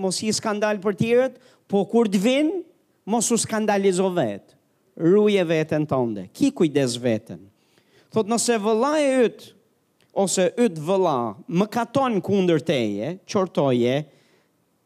mos 0.00 0.18
i 0.26 0.32
skandal 0.36 0.80
për 0.82 0.98
tjërët, 1.00 1.38
po 1.68 1.84
kur 1.92 2.08
të 2.10 2.22
vinë, 2.26 2.58
mos 3.08 3.30
u 3.32 3.38
skandalizo 3.40 4.10
vetë, 4.12 4.52
ruje 5.00 5.44
vetën 5.48 5.86
tënde, 5.88 6.26
ki 6.36 6.50
kujdes 6.58 6.98
vetën. 7.00 7.40
Thot 8.12 8.28
nëse 8.28 8.56
vëla 8.60 8.90
e 9.00 9.10
ytë, 9.28 9.48
ose 10.18 10.48
ytë 10.66 10.82
vëla 10.84 11.14
më 11.60 11.68
katon 11.72 12.18
kundër 12.26 12.60
teje, 12.68 13.14
qortoje, 13.30 14.02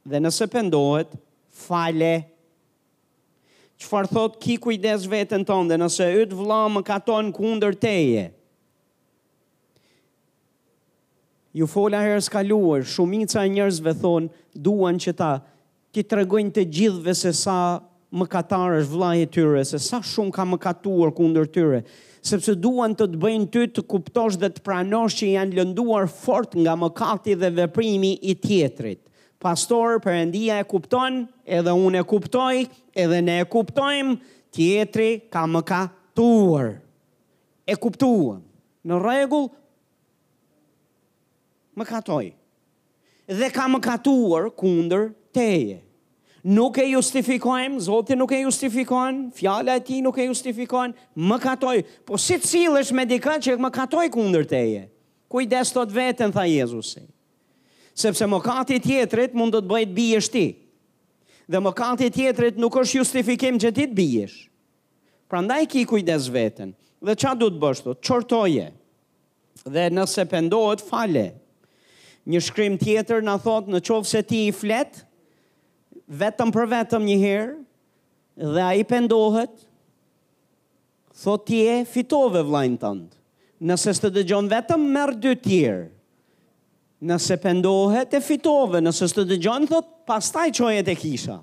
dhe 0.07 0.21
nëse 0.23 0.47
pëndohet, 0.53 1.17
fale. 1.65 2.13
Qëfar 3.83 4.09
thot 4.13 4.39
ki 4.43 4.57
kujdes 4.63 5.09
vetën 5.11 5.47
tënde, 5.49 5.81
nëse 5.83 6.07
ytë 6.23 6.39
vëlla 6.39 6.61
më 6.77 6.85
katon 6.93 7.35
kundër 7.35 7.77
teje, 7.87 8.29
Ju 11.53 11.67
fola 11.69 11.99
herës 12.01 12.31
kaluar, 12.33 12.81
shumica 12.89 13.43
e 13.45 13.49
njerëzve 13.53 13.93
thonë, 14.01 14.31
duan 14.57 14.97
që 15.05 15.13
ta 15.19 15.27
ti 15.93 16.01
tregojnë 16.09 16.49
të 16.57 16.63
gjithëve 16.73 17.13
se 17.19 17.29
sa 17.37 17.59
mëkatarë 18.21 18.81
është 18.83 18.93
vëllai 18.93 19.21
i 19.25 19.29
tyre 19.35 19.63
se 19.65 19.79
sa 19.81 19.99
shumë 20.05 20.35
ka 20.37 20.45
mëkatuar 20.51 21.13
kundër 21.17 21.47
tyre, 21.55 21.79
sepse 22.21 22.55
duan 22.61 22.93
të 22.95 23.07
të 23.15 23.21
bëjnë 23.23 23.47
ty 23.55 23.63
të 23.75 23.85
kuptosh 23.91 24.37
dhe 24.43 24.51
të 24.53 24.65
pranosh 24.67 25.17
që 25.21 25.31
janë 25.33 25.57
lënduar 25.59 26.09
fort 26.13 26.53
nga 26.59 26.75
mëkati 26.83 27.37
dhe 27.41 27.51
veprimi 27.57 28.13
i 28.33 28.37
tjetrit. 28.45 29.01
Pastor, 29.43 29.97
Perëndia 30.05 30.61
e 30.61 30.65
kupton, 30.71 31.25
edhe 31.45 31.73
unë 31.75 31.99
e 31.99 32.07
kuptoj, 32.07 32.61
edhe 32.95 33.19
ne 33.27 33.41
e 33.43 33.47
kuptojmë, 33.51 34.15
tjetri 34.55 35.09
ka 35.33 35.43
mëkatuar. 35.51 36.69
E 37.67 37.75
kuptuam. 37.81 38.45
Në 38.87 38.99
rregull, 39.03 39.49
mëkatoj. 41.79 42.27
Dhe 43.41 43.51
ka 43.55 43.67
mëkatuar 43.73 44.49
kundër 44.59 45.09
teje 45.35 45.81
nuk 46.43 46.77
e 46.83 46.87
justifikojmë, 46.91 47.79
Zotin 47.87 48.19
nuk 48.19 48.33
e 48.35 48.41
justifikojmë, 48.43 49.27
fjale 49.39 49.75
e 49.79 49.83
ti 49.87 50.01
nuk 50.03 50.17
e 50.19 50.27
justifikojmë, 50.27 50.95
më 51.15 51.39
katoj, 51.43 51.77
po 52.09 52.19
si 52.19 52.39
cilësh 52.43 52.91
me 52.97 53.05
dika 53.07 53.37
që 53.39 53.57
më 53.63 53.71
katoj 53.75 54.09
kundër 54.13 54.47
teje, 54.51 54.85
kujdes 55.31 55.71
të 55.73 55.85
të 55.93 55.99
vetën, 56.01 56.35
tha 56.35 56.45
Jezusi, 56.51 57.05
sepse 57.95 58.27
më 58.27 58.41
kati 58.43 58.81
tjetërit 58.83 59.37
mund 59.39 59.55
të 59.55 59.63
të 59.63 59.71
bëjt 59.71 59.93
bijesh 59.95 60.31
ti, 60.35 60.47
dhe 61.53 61.61
më 61.63 61.73
kati 61.79 62.11
tjetërit 62.15 62.59
nuk 62.61 62.77
është 62.83 62.99
justifikim 63.01 63.61
që 63.63 63.73
ti 63.77 63.87
të 63.87 63.97
bijesh, 63.99 64.37
pra 65.31 65.45
ndaj 65.47 65.65
ki 65.71 65.87
kujdes 65.91 66.27
vetën, 66.35 66.75
dhe 67.07 67.15
qa 67.19 67.37
du 67.39 67.49
të 67.51 67.63
bështu, 67.63 67.95
qortoje, 68.03 68.67
dhe 69.69 69.87
nëse 69.95 70.27
pendohet, 70.31 70.83
fale, 70.89 71.29
një 72.27 72.39
shkrim 72.47 72.77
tjetër 72.79 73.23
në 73.27 73.37
thotë 73.43 73.71
në 73.75 73.81
qovë 73.83 74.09
se 74.11 74.21
ti 74.27 74.45
i 74.49 74.53
fletë, 74.55 75.07
vetëm 76.21 76.51
për 76.53 76.67
vetëm 76.75 77.05
një 77.09 77.17
herë, 77.25 77.53
dhe 78.43 78.63
a 78.69 78.73
i 78.77 78.85
pendohet, 78.89 79.53
thot 81.23 81.45
ti 81.49 81.63
e 81.73 81.79
fitove 81.89 82.43
vlajnë 82.47 82.79
tëndë. 82.83 83.17
Nëse 83.63 83.93
së 83.95 84.03
të 84.07 84.11
dëgjon 84.19 84.49
vetëm, 84.51 84.87
merr 84.97 85.13
dy 85.23 85.33
tjerë. 85.39 85.85
Nëse 87.03 87.37
pendohet 87.43 88.13
e 88.15 88.21
fitove, 88.23 88.79
nëse 88.83 89.09
së 89.11 89.17
të 89.21 89.25
dëgjon, 89.33 89.65
thot 89.71 89.89
pastaj 90.07 90.49
taj 90.51 90.57
qoj 90.59 90.75
e 90.81 90.95
kisha. 90.99 91.37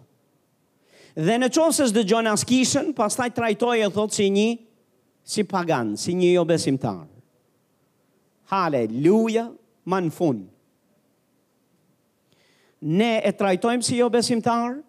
Dhe 1.19 1.35
në 1.41 1.49
qovë 1.51 1.75
se 1.75 1.87
së 1.89 1.95
dëgjon 1.97 2.29
as 2.31 2.45
kishën, 2.47 2.93
pastaj 2.95 3.29
taj 3.35 3.55
e 3.83 3.89
thot 3.91 4.11
si 4.15 4.29
një, 4.31 4.47
si 5.29 5.43
pagan, 5.43 5.95
si 5.99 6.13
një 6.15 6.31
jo 6.37 6.45
besimtar. 6.47 7.01
Haleluja, 8.49 9.49
man 9.83 10.07
funë 10.09 10.45
ne 12.81 13.19
e 13.25 13.31
trajtojmë 13.35 13.83
si 13.83 13.97
jo 13.99 14.07
besimtar, 14.11 14.79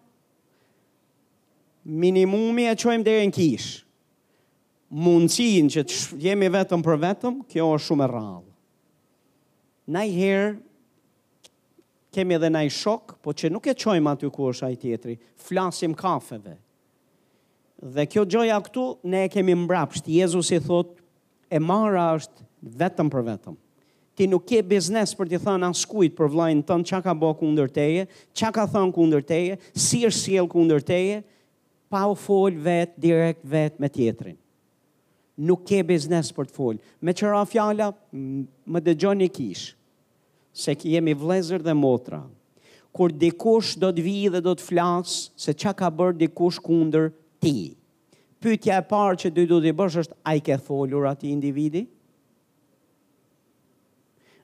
minimumi 1.83 2.67
e 2.69 2.75
qojmë 2.77 3.03
dhe 3.05 3.15
në 3.27 3.33
kishë. 3.35 3.79
Mundësin 4.91 5.69
që 5.71 5.85
të 5.87 6.17
jemi 6.19 6.49
vetëm 6.51 6.81
për 6.83 6.97
vetëm, 6.99 7.37
kjo 7.47 7.67
është 7.77 7.85
shumë 7.85 8.03
e 8.05 8.09
rralë. 8.11 8.49
Na 9.95 10.01
i 10.07 10.11
herë, 10.11 10.57
kemi 12.11 12.35
edhe 12.35 12.49
na 12.51 12.65
i 12.67 12.71
shokë, 12.75 13.15
po 13.23 13.31
që 13.33 13.51
nuk 13.55 13.69
e 13.71 13.75
qojmë 13.79 14.11
aty 14.11 14.27
ku 14.35 14.49
është 14.51 14.67
ajë 14.67 14.79
tjetëri, 14.81 15.15
flasim 15.47 15.95
kafeve. 15.95 16.57
Dhe 17.81 18.03
kjo 18.11 18.25
gjoja 18.29 18.59
këtu, 18.67 18.83
ne 19.09 19.23
e 19.25 19.31
kemi 19.33 19.55
mbrapsht. 19.63 20.11
Jezus 20.11 20.51
i 20.53 20.59
thotë, 20.61 20.99
e 21.49 21.59
mara 21.59 22.09
është 22.19 22.45
vetëm 22.83 23.09
për 23.15 23.25
vetëm 23.31 23.55
ti 24.21 24.27
nuk 24.29 24.43
ke 24.45 24.59
biznes 24.61 25.15
për 25.17 25.29
t'i 25.31 25.37
thënë 25.41 25.65
askujt 25.73 26.13
për 26.13 26.27
vllajën 26.29 26.59
tënd 26.69 26.85
çka 26.85 26.97
ka 27.07 27.13
bëu 27.17 27.33
kundër 27.39 27.71
teje, 27.73 28.03
çka 28.37 28.51
ka 28.53 28.65
thënë 28.69 28.93
kundër 28.93 29.23
teje, 29.25 29.55
si 29.73 30.03
është 30.05 30.21
sjell 30.21 30.49
kundër 30.51 30.83
teje, 30.85 31.15
pa 31.89 32.03
u 32.05 32.13
fol 32.21 32.53
vet 32.61 32.93
direkt 33.01 33.41
vet 33.49 33.79
me 33.81 33.87
tjetrin. 33.89 34.35
Nuk 35.41 35.63
ke 35.65 35.79
biznes 35.89 36.29
për 36.37 36.51
të 36.51 36.53
fol. 36.59 36.77
Me 37.01 37.15
çfarë 37.17 37.41
fjala 37.49 37.87
më 38.75 38.81
dëgjoni 38.91 39.25
kish? 39.33 39.71
Se 40.53 40.75
ki 40.77 40.91
jemi 40.93 41.15
vlezër 41.17 41.65
dhe 41.65 41.73
motra. 41.81 42.19
Kur 42.93 43.09
dikush 43.23 43.71
do 43.81 43.89
të 43.95 44.03
vijë 44.05 44.35
dhe 44.35 44.43
do 44.49 44.53
të 44.53 44.67
flas 44.69 45.15
se 45.39 45.55
çka 45.55 45.73
ka 45.81 45.89
bër 45.97 46.13
dikush 46.21 46.61
kundër 46.69 47.09
ti. 47.41 47.57
Pyetja 48.41 48.77
e 48.83 48.85
parë 48.91 49.17
që 49.25 49.33
ti 49.33 49.47
do 49.49 49.57
të 49.65 49.73
bësh 49.81 49.97
është 50.03 50.19
ai 50.29 50.37
ke 50.45 50.59
folur 50.67 51.09
atë 51.09 51.25
individi? 51.33 51.87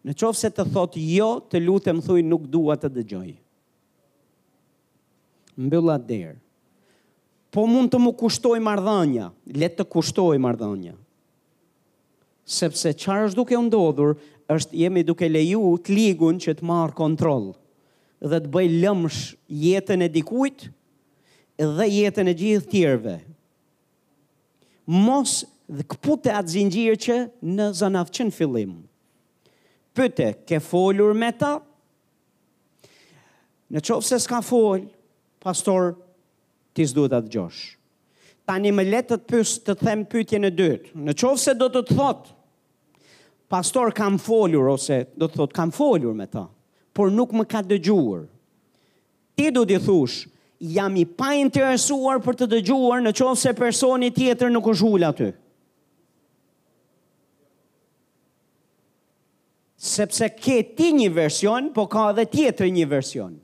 Në 0.07 0.13
qofë 0.15 0.39
se 0.39 0.49
të 0.55 0.63
thot 0.71 0.95
jo, 0.95 1.25
të 1.51 1.59
lutem 1.65 1.97
thuj 2.03 2.21
nuk 2.23 2.45
dua 2.51 2.77
të 2.79 2.93
dëgjoj. 2.95 3.31
Mbylla 5.59 5.97
derë. 6.07 6.37
Po 7.51 7.65
mund 7.67 7.91
të 7.91 7.99
mu 7.99 8.13
kushtoj 8.19 8.55
mardhanja, 8.63 9.29
letë 9.57 9.81
të 9.81 9.87
kushtoj 9.91 10.37
mardhanja. 10.43 10.93
Sepse 12.47 12.93
qarë 13.01 13.27
është 13.27 13.39
duke 13.41 13.59
ndodhur, 13.67 14.13
është 14.55 14.79
jemi 14.83 15.03
duke 15.03 15.27
leju 15.27 15.73
të 15.83 15.95
ligun 15.97 16.39
që 16.39 16.55
të 16.61 16.67
marë 16.69 16.95
kontrol 17.01 17.49
dhe 18.23 18.39
të 18.45 18.49
bëj 18.53 18.67
lëmsh 18.81 19.17
jetën 19.65 20.01
e 20.01 20.07
dikujt 20.13 20.69
dhe 21.77 21.87
jetën 21.97 22.31
e 22.31 22.35
gjithë 22.39 22.71
tjerve. 22.71 23.17
Mos 25.03 25.41
dhe 25.67 25.83
këpute 25.91 26.31
atë 26.39 26.53
zingjirë 26.55 27.01
që 27.09 27.17
në 27.57 27.67
zanaf 27.81 28.13
që 28.15 28.29
në 28.29 28.35
fillim, 28.39 28.71
Pyte, 29.97 30.27
ke 30.45 30.59
folur 30.61 31.15
me 31.17 31.31
ta? 31.33 31.55
Në 33.73 33.81
qovë 33.83 34.05
se 34.05 34.19
s'ka 34.21 34.43
fol, 34.45 34.83
pastor, 35.43 35.95
ti 36.77 36.85
s'du 36.85 37.07
dhe 37.09 37.19
dëgjosh. 37.25 37.33
gjosh. 37.33 37.73
Ta 38.47 38.59
një 38.63 38.73
të 39.01 39.17
të 39.17 39.25
pës 39.31 39.55
të 39.65 39.75
them 39.81 40.03
pëtje 40.11 40.39
në 40.43 40.49
dytë. 40.59 40.93
Në 41.07 41.13
qovë 41.19 41.37
se 41.45 41.53
do 41.59 41.67
të 41.73 41.81
të 41.89 41.97
thot, 41.97 42.29
pastor, 43.51 43.91
kam 43.97 44.17
folur, 44.23 44.69
ose 44.75 45.01
do 45.19 45.27
të 45.27 45.35
thot, 45.41 45.53
kam 45.57 45.71
folur 45.73 46.13
me 46.15 46.27
ta, 46.31 46.45
por 46.93 47.09
nuk 47.11 47.31
më 47.35 47.47
ka 47.51 47.63
dëgjuar. 47.67 48.21
Ti 49.35 49.49
do 49.51 49.65
të 49.67 49.81
thush, 49.83 50.27
jam 50.77 50.95
i 51.01 51.05
pa 51.05 51.33
interesuar 51.41 52.21
për 52.23 52.33
të 52.39 52.51
dëgjuar 52.53 53.03
në 53.03 53.11
qovë 53.19 53.35
se 53.41 53.53
personi 53.59 54.11
tjetër 54.15 54.49
nuk 54.53 54.69
është 54.75 54.85
hula 54.89 55.11
aty. 55.11 55.25
të 55.25 55.31
të 55.33 55.46
sepse 59.77 60.27
ke 60.33 60.61
ti 60.75 60.91
një 60.97 61.11
version, 61.13 61.69
po 61.73 61.85
ka 61.89 62.09
edhe 62.11 62.25
tjetër 62.33 62.71
një 62.73 62.87
version. 62.89 63.35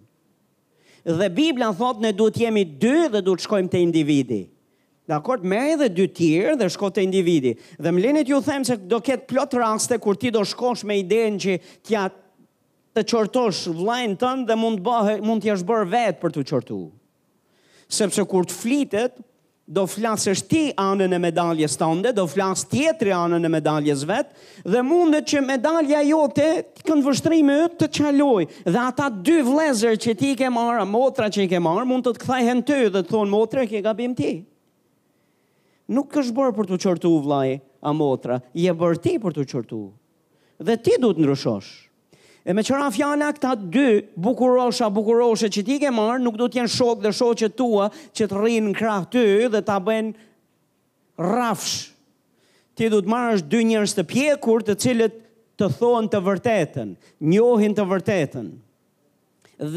Dhe 1.03 1.27
Biblia 1.35 1.69
thotë, 1.77 2.01
ne 2.07 2.11
duhet 2.15 2.37
jemi 2.39 2.63
dy 2.65 2.93
dhe 3.13 3.21
duhet 3.21 3.43
shkojmë 3.43 3.69
te 3.73 3.81
individi. 3.83 4.39
Dhe 5.05 5.17
akord, 5.17 5.43
me 5.43 5.59
edhe 5.75 5.89
dy 5.91 6.07
tjerë 6.15 6.55
dhe 6.61 6.69
shko 6.71 6.89
të 6.95 7.03
individi. 7.03 7.51
Dhe 7.77 7.91
më 7.91 8.01
linit 8.05 8.29
ju 8.31 8.39
them 8.45 8.63
se 8.63 8.77
do 8.79 9.01
ketë 9.03 9.27
plot 9.29 9.55
raste 9.59 9.97
kur 10.01 10.15
ti 10.17 10.31
do 10.31 10.45
shkosh 10.47 10.85
me 10.87 10.97
idejnë 11.03 11.41
që 11.43 11.57
tja 11.85 12.05
të 12.93 13.03
qortosh 13.09 13.67
vlajnë 13.75 14.17
tënë 14.21 14.47
dhe 14.49 14.57
mund 14.61 14.81
të 15.43 15.51
jeshtë 15.51 15.67
bërë 15.69 15.91
vetë 15.91 16.21
për 16.21 16.33
të 16.37 16.47
qortu. 16.53 16.79
Sepse 17.93 18.23
kur 18.25 18.47
të 18.47 18.57
flitet, 18.57 19.19
do 19.65 19.83
është 19.87 20.47
ti 20.49 20.63
anën 20.77 21.13
e 21.15 21.19
medaljes 21.23 21.77
tënde, 21.79 22.11
do 22.17 22.25
flasë 22.27 22.67
tjetëri 22.73 23.11
anën 23.15 23.45
e 23.45 23.49
medaljes 23.53 24.01
vetë, 24.03 24.65
dhe 24.67 24.81
mundet 24.83 25.25
që 25.31 25.39
medalja 25.45 26.01
jote 26.03 26.47
këndë 26.83 27.05
vështrimë 27.07 27.57
të 27.71 27.87
të 27.87 27.87
qaloj, 27.97 28.47
dhe 28.67 28.79
ata 28.83 29.07
dy 29.09 29.37
vlezër 29.47 29.95
që 30.03 30.15
ti 30.19 30.33
ke 30.41 30.49
marë, 30.51 30.83
motra 30.91 31.29
që 31.31 31.43
i 31.43 31.47
ke 31.53 31.59
marë, 31.63 31.87
mund 31.87 32.03
të 32.03 32.13
të 32.17 32.23
kthejhen 32.25 32.63
ty 32.67 32.81
dhe 32.89 33.03
të 33.05 33.09
thonë 33.13 33.31
motra 33.31 33.63
e 33.63 33.67
ke 33.71 33.81
gabim 33.87 34.15
ti. 34.17 34.33
Nuk 35.93 36.11
është 36.19 36.35
bërë 36.35 36.55
për 36.59 36.67
të 36.73 36.81
qërtu 36.83 37.13
vlaj 37.23 37.53
a 37.87 37.95
motra, 37.95 38.41
je 38.55 38.71
bërë 38.71 38.99
ti 39.03 39.15
për 39.19 39.33
të 39.37 39.47
qërtu. 39.51 39.83
Dhe 40.63 40.75
ti 40.79 40.99
du 41.03 41.13
të 41.15 41.23
ndryshosh. 41.23 41.71
E 42.43 42.51
me 42.51 42.63
qëra 42.67 42.89
fjala 42.91 43.29
këta 43.37 43.53
dy 43.71 43.87
bukurosha, 44.19 44.89
bukuroshe 44.91 45.47
që 45.47 45.61
ti 45.63 45.77
ke 45.79 45.91
marë, 45.95 46.19
nuk 46.25 46.35
do 46.35 46.49
t'jen 46.51 46.67
shok 46.67 46.99
dhe 47.05 47.13
shoqet 47.15 47.55
tua 47.55 47.85
që 48.19 48.27
të 48.27 48.41
rinë 48.41 48.71
në 48.71 48.73
krahë 48.81 49.07
ty 49.13 49.23
dhe 49.53 49.61
t'a 49.69 49.77
bëjnë 49.79 50.11
rafsh. 51.23 51.77
Ti 52.75 52.89
du 52.91 52.99
t'marë 53.05 53.37
është 53.37 53.51
dy 53.53 53.61
njërës 53.71 53.95
të 53.95 54.05
pjekur 54.11 54.65
të 54.67 54.75
cilët 54.83 55.15
të 55.61 55.69
thonë 55.79 56.11
të 56.11 56.23
vërtetën, 56.27 56.91
njohin 57.31 57.77
të 57.79 57.87
vërtetën 57.93 58.51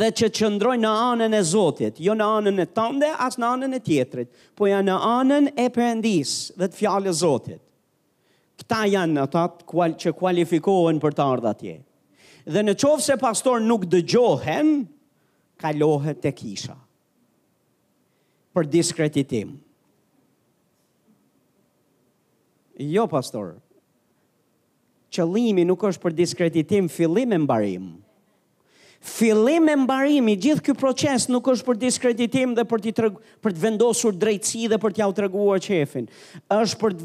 dhe 0.00 0.06
që 0.18 0.30
qëndrojnë 0.34 0.82
në 0.82 0.90
anën 1.06 1.34
e 1.36 1.40
Zotit, 1.46 1.98
jo 2.02 2.16
në 2.18 2.26
anën 2.40 2.62
e 2.64 2.64
tënde, 2.74 3.10
as 3.22 3.36
në 3.38 3.46
anën 3.54 3.76
e 3.76 3.80
tjetrit, 3.84 4.30
po 4.58 4.66
janë 4.72 4.88
në 4.88 4.94
anën 5.12 5.50
e 5.52 5.66
Perëndis 5.76 6.32
dhe 6.58 6.64
të 6.72 6.78
fjalës 6.80 7.20
Zotit. 7.22 7.60
Këta 8.58 8.80
janë 8.90 9.22
ata 9.28 9.44
që 10.00 10.14
kualifikohen 10.18 10.96
për 11.04 11.14
të 11.20 11.26
ardhur 11.30 11.50
atje 11.52 11.76
dhe 12.47 12.62
në 12.62 12.76
qovë 12.78 13.03
se 13.03 13.16
pastor 13.18 13.61
nuk 13.61 13.88
dëgjohen, 13.90 14.72
kalohet 15.61 16.24
e 16.28 16.32
kisha. 16.36 16.76
Për 18.55 18.70
diskretitim. 18.72 19.57
Jo, 22.76 23.07
pastor, 23.09 23.57
qëlimi 25.16 25.64
nuk 25.66 25.84
është 25.90 26.03
për 26.03 26.16
diskreditim 26.16 26.90
fillim 26.92 27.32
e 27.32 27.38
mbarim. 27.40 27.90
Fillim 29.07 29.68
e 29.68 29.74
mbarim 29.80 30.28
i 30.28 30.34
gjithë 30.40 30.64
ky 30.66 30.74
proces 30.78 31.26
nuk 31.30 31.49
është 31.53 31.66
për 31.68 31.78
diskreditim 31.82 32.55
dhe 32.57 32.64
për 32.68 32.84
të 32.86 33.11
për 33.44 33.53
të 33.57 33.62
vendosur 33.64 34.14
drejtësi 34.18 34.68
dhe 34.72 34.78
për 34.82 34.97
t'ja 34.97 35.09
u 35.11 35.14
treguar 35.14 35.61
qefin. 35.62 36.09
Është 36.53 36.80
për 36.84 36.99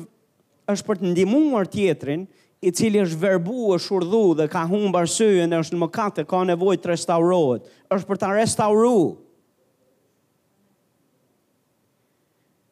është 0.71 0.87
për 0.87 0.99
të 1.01 1.09
ndihmuar 1.11 1.67
tjetrin, 1.67 2.21
i 2.61 2.69
cili 2.69 2.99
është 3.01 3.17
verbu, 3.17 3.73
është 3.75 3.95
urdhu 3.97 4.21
dhe 4.37 4.45
ka 4.53 4.61
humbë 4.69 4.99
arsyën 5.01 5.49
dhe 5.49 5.59
është 5.63 5.75
në 5.75 5.81
mëkate, 5.81 6.25
ka 6.29 6.43
nevoj 6.45 6.75
të 6.77 6.91
restaurohet, 6.93 7.65
është 7.95 8.09
për 8.11 8.19
ta 8.21 8.29
restauru. 8.35 8.99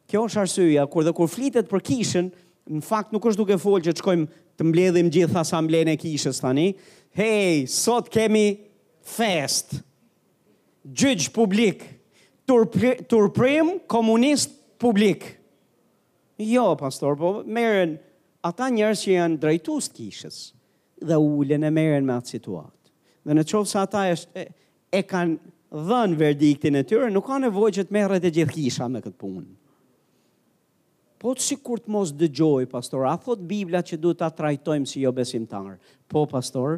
Kjo 0.09 0.27
është 0.27 0.43
arsyja, 0.43 0.85
kur 0.89 1.05
dhe 1.07 1.13
kur 1.17 1.29
flitet 1.29 1.69
për 1.71 1.81
kishën, 1.89 2.29
në 2.69 2.83
fakt 2.85 3.13
nuk 3.13 3.25
është 3.31 3.41
duke 3.41 3.57
folë 3.61 3.87
që 3.87 3.95
të 3.97 4.03
shkojmë 4.03 4.29
të 4.59 4.67
mbledhim 4.69 5.09
gjithë 5.13 5.39
asamblejnë 5.41 5.93
e 5.95 5.99
kishës, 6.03 6.41
tani, 6.43 6.67
hej, 7.17 7.63
sot 7.73 8.11
kemi 8.13 8.43
fest, 9.15 9.79
gjyqë 10.85 11.31
publik, 11.33 11.81
turprim 12.49 13.75
komunist 13.89 14.53
publik. 14.81 15.25
Jo, 16.39 16.75
pastor, 16.79 17.15
po 17.19 17.39
merën, 17.45 17.97
ata 18.45 18.69
njerëz 18.71 19.01
që 19.03 19.15
janë 19.17 19.39
drejtues 19.41 19.89
të 19.89 19.95
kishës 19.97 20.37
dhe 21.09 21.15
ulen 21.19 21.65
e 21.67 21.71
merren 21.75 22.05
me 22.07 22.15
atë 22.15 22.33
situatë. 22.37 22.91
Dhe 23.27 23.35
në 23.35 23.43
çonse 23.51 23.79
ata 23.81 24.05
është 24.13 24.39
e, 24.39 24.45
e 24.99 25.01
kanë 25.07 25.53
dhënë 25.89 26.19
verdiktin 26.19 26.79
e 26.79 26.85
tyre, 26.87 27.09
nuk 27.11 27.27
ka 27.27 27.39
nevojë 27.43 27.77
që 27.79 27.87
të 27.89 27.95
merret 27.97 28.25
e 28.25 28.31
gjithë 28.39 28.55
kisha 28.55 28.87
me 28.91 29.01
këtë 29.03 29.19
punë. 29.21 29.49
Po 31.19 31.33
të 31.35 31.43
sikur 31.49 31.81
të 31.83 31.91
mos 31.91 32.13
dëgjoj, 32.15 32.69
pastor, 32.71 33.03
a 33.11 33.17
thot 33.19 33.41
Biblia 33.47 33.81
që 33.83 33.99
duhet 33.99 34.21
ta 34.23 34.29
trajtojmë 34.31 34.87
si 34.87 35.03
jo 35.03 35.11
besimtar. 35.13 35.73
Po 36.09 36.23
pastor, 36.31 36.77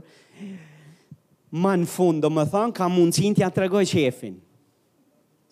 ma 1.62 1.76
në 1.78 1.86
fund 1.92 2.26
do 2.26 2.32
më 2.34 2.48
thënë 2.56 2.78
ka 2.80 2.90
mundësin 2.90 3.38
të 3.38 3.46
ja 3.46 3.52
tregoj 3.54 3.86
qefin. 3.92 4.40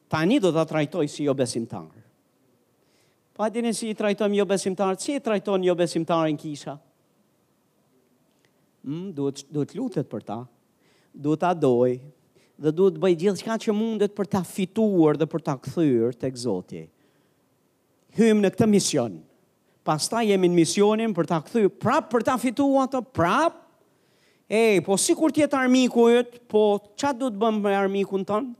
Tani 0.09 0.39
do 0.41 0.49
ta 0.55 0.65
trajtoj 0.65 1.05
si 1.05 1.27
jo 1.27 1.35
besimtar. 1.37 1.85
Pa 3.39 3.45
po 3.47 3.53
dinin 3.55 3.71
si 3.71 3.87
i 3.87 3.95
trajtojmë 3.95 4.35
jo 4.35 4.43
besimtarët, 4.43 4.99
si 4.99 5.13
i 5.15 5.19
trajtojmë 5.23 5.67
jo 5.69 5.73
besimtarën 5.79 6.35
kisha? 6.35 6.73
Mm, 8.83 9.13
duhet, 9.15 9.45
duhet 9.47 9.71
lutet 9.79 10.09
për 10.11 10.25
ta, 10.27 10.37
duhet 11.15 11.39
ta 11.45 11.53
doj, 11.55 11.93
dhe 12.59 12.73
duhet 12.75 12.97
bëj 12.99 13.15
gjithë 13.23 13.55
që 13.63 13.75
mundet 13.79 14.11
për 14.17 14.27
ta 14.35 14.41
fituar 14.43 15.15
dhe 15.21 15.29
për 15.31 15.45
ta 15.47 15.55
këthyr 15.55 16.19
të 16.19 16.33
Zoti. 16.41 16.81
Hymë 18.19 18.43
në 18.43 18.51
këtë 18.57 18.67
mision, 18.73 19.15
pas 19.87 20.11
ta 20.11 20.19
jemi 20.27 20.51
në 20.51 20.59
misionin 20.59 21.15
për 21.15 21.31
ta 21.31 21.39
këthyr, 21.45 21.69
prap 21.79 22.11
për 22.11 22.27
ta 22.31 22.35
fituar 22.43 22.91
të 22.91 23.05
prap, 23.15 23.61
e, 24.51 24.81
po 24.83 24.99
si 24.99 25.15
kur 25.15 25.31
tjetë 25.31 25.61
armiku 25.63 26.09
e 26.11 26.25
po 26.43 26.65
qa 26.99 27.15
duhet 27.15 27.39
bën 27.39 27.61
me 27.63 27.71
armiku 27.79 28.19
në 28.19 28.27
tonë? 28.35 28.51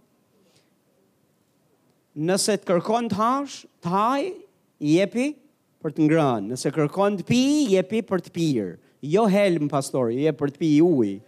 Nëse 2.31 2.55
të 2.63 2.69
kërkon 2.71 3.11
të 3.11 3.19
hash, 3.25 3.65
të 3.83 3.97
hajë, 3.99 4.33
jepi 4.85 5.29
për 5.83 5.91
të 5.95 6.05
ngrënë. 6.07 6.47
Nëse 6.53 6.71
kërkon 6.75 7.17
të 7.19 7.25
pi, 7.27 7.39
jepi 7.75 8.01
për 8.05 8.23
të 8.25 8.33
pirë. 8.35 8.69
Jo 9.09 9.25
helm, 9.31 9.67
pastor, 9.71 10.09
jep 10.11 10.39
për 10.41 10.51
të 10.55 10.59
pi 10.59 10.69
ujë. 10.83 11.19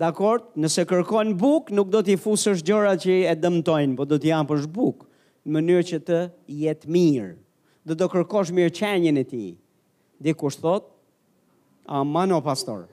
Dakord, 0.00 0.46
nëse 0.56 0.86
kërkon 0.88 1.34
buk, 1.36 1.68
nuk 1.76 1.90
do 1.92 2.00
t'i 2.00 2.14
fusësh 2.16 2.62
gjërat 2.64 3.02
që 3.04 3.16
e 3.28 3.34
dëmtojnë, 3.36 3.96
po 3.98 4.06
do 4.08 4.16
t'i 4.18 4.32
hapësh 4.32 4.64
buk 4.72 5.04
në 5.44 5.52
mënyrë 5.56 5.84
që 5.90 5.98
të 6.08 6.20
jetë 6.62 6.88
mirë. 6.96 7.36
do 7.84 7.94
do 7.94 8.06
kërkosh 8.08 8.50
mirë 8.54 8.70
qenjen 8.70 9.16
e 9.18 9.24
ti. 9.24 9.56
Dhe 10.22 10.34
kush 10.34 10.54
thot, 10.56 10.84
a 11.86 12.04
mano 12.04 12.40
pastor, 12.40 12.86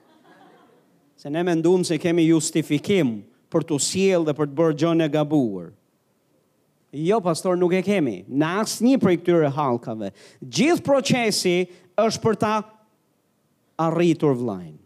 se 1.16 1.30
ne 1.30 1.42
me 1.44 1.54
ndumë 1.54 1.84
se 1.86 1.96
kemi 1.98 2.26
justifikim 2.26 3.22
për 3.50 3.62
të 3.64 3.78
siel 3.78 4.24
dhe 4.26 4.34
për 4.34 4.46
të 4.46 4.54
bërë 4.58 4.74
gjën 4.80 5.06
gabuar. 5.12 5.70
Jo, 6.92 7.20
pastor, 7.22 7.54
nuk 7.54 7.72
e 7.78 7.82
kemi. 7.86 8.24
Në 8.26 8.46
asë 8.64 8.84
një 8.84 8.96
për 8.98 9.12
i 9.14 9.18
këtyre 9.20 9.50
halkave. 9.54 10.08
Gjithë 10.42 10.82
procesi 10.82 11.52
është 12.02 12.22
për 12.24 12.38
ta 12.42 12.54
arritur 13.84 14.34
vlajnë. 14.34 14.76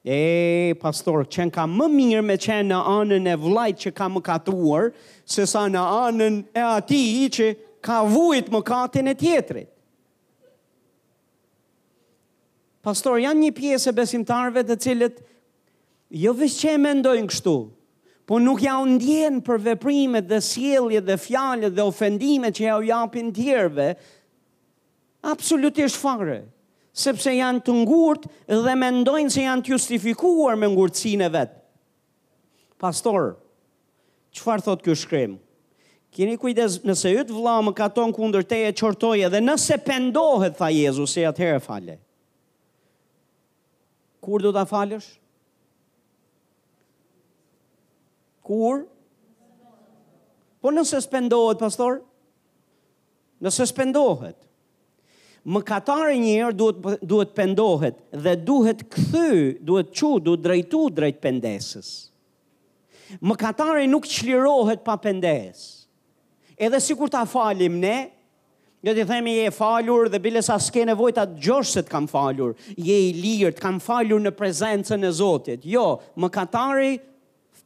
E, 0.00 0.76
pastor, 0.80 1.24
qenë 1.28 1.52
ka 1.56 1.64
më 1.68 1.86
mirë 1.94 2.20
me 2.24 2.36
qenë 2.40 2.68
në 2.68 2.80
anën 2.92 3.30
e 3.32 3.38
vlajt 3.40 3.80
që 3.86 3.92
ka 3.96 4.08
më 4.12 4.22
katuar, 4.24 4.90
se 5.28 5.44
sa 5.48 5.64
në 5.68 5.80
anën 6.08 6.38
e 6.56 6.62
ati 6.64 7.00
që 7.36 7.48
ka 7.84 8.02
vujt 8.08 8.52
më 8.52 8.60
katin 8.68 9.10
e 9.12 9.16
tjetrit. 9.16 9.72
Pastor, 12.84 13.18
janë 13.20 13.44
një 13.46 13.50
pjesë 13.60 13.90
e 13.92 13.96
besimtarve 13.96 14.64
të 14.64 14.78
cilët, 14.80 15.20
jo 16.16 16.32
vështë 16.36 16.60
që 16.62 16.72
e 16.76 16.80
mendojnë 16.80 17.28
kështu, 17.32 17.56
po 18.30 18.38
nuk 18.38 18.60
ja 18.62 18.76
ndjen 18.86 19.40
për 19.42 19.58
veprimet 19.66 20.28
dhe 20.30 20.36
sjelljet 20.46 21.02
dhe 21.08 21.16
fjalët 21.18 21.74
dhe 21.74 21.82
ofendimet 21.82 22.54
që 22.54 22.62
ja 22.68 22.76
u 22.78 22.84
japin 22.86 23.32
tjerëve 23.34 23.88
absolutisht 25.32 25.98
fare 25.98 26.36
sepse 27.02 27.32
janë 27.34 27.64
të 27.66 27.74
ngurtë 27.80 28.30
dhe 28.68 28.74
mendojnë 28.78 29.34
se 29.34 29.48
janë 29.48 29.64
të 29.66 29.74
justifikuar 29.74 30.54
me 30.62 30.68
ngurtësinë 30.70 31.26
e 31.26 31.32
vet. 31.40 31.56
Pastor, 32.78 33.32
çfarë 34.38 34.64
thotë 34.68 34.86
ky 34.86 34.94
shkrim? 35.02 35.34
Keni 36.14 36.38
kujdes 36.42 36.78
nëse 36.86 37.16
yt 37.24 37.32
vëlla 37.34 37.56
më 37.66 37.74
katon 37.82 38.14
kundër 38.14 38.46
teje 38.52 38.70
çortoje 38.78 39.26
dhe 39.34 39.42
nëse 39.42 39.80
pendohet 39.88 40.54
tha 40.62 40.70
Jezusi 40.70 41.26
atëherë 41.26 41.58
fale. 41.66 41.98
Kur 44.22 44.38
do 44.46 44.54
ta 44.54 44.62
falësh? 44.70 45.16
kur? 48.50 48.82
Po 50.64 50.74
nëse 50.74 50.98
spendohet, 51.06 51.62
pastor? 51.62 52.00
Nëse 53.44 53.64
spendohet. 53.70 54.36
Më 55.48 55.62
katare 55.64 56.18
njërë 56.20 56.52
duhet, 56.58 56.98
duhet 57.10 57.30
pendohet 57.38 58.00
dhe 58.26 58.34
duhet 58.44 58.82
këthy, 58.92 59.60
duhet 59.70 59.92
qu, 59.96 60.10
duhet 60.26 60.42
drejtu 60.44 60.82
drejt 60.92 61.20
pendesës. 61.22 61.88
Më 63.24 63.36
katare 63.40 63.86
nuk 63.88 64.04
qlirohet 64.10 64.84
pa 64.84 64.98
pendesë. 65.00 65.70
Edhe 66.60 66.80
si 66.84 66.94
kur 66.98 67.08
ta 67.14 67.22
falim 67.26 67.78
ne, 67.86 68.00
Në 68.80 68.94
të 68.96 69.02
themi 69.10 69.34
je 69.36 69.50
falur 69.52 70.08
dhe 70.08 70.16
bile 70.24 70.40
sa 70.40 70.54
s'ke 70.56 70.86
nevojt 70.88 71.18
atë 71.20 71.34
gjosh 71.44 71.72
se 71.74 71.82
t'kam 71.84 72.06
falur, 72.08 72.54
je 72.80 72.94
i 72.96 73.10
lirë, 73.12 73.50
t'kam 73.58 73.76
falur 73.76 74.16
në 74.24 74.30
prezencën 74.32 75.04
e 75.04 75.10
Zotit. 75.12 75.66
Jo, 75.68 75.82
më 76.16 76.30
katari 76.32 76.94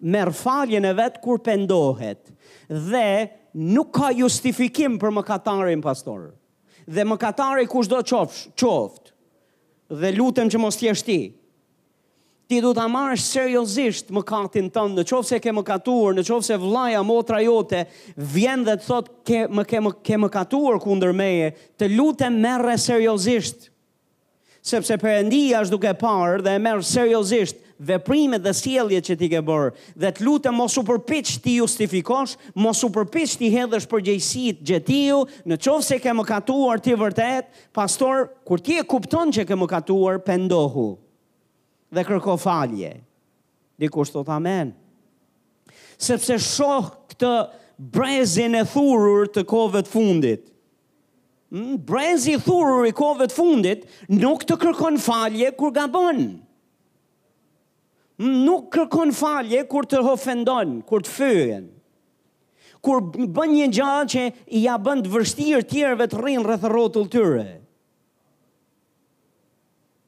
merr 0.04 0.32
faljen 0.36 0.84
e 0.88 0.92
vet 0.98 1.20
kur 1.24 1.38
pendohet 1.40 2.28
dhe 2.68 3.10
nuk 3.54 3.92
ka 3.96 4.12
justifikim 4.16 4.98
për 5.00 5.12
mëkatarin 5.18 5.82
pastor. 5.84 6.30
Dhe 6.84 7.04
mëkatari 7.08 7.66
kushdo 7.70 8.02
të 8.02 8.10
qofsh, 8.10 8.42
qoftë. 8.60 9.12
Dhe 10.02 10.10
lutem 10.16 10.50
që 10.52 10.60
mos 10.60 10.76
thjesht 10.80 11.06
ti. 11.08 11.18
Ti 12.50 12.58
duhet 12.60 12.76
ta 12.76 12.84
marrësh 12.92 13.24
seriozisht 13.24 14.10
mëkatin 14.12 14.66
tënd, 14.74 14.98
në 14.98 15.06
qoftë 15.08 15.30
se 15.30 15.38
ke 15.44 15.52
mëkatuar, 15.56 16.16
në 16.18 16.24
qoftë 16.28 16.48
se 16.50 16.58
vllaja, 16.60 17.00
motra 17.08 17.40
jote 17.44 17.84
vjen 18.34 18.66
dhe 18.66 18.74
të 18.82 18.88
thotë 18.90 19.14
ke 19.28 19.42
më 19.56 19.64
ke 19.70 19.80
më 19.86 19.94
ke 20.10 20.18
mëkatuar 20.26 20.80
kundër 20.84 21.14
meje, 21.16 21.54
të 21.80 21.88
lutem 21.94 22.36
merre 22.44 22.76
seriozisht. 22.80 23.70
Sepse 24.64 24.96
Perëndia 24.96 25.60
është 25.62 25.74
duke 25.76 25.92
parë 26.00 26.44
dhe 26.46 26.52
e 26.56 26.60
merr 26.64 26.84
seriozisht 26.88 27.62
veprimet 27.80 28.42
dhe 28.44 28.52
sjelljet 28.54 29.06
që 29.08 29.16
ti 29.18 29.28
ke 29.32 29.40
bërë 29.44 29.72
dhe 29.98 30.10
të 30.14 30.24
lutem 30.26 30.54
mos 30.54 30.76
u 30.78 30.84
përpiq 30.86 31.32
ti 31.42 31.56
justifikosh, 31.60 32.36
mos 32.60 32.82
u 32.86 32.90
përpiq 32.94 33.34
ti 33.40 33.48
hedhësh 33.54 33.88
përgjegjësitë 33.90 34.66
gjetiu, 34.68 35.22
në 35.48 35.58
qoftë 35.64 35.86
se 35.88 35.98
ke 36.04 36.14
mëkatuar 36.14 36.82
ti 36.84 36.94
vërtet, 37.00 37.48
pastor, 37.74 38.28
kur 38.46 38.62
ti 38.62 38.78
e 38.80 38.86
kupton 38.88 39.32
që 39.34 39.46
ke 39.48 39.58
mëkatuar, 39.58 40.20
pendohu 40.26 40.92
dhe 41.94 42.06
kërko 42.08 42.38
falje. 42.42 42.94
Dikush 43.78 44.12
thot 44.14 44.28
amen. 44.30 44.70
Sepse 45.98 46.38
shoh 46.42 46.92
këtë 47.10 47.34
brezin 47.78 48.54
e 48.54 48.62
thurur 48.70 49.26
të 49.34 49.42
kohëve 49.50 49.82
të 49.86 49.90
fundit. 49.90 50.44
Mm, 51.54 51.74
brezi 51.86 52.36
i 52.36 52.40
thurur 52.42 52.86
i 52.86 52.94
kohëve 52.94 53.28
të 53.30 53.34
fundit 53.34 53.84
nuk 54.10 54.46
të 54.46 54.58
kërkon 54.62 54.98
falje 55.02 55.50
kur 55.58 55.74
gabon. 55.74 56.20
bënë 56.24 56.43
nuk 58.20 58.68
kërkon 58.74 59.12
falje 59.16 59.64
kur 59.70 59.86
të 59.90 60.02
ofendon, 60.06 60.78
kur 60.86 61.02
të 61.02 61.14
fyen. 61.16 61.64
Kur 62.84 63.00
bën 63.08 63.50
një 63.56 63.68
gjallë 63.72 64.08
që 64.12 64.24
i 64.52 64.60
ja 64.66 64.74
bën 64.84 65.00
të 65.06 65.10
vështirë 65.14 65.64
tjerëve 65.70 66.08
të 66.12 66.18
rrinë 66.20 66.44
rreth 66.44 66.66
rrotull 66.68 67.08
tyre. 67.10 67.44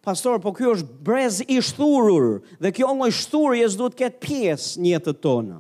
Pastor, 0.07 0.37
po 0.39 0.53
kjo 0.55 0.75
është 0.77 1.01
brez 1.03 1.39
i 1.51 1.57
shturur, 1.67 2.43
dhe 2.63 2.71
kjo 2.77 2.93
nga 2.95 3.09
i 3.11 3.15
shturur 3.17 3.73
du 3.75 3.89
të 3.91 4.01
ketë 4.05 4.21
pjesë 4.23 4.85
njëtët 4.85 5.23
tonë. 5.25 5.57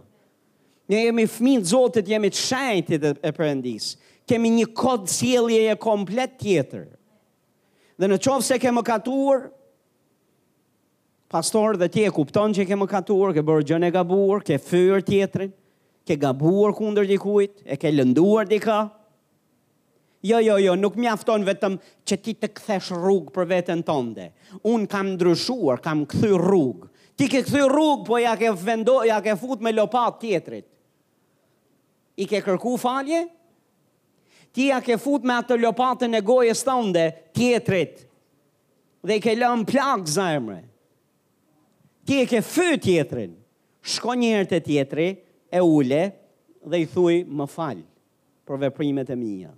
Ne 0.86 1.00
jemi 1.02 1.24
fminë 1.26 1.64
të 1.64 1.70
zotit, 1.72 2.06
jemi 2.12 2.30
të 2.30 2.42
shajtit 2.44 3.06
e 3.16 3.32
përëndisë. 3.34 3.96
Kemi 4.26 4.52
një 4.60 4.68
kodë 4.74 5.10
cilje 5.10 5.58
e 5.72 5.74
komplet 5.78 6.36
tjetër. 6.38 6.86
Dhe 7.98 8.06
në 8.10 8.18
qovë 8.22 8.42
se 8.44 8.58
kemë 8.62 8.82
katuar, 8.86 9.44
pastor 11.28 11.76
dhe 11.76 11.88
ti 11.92 12.04
e 12.06 12.10
kupton 12.14 12.52
që 12.54 12.66
ke 12.68 12.76
më 12.78 12.86
katur, 12.90 13.32
ke 13.34 13.42
bërë 13.42 13.64
gjën 13.66 13.86
e 13.88 13.92
gabuar, 13.94 14.44
ke 14.46 14.58
fyrë 14.62 15.02
tjetërin, 15.08 15.52
ke 16.06 16.16
gabuar 16.22 16.74
kundër 16.76 17.08
dikujt, 17.10 17.64
e 17.66 17.76
ke 17.80 17.90
lënduar 17.90 18.46
dika. 18.50 18.80
Jo, 20.26 20.40
jo, 20.42 20.56
jo, 20.62 20.74
nuk 20.78 20.96
mjafton 20.98 21.44
vetëm 21.46 21.76
që 22.06 22.18
ti 22.24 22.34
të 22.40 22.50
kthesh 22.56 22.92
rrugë 22.94 23.34
për 23.36 23.48
veten 23.50 23.82
tënde. 23.86 24.28
Un 24.66 24.86
kam 24.90 25.12
ndryshuar, 25.14 25.82
kam 25.84 26.04
kthyr 26.10 26.38
rrugë. 26.40 26.88
Ti 27.18 27.28
ke 27.32 27.42
kthyr 27.46 27.68
rrugë, 27.70 28.06
po 28.08 28.18
ja 28.22 28.32
ke 28.38 28.50
vendoj, 28.58 29.04
ja 29.10 29.20
ke 29.24 29.36
fut 29.38 29.62
me 29.64 29.74
lopat 29.74 30.18
tjetrit. 30.22 30.66
I 32.16 32.24
ke 32.26 32.40
kërku 32.40 32.78
falje? 32.80 33.22
Ti 34.56 34.70
ja 34.70 34.78
ke 34.80 34.96
fut 34.98 35.24
me 35.28 35.34
atë 35.36 35.58
lopatën 35.60 36.16
e 36.16 36.22
gojës 36.24 36.62
tënde 36.64 37.04
tjetrit. 37.36 38.06
Dhe 39.06 39.18
i 39.20 39.22
ke 39.22 39.34
lëm 39.36 39.66
plak 39.68 40.06
zemrën 40.08 40.62
ti 42.06 42.22
e 42.22 42.26
ke 42.30 42.38
fy 42.44 42.76
tjetrin, 42.78 43.32
shko 43.82 44.14
një 44.20 44.28
herë 44.36 44.50
të 44.52 44.58
tjetri, 44.68 45.06
e 45.56 45.62
ule, 45.62 46.00
dhe 46.70 46.80
i 46.82 46.86
thuj 46.90 47.16
më 47.26 47.46
fal 47.50 47.80
për 48.46 48.60
veprimet 48.64 49.10
e 49.10 49.16
mija. 49.18 49.50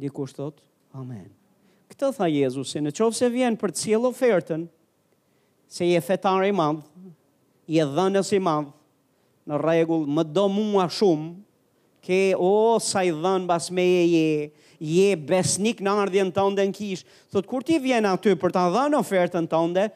Dikur 0.00 0.30
shtot, 0.30 0.58
amen. 0.94 1.26
Këtë 1.90 2.10
tha 2.16 2.28
Jezusi, 2.30 2.82
në 2.82 2.94
qovë 2.94 3.18
se 3.18 3.30
vjen 3.34 3.58
për 3.58 3.74
cilë 3.82 4.10
ofertën, 4.12 4.64
se 5.74 5.86
je 5.88 6.00
fetar 6.02 6.46
i 6.48 6.54
madhë, 6.54 6.82
je 7.74 7.84
dhënës 7.94 8.30
i 8.38 8.42
madhë, 8.46 8.72
në 9.50 9.58
regullë, 9.60 10.10
më 10.18 10.24
do 10.34 10.46
mua 10.52 10.86
shumë, 10.94 11.32
ke 12.04 12.36
o 12.36 12.76
sa 12.78 13.00
i 13.02 13.10
dhën 13.12 13.46
bas 13.48 13.70
me 13.72 13.82
e 13.82 14.04
je, 14.12 14.32
je 14.84 15.08
besnik 15.16 15.80
në 15.80 15.94
ardhjen 16.02 16.32
tënde 16.36 16.66
në 16.68 16.74
kish. 16.76 17.04
Thot 17.32 17.48
kur 17.48 17.64
ti 17.64 17.78
vjen 17.80 18.04
aty 18.10 18.34
për 18.36 18.52
të 18.52 18.64
dhënë 18.74 19.00
ofertën 19.00 19.48
tënde, 19.48 19.86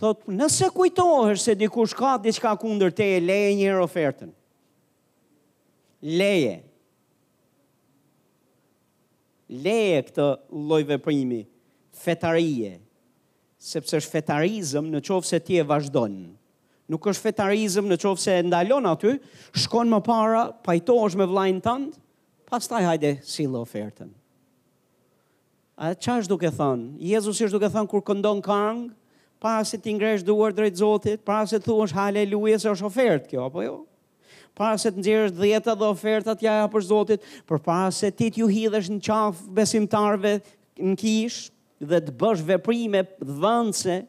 thot 0.00 0.24
nëse 0.32 0.70
kujtohesh 0.72 1.44
se 1.44 1.56
dikush 1.60 1.92
ka 1.98 2.14
diçka 2.24 2.54
kundër 2.62 2.94
te, 2.96 3.10
leje 3.20 3.52
një 3.60 3.74
ofertën. 3.84 4.32
Leje. 6.16 6.56
Leje 9.48 10.00
këtë 10.08 10.26
lloj 10.68 10.82
veprimi 10.94 11.42
fetarie, 11.98 12.76
sepse 13.60 14.00
është 14.00 14.14
fetarizëm 14.16 14.88
në 14.94 15.00
qovë 15.08 15.28
se 15.34 15.40
ti 15.44 15.60
e 15.60 15.64
vazhdon 15.66 16.16
nuk 16.92 17.06
është 17.10 17.26
fetarizëm 17.28 17.88
në 17.90 17.98
qovë 18.00 18.22
se 18.22 18.36
ndalon 18.48 18.88
aty, 18.90 19.16
shkon 19.64 19.90
më 19.92 20.00
para, 20.06 20.44
pajto 20.64 20.96
është 21.04 21.20
me 21.20 21.26
vlajnë 21.30 21.62
tëndë, 21.66 21.98
pas 22.48 22.64
taj 22.70 22.82
hajde 22.88 23.12
si 23.28 23.44
lë 23.44 23.60
ofertën. 23.60 24.14
A 25.78 25.92
qa 25.94 26.16
është 26.22 26.32
duke 26.32 26.50
thënë? 26.52 26.96
Jezus 27.10 27.38
është 27.44 27.54
duke 27.58 27.68
thënë 27.74 27.92
kur 27.92 28.02
këndon 28.08 28.40
kangë, 28.42 28.88
para 29.38 29.60
se 29.68 29.78
ti 29.78 29.92
ngresh 29.94 30.24
duar 30.26 30.50
drejt 30.56 30.80
Zotit, 30.80 31.20
para 31.22 31.44
se 31.46 31.60
thua 31.62 31.84
haleluja 31.94 32.58
se 32.58 32.72
është 32.72 32.88
ofertë 32.88 33.30
kjo, 33.30 33.44
apo 33.46 33.62
jo? 33.62 33.76
Para 34.58 34.74
se 34.82 34.90
të 34.90 34.98
nxjerrësh 34.98 35.36
dhjetat 35.38 35.78
dhe 35.78 35.86
ofertat 35.86 36.40
ja 36.42 36.56
për 36.72 36.82
Zotit, 36.88 37.26
për 37.46 37.60
para 37.62 37.92
se 37.94 38.08
ti 38.10 38.26
t'ju 38.34 38.48
hidhësh 38.50 38.88
në 38.90 38.96
qafë 39.06 39.52
besimtarve 39.54 40.32
në 40.74 40.96
kish 40.98 41.36
dhe 41.78 42.00
të 42.02 42.14
bësh 42.18 42.42
veprime 42.48 43.04
dhënëse 43.20 44.00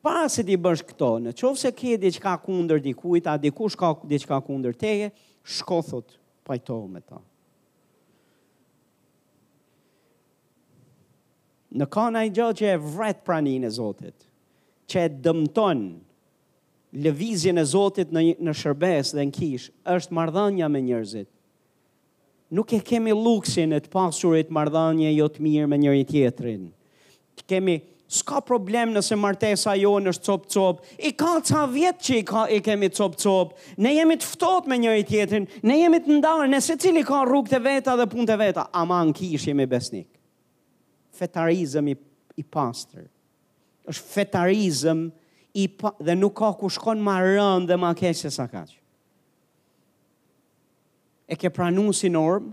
Pas 0.00 0.32
e 0.40 0.44
ti 0.46 0.56
bësh 0.56 0.80
këto, 0.88 1.08
në 1.20 1.32
qovë 1.36 1.58
se 1.60 1.70
ke 1.76 1.96
diqka 2.00 2.32
kunder 2.40 2.80
dikujt, 2.80 3.26
a 3.28 3.34
dikush 3.36 3.76
ka 3.76 3.90
diqka 4.08 4.38
kunder 4.46 4.72
teje, 4.72 5.10
shkothot 5.44 6.14
pajtohu 6.48 6.86
me 6.88 7.02
ta. 7.04 7.18
Në 11.76 11.86
ka 11.92 12.06
në 12.10 12.22
i 12.26 12.32
gjallë 12.34 12.56
që 12.62 12.70
e 12.72 12.78
vret 12.96 13.20
praninë 13.26 13.68
e 13.68 13.74
Zotit, 13.76 14.24
që 14.90 15.04
e 15.04 15.10
dëmton 15.26 15.84
lëvizjen 17.04 17.60
e 17.62 17.66
Zotit 17.70 18.10
në, 18.10 18.24
në 18.40 18.56
shërbes 18.58 19.12
dhe 19.14 19.28
në 19.28 19.36
kish, 19.36 19.68
është 19.96 20.16
mardhanja 20.16 20.70
me 20.72 20.80
njërzit. 20.88 21.28
Nuk 22.58 22.72
e 22.74 22.80
kemi 22.82 23.12
luksin 23.14 23.76
e 23.76 23.84
të 23.84 23.92
pasurit 23.92 24.48
mardhanja 24.56 25.12
jo 25.14 25.28
të 25.30 25.44
mirë 25.46 25.68
me 25.70 25.82
njëri 25.84 26.08
tjetrin. 26.08 26.66
Kemi 27.52 27.82
s'ka 28.10 28.40
problem 28.42 28.90
nëse 28.96 29.14
martesa 29.14 29.76
jo 29.78 29.92
është 30.10 30.26
cop 30.26 30.46
cop. 30.50 30.80
I 30.98 31.12
ka 31.14 31.36
ca 31.46 31.60
vjetë 31.70 32.02
që 32.08 32.16
i 32.20 32.24
ka 32.26 32.42
i 32.56 32.60
kemi 32.66 32.88
cop 32.90 33.14
cop. 33.22 33.52
Ne 33.78 33.92
jemi 33.94 34.16
të 34.18 34.26
ftohtë 34.32 34.70
me 34.72 34.78
njëri 34.82 35.04
tjetrin, 35.06 35.46
ne 35.70 35.76
jemi 35.78 36.00
të 36.02 36.16
ndarë, 36.18 36.48
ne 36.50 36.58
secili 36.60 37.04
ka 37.06 37.20
rrugët 37.28 37.54
e 37.54 37.60
veta 37.68 37.94
dhe 38.00 38.08
punët 38.10 38.32
e 38.34 38.38
veta, 38.42 38.66
ama 38.80 38.98
në 39.06 39.14
kishë 39.20 39.52
jemi 39.52 39.66
besnik. 39.70 40.08
Fetarizëm 41.20 41.92
i, 41.92 41.96
i 42.42 42.42
pastër. 42.50 43.06
Është 43.94 44.08
fetarizëm 44.16 45.06
i 45.64 45.68
pa, 45.78 45.94
dhe 46.02 46.16
nuk 46.18 46.34
ka 46.38 46.50
ku 46.58 46.68
shkon 46.70 46.98
më 47.06 47.14
rëndë 47.28 47.70
dhe 47.70 47.78
më 47.82 47.92
keq 48.00 48.18
se 48.24 48.30
sa 48.34 48.48
kaq. 48.50 48.74
E 51.30 51.38
ke 51.38 51.50
pranu 51.54 51.92
si 51.94 52.10
norm? 52.10 52.50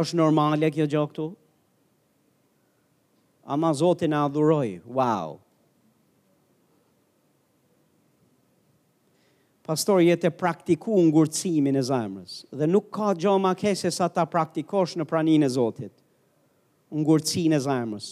Është 0.00 0.16
normale 0.16 0.72
kjo 0.72 0.88
gjë 0.88 1.04
këtu? 1.12 1.28
Ama 3.48 3.70
Zotin 3.74 4.12
e 4.12 4.16
adhuroj. 4.16 4.80
Wow. 4.84 5.40
Pastor 9.64 10.00
jetë 10.04 10.28
e 10.30 10.36
praktiku 10.36 10.94
në 11.00 11.06
ngurëcimin 11.10 11.76
e 11.76 11.82
zemrës. 11.88 12.36
Dhe 12.56 12.68
nuk 12.68 12.90
ka 12.92 13.10
gjohë 13.20 13.40
ma 13.40 13.54
kese 13.56 13.88
sa 13.92 14.06
ta 14.12 14.26
praktikosh 14.28 14.94
në 15.00 15.06
pranin 15.10 15.44
e 15.48 15.48
Zotit. 15.52 15.94
Në 16.92 17.56
e 17.56 17.60
zemrës. 17.64 18.08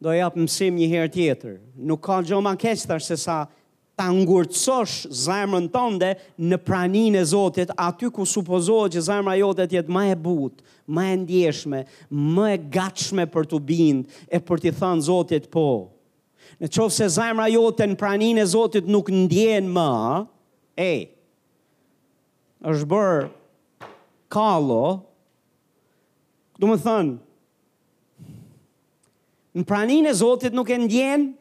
Do 0.00 0.12
e 0.16 0.20
apë 0.24 0.40
mësim 0.48 0.78
një 0.80 0.88
herë 0.92 1.10
tjetër. 1.12 1.58
Nuk 1.76 2.00
ka 2.08 2.18
gjohë 2.24 2.44
ma 2.44 2.54
kese 2.56 2.88
thashtë 2.88 3.16
se 3.16 3.16
sa 3.26 3.38
praktikosh 3.44 3.59
ta 4.00 4.08
ngurcosh 4.16 4.96
zemrën 5.12 5.66
tënde 5.74 6.08
në 6.40 6.56
praninë 6.64 7.18
e 7.20 7.24
Zotit, 7.28 7.68
aty 7.76 8.08
ku 8.08 8.24
supozohet 8.26 8.94
që 8.96 9.02
zemra 9.10 9.34
jote 9.36 9.66
të 9.68 9.76
jetë 9.76 9.92
më 9.92 10.04
e 10.16 10.16
butë, 10.24 10.64
më 10.96 11.02
e 11.04 11.16
ndjeshme, 11.24 11.82
më 12.36 12.46
e 12.48 12.56
gatshme 12.72 13.26
për 13.34 13.44
të 13.50 13.58
bindë 13.68 14.04
e 14.32 14.38
për 14.48 14.56
të 14.64 14.72
thënë 14.80 15.04
Zotit 15.04 15.50
po. 15.52 15.66
Në 16.60 16.68
qovë 16.72 16.94
se 16.96 17.06
zemra 17.18 17.46
jote 17.52 17.84
në 17.90 17.96
praninë 18.00 18.40
e 18.40 18.46
Zotit 18.54 18.88
nuk 18.94 19.12
ndjenë 19.26 19.68
më, 19.68 19.92
e, 20.88 21.12
është 22.72 22.88
bërë 22.88 23.28
kalo, 24.32 24.80
du 26.56 26.72
më 26.72 26.80
thënë, 26.88 27.12
në 29.60 29.68
praninë 29.68 30.08
e 30.08 30.14
Zotit 30.24 30.56
nuk 30.56 30.72
e 30.72 30.78
ndjenë, 30.88 31.34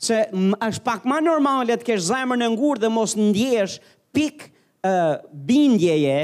se 0.00 0.20
është 0.62 0.84
pak 0.84 1.04
ma 1.08 1.20
normalet 1.22 1.82
kesh 1.86 2.06
zemër 2.10 2.40
në 2.42 2.48
ngurë 2.54 2.82
dhe 2.84 2.90
mos 2.92 3.16
ndjesh 3.18 3.78
pik 4.14 4.46
uh, 4.84 5.18
bindjeje 5.46 6.16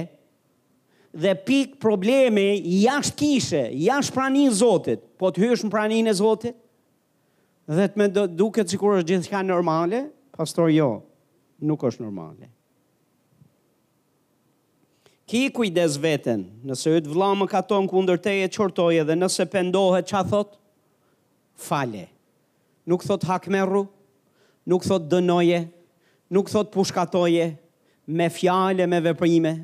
dhe 1.11 1.35
pik 1.47 1.79
probleme 1.83 2.45
jashtë 2.61 3.19
kishe, 3.19 3.65
jashtë 3.75 4.15
praninë 4.15 4.55
zotit, 4.55 5.01
po 5.19 5.31
të 5.35 5.43
hysh 5.49 5.65
në 5.67 5.73
praninë 5.73 6.13
e 6.13 6.15
zotit, 6.15 6.55
dhe 7.71 7.87
të 7.91 7.99
me 7.99 8.07
duke 8.39 8.63
cikur 8.67 9.01
është 9.01 9.09
gjithë 9.13 9.33
ka 9.33 9.41
normale, 9.43 10.05
pastor 10.37 10.71
jo, 10.71 11.01
nuk 11.59 11.83
është 11.89 12.05
normale. 12.05 12.47
Ki 15.31 15.45
ku 15.55 15.63
i 15.67 15.71
des 15.75 15.95
veten, 16.03 16.45
nëse 16.67 16.95
ytë 17.03 17.11
vlamë 17.15 17.47
ka 17.53 17.61
tonë 17.71 17.91
kundërteje 17.93 18.47
qortoje 18.55 19.03
dhe 19.07 19.15
nëse 19.19 19.45
pendohet 19.51 20.15
a 20.21 20.25
thot, 20.27 20.57
fale. 21.55 22.07
Fale 22.07 22.09
nuk 22.91 23.05
thot 23.07 23.25
hakmerru, 23.29 23.85
nuk 24.73 24.87
thot 24.91 25.07
dënoje, 25.13 25.63
nuk 26.35 26.51
thot 26.51 26.73
pushkatoje, 26.75 27.47
me 28.11 28.27
fjale, 28.35 28.89
me 28.91 28.99
veprime, 29.05 29.55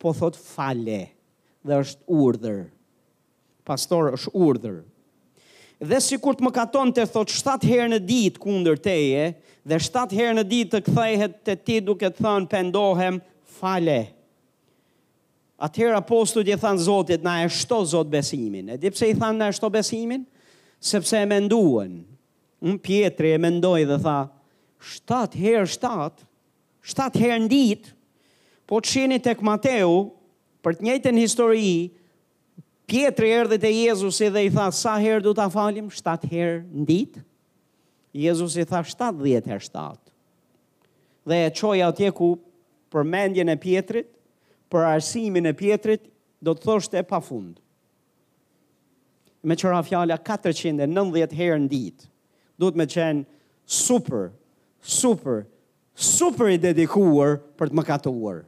po 0.00 0.14
thot 0.16 0.38
fale, 0.40 1.02
dhe 1.64 1.78
është 1.82 2.18
urdhër. 2.20 2.62
Pastor 3.68 4.12
është 4.16 4.32
urdhër. 4.46 4.80
Dhe 5.84 5.98
si 6.04 6.16
kur 6.22 6.36
të 6.38 6.44
më 6.46 6.54
katon 6.56 6.92
të 6.94 7.04
thot 7.12 7.32
shtatë 7.34 7.68
herë 7.68 7.90
në 7.94 8.00
ditë 8.08 8.40
kundër 8.40 8.80
teje, 8.84 9.24
dhe 9.68 9.78
shtatë 9.86 10.18
herë 10.20 10.36
në 10.38 10.44
ditë 10.54 10.74
të 10.78 10.82
kthejhet 10.88 11.38
të 11.44 11.56
ti 11.66 11.78
duke 11.84 12.08
të 12.12 12.24
thënë 12.24 12.50
pendohem 12.52 13.18
fale. 13.58 13.98
Atëherë 15.64 16.00
apostut 16.00 16.48
i 16.50 16.56
thanë 16.60 16.82
zotit, 16.86 17.20
na 17.24 17.38
e 17.44 17.48
shto 17.52 17.82
zot 17.92 18.08
besimin. 18.12 18.72
E 18.74 18.78
di 18.80 18.90
pse 18.92 19.08
i 19.12 19.16
thanë 19.18 19.38
na 19.40 19.48
e 19.52 19.56
shto 19.56 19.68
besimin? 19.72 20.24
Sepse 20.84 21.20
e 21.24 21.28
menduen, 21.30 22.02
unë 22.64 22.80
pjetëri 22.86 23.32
e 23.36 23.40
mendoj 23.44 23.82
dhe 23.90 23.98
tha, 24.04 24.18
shtatë 24.92 25.40
herë 25.42 25.68
shtatë, 25.74 26.26
shtatë 26.90 27.22
herë 27.22 27.42
në 27.44 27.50
ditë, 27.52 27.92
po 28.68 28.80
të 28.80 28.90
shenit 28.94 29.24
të 29.26 29.34
këmateu, 29.40 29.98
për 30.64 30.78
të 30.78 30.86
njëjtën 30.88 31.18
histori, 31.20 31.72
pjetëri 32.88 33.32
e 33.36 33.42
rëdhët 33.42 33.60
e 33.70 34.30
dhe 34.32 34.46
i 34.46 34.52
tha, 34.54 34.68
sa 34.78 34.94
herë 35.02 35.24
du 35.26 35.34
të 35.36 35.48
falim, 35.52 35.90
shtatë 35.98 36.30
herë 36.30 36.58
në 36.78 36.86
ditë? 36.92 37.24
i 38.14 38.32
tha, 38.70 38.80
shtatë 38.86 39.20
dhjetë 39.24 39.50
herë 39.52 39.64
shtatë. 39.66 40.04
Dhe 41.26 41.38
e 41.44 41.50
qoja 41.58 41.88
atje 41.90 42.10
ku 42.14 42.28
për 42.92 43.04
mendjen 43.10 43.50
e 43.50 43.58
pjetërit, 43.60 44.08
për 44.72 44.82
arsimin 44.88 45.46
e 45.50 45.54
pjetërit, 45.58 46.04
do 46.44 46.52
të 46.54 46.62
thoshtë 46.64 47.00
e 47.00 47.06
pa 47.10 47.20
fundë 47.26 47.60
me 49.44 49.52
qëra 49.60 49.82
fjala 49.84 50.16
490 50.24 51.34
herë 51.36 51.56
në 51.60 51.66
ditë 51.68 52.06
duhet 52.58 52.76
me 52.78 52.86
qenë 52.88 53.24
super, 53.66 54.30
super, 54.96 55.38
super 55.94 56.52
i 56.52 56.58
dedikuar 56.60 57.38
për 57.58 57.70
të 57.72 57.78
më 57.78 57.86
katuar. 57.88 58.42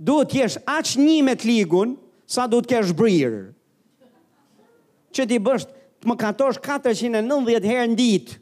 Duhet 0.00 0.30
kesh 0.32 0.58
aqë 0.70 1.00
një 1.04 1.18
me 1.28 1.34
të 1.36 1.48
ligun, 1.50 1.96
sa 2.30 2.46
duhet 2.48 2.68
kesh 2.70 2.92
brirë. 2.96 3.46
Që 5.10 5.24
ti 5.26 5.40
bësht 5.42 5.72
të 6.00 6.08
më 6.10 6.16
katosh 6.20 6.60
490 6.62 7.66
herë 7.68 7.88
në 7.90 7.98
ditë. 7.98 8.38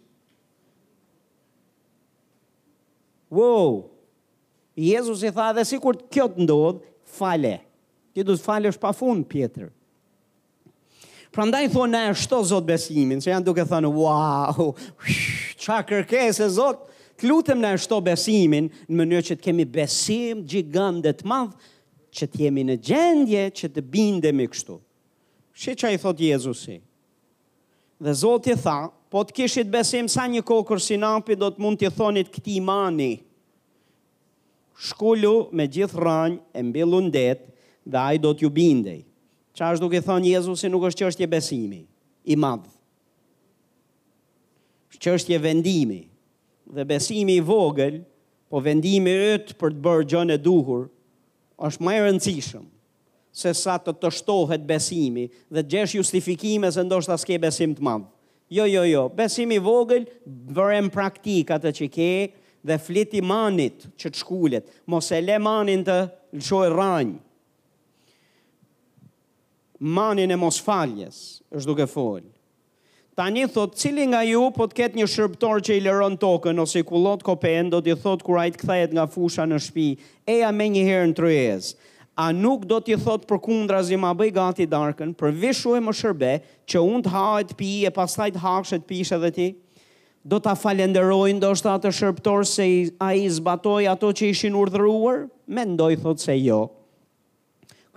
Wow! 3.35 3.87
Jezus 4.79 5.25
i 5.27 5.33
tha 5.35 5.51
dhe 5.57 5.65
si 5.67 5.77
kur 5.83 5.97
të 5.99 6.07
kjo 6.15 6.29
të 6.35 6.45
ndodhë, 6.47 6.85
fale. 7.19 7.57
Ti 8.15 8.23
duhet 8.25 8.45
falesh 8.45 8.79
pa 8.81 8.93
fund, 8.97 9.25
Pjetër. 9.29 9.73
Pra 11.33 11.45
ndaj 11.45 11.67
i 11.67 11.73
thonë, 11.73 11.93
na 11.93 12.01
e 12.09 12.15
shto 12.17 12.39
zot 12.51 12.65
besimin, 12.69 13.21
që 13.21 13.31
janë 13.35 13.45
duke 13.45 13.65
thonë, 13.69 13.89
wow, 13.93 14.71
qa 15.61 15.81
kërkesë 15.85 16.47
e 16.47 16.51
zot, 16.57 16.87
të 17.21 17.29
lutëm 17.29 17.61
na 17.61 17.75
e 17.77 17.81
shto 17.83 17.99
besimin, 18.05 18.71
në 18.89 18.97
mënyrë 19.01 19.27
që 19.29 19.37
të 19.37 19.45
kemi 19.49 19.67
besim 19.75 20.45
gjigande 20.49 21.13
të 21.19 21.29
madhë, 21.29 21.59
që 22.19 22.29
të 22.33 22.39
jemi 22.47 22.65
në 22.65 22.77
gjendje 22.89 23.43
që 23.61 23.69
të 23.75 23.85
bindemi 23.93 24.47
kështu. 24.49 24.79
Shë 25.59 25.75
që 25.83 25.91
i 25.93 25.99
thotë 26.05 26.31
Jezusi? 26.31 26.79
Dhe 28.01 28.15
zot 28.17 28.49
i 28.49 28.57
tha, 28.63 28.79
po 29.13 29.23
të 29.27 29.37
kishit 29.41 29.69
besim 29.73 30.09
sa 30.13 30.25
një 30.31 30.41
kokër 30.49 30.81
sinapi, 30.85 31.37
do 31.37 31.51
të 31.53 31.61
mund 31.65 31.81
të 31.83 31.91
thonit 31.99 32.33
këti 32.33 32.57
mani. 32.65 33.13
Shkullu 34.89 35.37
me 35.59 35.67
gjithë 35.69 36.01
rënjë, 36.09 36.41
e 36.59 36.65
mbilu 36.71 37.03
ndetë, 37.11 37.53
dhe 37.87 38.03
ajë 38.07 38.25
do 38.25 38.33
t'ju 38.39 38.51
bindej. 38.57 39.03
Qa 39.59 39.73
është 39.75 39.83
duke 39.83 39.99
thonë 40.07 40.29
Jezusi 40.37 40.69
nuk 40.71 40.85
është 40.87 41.09
që 41.19 41.27
besimi, 41.33 41.81
i 42.31 42.37
madhë. 42.39 42.71
që 45.01 45.39
vendimi. 45.43 46.05
Dhe 46.77 46.85
besimi 46.85 47.35
i 47.35 47.41
vogël, 47.49 47.97
po 48.51 48.61
vendimi 48.63 49.11
rëtë 49.19 49.57
për 49.61 49.75
të 49.77 49.83
bërë 49.87 50.07
gjën 50.13 50.31
e 50.31 50.39
duhur, 50.47 50.85
është 51.69 51.83
më 51.87 51.93
e 51.97 52.01
rëndësishëm 52.07 52.67
se 53.39 53.53
sa 53.55 53.75
të 53.79 53.93
të 54.03 54.11
shtohet 54.19 54.63
besimi 54.67 55.25
dhe 55.55 55.63
të 55.63 55.71
gjesh 55.75 55.95
justifikime 55.99 56.71
se 56.75 56.83
ndoshta 56.87 57.17
s'ke 57.23 57.39
besim 57.43 57.75
të 57.79 57.83
madh. 57.87 58.07
Jo, 58.55 58.65
jo, 58.67 58.85
jo. 58.91 59.03
Besimi 59.15 59.59
i 59.59 59.63
vogël 59.63 60.07
vërem 60.57 60.89
praktik 60.95 61.51
atë 61.55 61.71
që 61.79 61.91
ke 61.97 62.11
dhe 62.71 62.79
flit 62.87 63.13
manit 63.31 63.89
që 64.01 64.11
të 64.11 64.19
shkullet, 64.23 64.67
Mos 64.91 65.11
e 65.15 65.21
le 65.23 65.39
manin 65.39 65.83
të 65.87 65.99
lëshojë 66.35 66.73
rranjë 66.75 67.19
manin 69.81 70.31
e 70.31 70.37
mos 70.37 70.59
faljes, 70.63 71.17
është 71.55 71.69
duke 71.71 71.87
fol. 71.87 72.23
Ta 73.19 73.27
një 73.35 73.49
thot, 73.51 73.75
cili 73.79 74.05
nga 74.11 74.21
ju 74.27 74.45
po 74.55 74.67
të 74.71 74.77
ketë 74.79 74.99
një 75.01 75.07
shërptor 75.11 75.63
që 75.67 75.77
i 75.79 75.83
lëron 75.87 76.17
tokën, 76.23 76.59
ose 76.63 76.81
i 76.83 76.87
kulot 76.87 77.23
kopen, 77.27 77.71
do 77.71 77.81
t'i 77.83 77.95
thot 77.99 78.23
kura 78.27 78.45
i 78.47 78.53
të 78.55 78.61
këthajet 78.61 78.93
nga 78.95 79.09
fusha 79.11 79.47
në 79.47 79.59
shpi, 79.65 79.87
Eja 80.27 80.51
me 80.55 80.69
një 80.71 80.85
herë 80.87 81.07
në 81.11 81.15
të 81.15 81.75
A 82.19 82.29
nuk 82.35 82.65
do 82.67 82.81
t'i 82.83 82.97
thot 82.99 83.27
për 83.31 83.39
kundra 83.39 83.79
zi 83.87 83.95
ma 83.97 84.11
bëj 84.15 84.33
gati 84.35 84.67
darkën, 84.67 85.13
për 85.15 85.31
vishu 85.39 85.75
e 85.75 85.81
më 85.83 85.93
shërbe, 85.95 86.31
që 86.67 86.79
unë 86.83 87.03
të 87.07 87.11
hajt 87.15 87.57
pi 87.59 87.69
e 87.87 87.91
pas 87.95 88.11
tajt 88.19 88.37
hakshet 88.43 88.87
pi 88.89 89.03
shë 89.07 89.19
dhe 89.23 89.31
ti, 89.37 89.49
do 90.27 90.39
t'a 90.43 90.57
falenderoj 90.59 91.31
do 91.43 91.53
shta 91.55 91.77
atë 91.79 91.93
shërptor 91.99 92.43
se 92.43 92.67
a 92.99 93.13
i 93.15 93.29
zbatoj 93.31 93.87
ato 93.93 94.11
që 94.11 94.31
ishin 94.35 94.59
urdhruar, 94.59 95.29
Mendoj 95.47 95.95
thot 96.03 96.19
se 96.21 96.35
jo, 96.43 96.65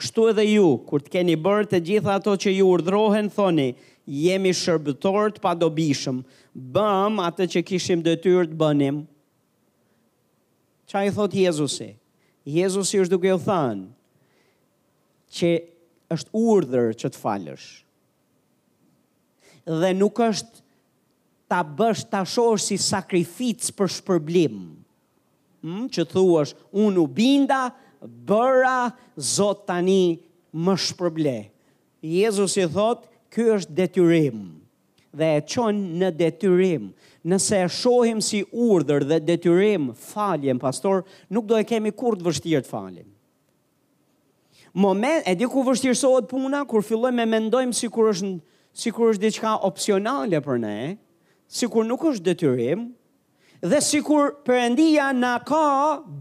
Kështu 0.02 0.24
edhe 0.32 0.43
ju, 0.47 0.80
kur 0.89 1.02
të 1.06 1.12
keni 1.14 1.36
bërë 1.38 1.68
të 1.76 1.80
gjitha 1.86 2.16
ato 2.18 2.34
që 2.43 2.56
ju 2.56 2.68
urdhrohen, 2.74 3.28
thoni, 3.30 3.68
jemi 4.10 4.49
shërbëtor 4.58 5.36
të 5.36 5.43
padobishëm, 5.43 6.24
bëm 6.74 7.20
atë 7.22 7.45
që 7.54 7.62
kishim 7.70 8.02
detyrë 8.08 8.47
të 8.49 8.58
bënim. 8.58 9.04
Qa 10.89 11.04
i 11.06 11.12
thotë 11.14 11.43
Jezusi? 11.43 11.91
Jezusi 12.49 13.04
është 13.04 13.14
duke 13.14 13.30
u 13.30 13.38
thënë 13.43 13.86
që 15.38 15.52
është 16.18 16.41
urdhër 16.49 16.97
që 17.04 17.14
të 17.14 17.22
falësh. 17.22 17.70
Dhe 19.84 19.93
nuk 20.02 20.18
është 20.32 20.66
ta 21.52 21.62
bësh 21.78 22.08
ta 22.12 22.26
shohësh 22.34 22.66
si 22.72 22.82
sakrificë 22.89 23.70
për 23.78 23.93
shpërblim. 23.99 24.58
Hm, 25.62 25.86
që 25.93 26.10
thuash, 26.10 26.58
unë 26.88 27.04
u 27.04 27.06
binda 27.06 27.62
bëra 28.08 28.91
Zot 29.18 29.66
tani 29.68 30.02
më 30.54 30.76
shpërble. 30.82 31.36
Jezus 32.02 32.56
i 32.58 32.66
thot, 32.74 33.06
ky 33.32 33.45
është 33.60 33.76
detyrim 33.78 34.39
dhe 35.16 35.28
e 35.38 35.41
qonë 35.43 35.97
në 36.02 36.10
detyrim. 36.18 36.86
Nëse 37.30 37.58
e 37.60 37.68
shohim 37.70 38.22
si 38.24 38.41
urdhër 38.56 39.04
dhe 39.06 39.18
detyrim, 39.28 39.89
faljem, 39.93 40.56
pastor, 40.60 41.04
nuk 41.30 41.45
do 41.49 41.58
e 41.60 41.66
kemi 41.68 41.91
kur 41.91 42.16
të 42.18 42.24
vështirë 42.30 42.64
të 42.66 42.72
faljem. 42.72 43.08
Moment, 44.72 45.28
e 45.28 45.36
di 45.36 45.47
ku 45.52 45.66
vështirësohet 45.68 46.30
puna, 46.32 46.64
kur 46.66 46.80
fillojmë 46.88 47.18
me 47.20 47.26
mendojmë 47.36 47.76
si 47.76 47.89
kur 47.91 48.08
është, 48.14 48.32
si 48.72 48.93
kur 48.95 49.12
është 49.12 49.26
diqka 49.26 49.54
opcionale 49.68 50.39
për 50.45 50.62
ne, 50.64 50.78
si 51.52 51.68
kur 51.68 51.84
nuk 51.84 52.06
është 52.08 52.26
detyrim, 52.30 52.88
dhe 53.60 53.82
si 53.84 53.99
kur 54.02 54.32
përëndia 54.47 55.10
në 55.14 55.34
ka 55.47 55.64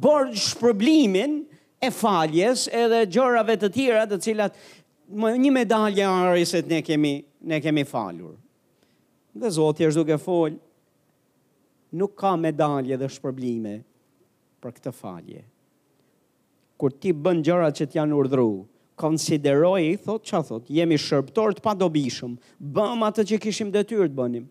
Bërgjë 0.03 0.45
shpërblimin, 0.51 1.39
e 1.81 1.89
faljes 1.91 2.68
edhe 2.76 3.05
gjërave 3.09 3.55
të 3.61 3.70
tjera 3.72 4.03
të 4.11 4.18
cilat 4.22 4.57
më 5.11 5.31
një 5.45 5.53
medalje 5.57 6.05
ari 6.07 6.45
se 6.47 6.61
ne 6.68 6.83
kemi 6.85 7.12
ne 7.51 7.61
kemi 7.64 7.87
falur. 7.89 8.35
Dhe 9.33 9.49
Zoti 9.57 9.87
është 9.89 10.01
duke 10.03 10.18
fol. 10.20 10.59
Nuk 11.97 12.12
ka 12.20 12.35
medalje 12.39 12.99
dhe 13.01 13.09
shpërblime 13.11 13.72
për 14.62 14.74
këtë 14.76 14.93
falje. 14.95 15.41
Kur 16.81 16.93
ti 17.01 17.14
bën 17.16 17.41
gjërat 17.45 17.78
që 17.81 17.87
të 17.93 17.99
janë 17.99 18.16
urdhëruar, 18.18 18.61
konsideroj, 19.01 19.87
thot, 20.05 20.24
që 20.28 20.41
thot, 20.51 20.68
jemi 20.76 20.99
shërbëtor 21.01 21.57
të 21.59 21.64
padobishëm, 21.64 22.35
bëm 22.76 23.03
atë 23.09 23.24
që 23.33 23.41
kishim 23.43 23.72
detyrë 23.74 24.11
të 24.12 24.18
bënim. 24.20 24.45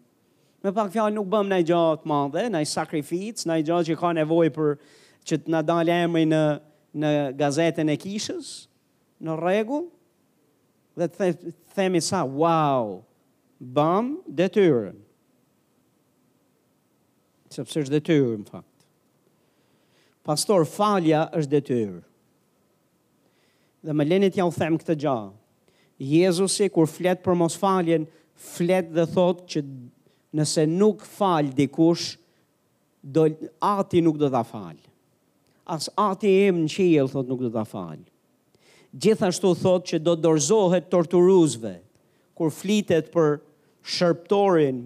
Me 0.65 0.73
pak 0.75 0.91
fjalë 0.91 1.15
nuk 1.15 1.30
bëm 1.32 1.47
ndaj 1.51 1.63
gjatë 1.69 2.03
të 2.03 2.11
madhe, 2.11 2.45
ndaj 2.51 2.65
sakrificë, 2.73 3.45
ndaj 3.47 3.61
gjatë 3.69 3.91
që 3.91 3.97
ka 4.01 4.11
nevojë 4.19 4.53
për 4.57 4.73
që 5.30 5.39
të 5.45 5.53
na 5.55 5.61
dalë 5.69 5.99
emri 6.03 6.25
në 6.34 6.41
në 6.97 7.09
gazetën 7.37 7.89
e 7.93 7.97
kishës, 8.01 8.49
në 9.21 9.35
regu, 9.39 9.81
dhe 10.99 11.07
të 11.11 11.29
themi 11.75 12.01
sa, 12.03 12.23
wow, 12.25 12.99
bam, 13.75 14.17
detyrën. 14.27 14.97
Sepse 17.53 17.83
është 17.85 17.97
detyrë, 17.97 18.37
më 18.41 18.49
fakt. 18.49 18.67
Pastor, 20.27 20.65
falja 20.69 21.23
është 21.37 21.53
detyrë. 21.55 22.01
Dhe 23.87 23.95
më 23.95 24.09
lenit 24.09 24.35
ja 24.37 24.45
u 24.45 24.53
them 24.53 24.75
këtë 24.77 24.97
gja. 25.01 25.17
Jezusi, 26.03 26.67
kur 26.71 26.89
flet 26.91 27.21
për 27.25 27.37
mos 27.39 27.55
faljen, 27.59 28.05
flet 28.39 28.91
dhe 28.95 29.07
thotë 29.13 29.47
që 29.55 29.63
nëse 30.37 30.67
nuk 30.69 31.05
fal 31.09 31.47
dikush, 31.57 32.17
do, 33.01 33.25
ati 33.63 34.03
nuk 34.03 34.19
do 34.19 34.29
dha 34.29 34.43
falë 34.45 34.88
as 35.70 35.88
ati 35.95 36.32
im 36.47 36.63
në 36.63 36.72
qijel, 36.74 37.09
thot 37.11 37.30
nuk 37.30 37.43
do 37.45 37.51
t'a 37.53 37.61
falë. 37.67 38.01
Gjithashtu 38.97 39.51
thot 39.61 39.86
që 39.91 39.99
do 40.01 40.15
dorzohet 40.17 40.88
torturuzve, 40.89 41.76
kur 42.34 42.49
flitet 42.49 43.11
për 43.13 43.36
shërptorin 43.93 44.80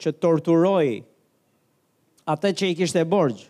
që 0.00 0.12
torturoi 0.22 1.00
atë 2.30 2.52
që 2.60 2.68
i 2.70 2.76
kishte 2.78 3.02
e 3.02 3.08
borgjë, 3.10 3.48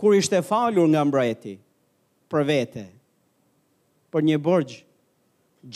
kur 0.00 0.14
ishte 0.18 0.42
falur 0.46 0.88
nga 0.92 1.02
mbreti 1.08 1.56
për 2.30 2.44
vete, 2.50 2.84
për 4.12 4.26
një 4.28 4.38
borgjë 4.44 4.82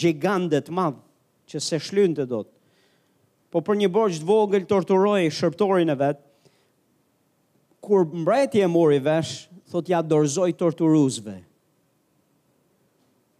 gjigandet 0.00 0.68
madhë 0.74 1.00
që 1.50 1.62
se 1.70 1.80
shlynë 1.88 2.20
të 2.20 2.28
të, 2.34 2.42
po 3.54 3.62
për 3.64 3.80
një 3.80 3.90
borgjë 3.96 4.20
të 4.22 4.28
vogël 4.28 4.68
torturoi 4.70 5.32
shërptorin 5.40 5.92
e 5.94 5.98
vetë, 6.00 6.22
kur 7.84 8.06
mbreti 8.10 8.62
e 8.64 8.68
mori 8.72 9.00
vesh, 9.04 9.44
thot 9.74 9.88
ja 9.90 10.00
dorzoj 10.02 10.52
torturuzve. 10.54 11.38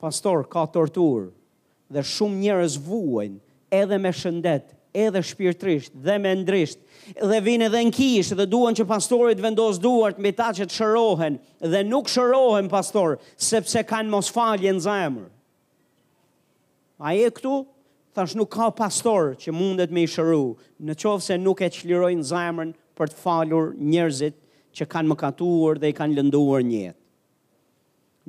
Pastor, 0.02 0.42
ka 0.50 0.66
tortur, 0.66 1.28
dhe 1.94 2.02
shumë 2.04 2.40
njërës 2.42 2.74
vuajnë, 2.82 3.38
edhe 3.78 3.98
me 4.02 4.10
shëndet, 4.12 4.66
edhe 5.04 5.22
shpirtrisht, 5.24 5.94
dhe 6.04 6.18
me 6.20 6.34
ndrisht, 6.42 6.82
dhe 7.30 7.38
vinë 7.46 7.68
edhe 7.70 7.80
në 7.86 7.94
kishë, 7.96 8.36
dhe 8.40 8.48
duen 8.52 8.74
që 8.76 8.84
pastorit 8.90 9.38
vendos 9.42 9.78
duart 9.82 10.18
me 10.22 10.34
ta 10.36 10.50
që 10.54 10.66
të 10.68 10.74
shërohen, 10.76 11.38
dhe 11.72 11.80
nuk 11.88 12.10
shërohen, 12.12 12.68
pastor, 12.72 13.16
sepse 13.48 13.82
kanë 13.88 14.10
mos 14.12 14.28
falje 14.34 14.74
në 14.76 14.84
zemër. 14.88 15.30
A 17.04 17.14
e 17.18 17.30
këtu, 17.34 17.56
thash 18.14 18.34
nuk 18.38 18.50
ka 18.54 18.68
pastor 18.78 19.32
që 19.40 19.54
mundet 19.56 19.90
me 19.94 20.02
i 20.06 20.10
shëru, 20.14 20.52
në 20.82 20.94
qovë 21.02 21.24
se 21.30 21.38
nuk 21.42 21.62
e 21.66 21.70
qlirojnë 21.74 22.26
zemër 22.28 22.70
për 22.98 23.10
të 23.12 23.22
falur 23.24 23.72
njërzit, 23.90 24.36
që 24.74 24.86
kanë 24.90 25.10
më 25.12 25.16
katuar 25.20 25.78
dhe 25.78 25.90
i 25.90 25.94
kanë 25.96 26.18
lënduar 26.18 26.64
një. 26.66 26.94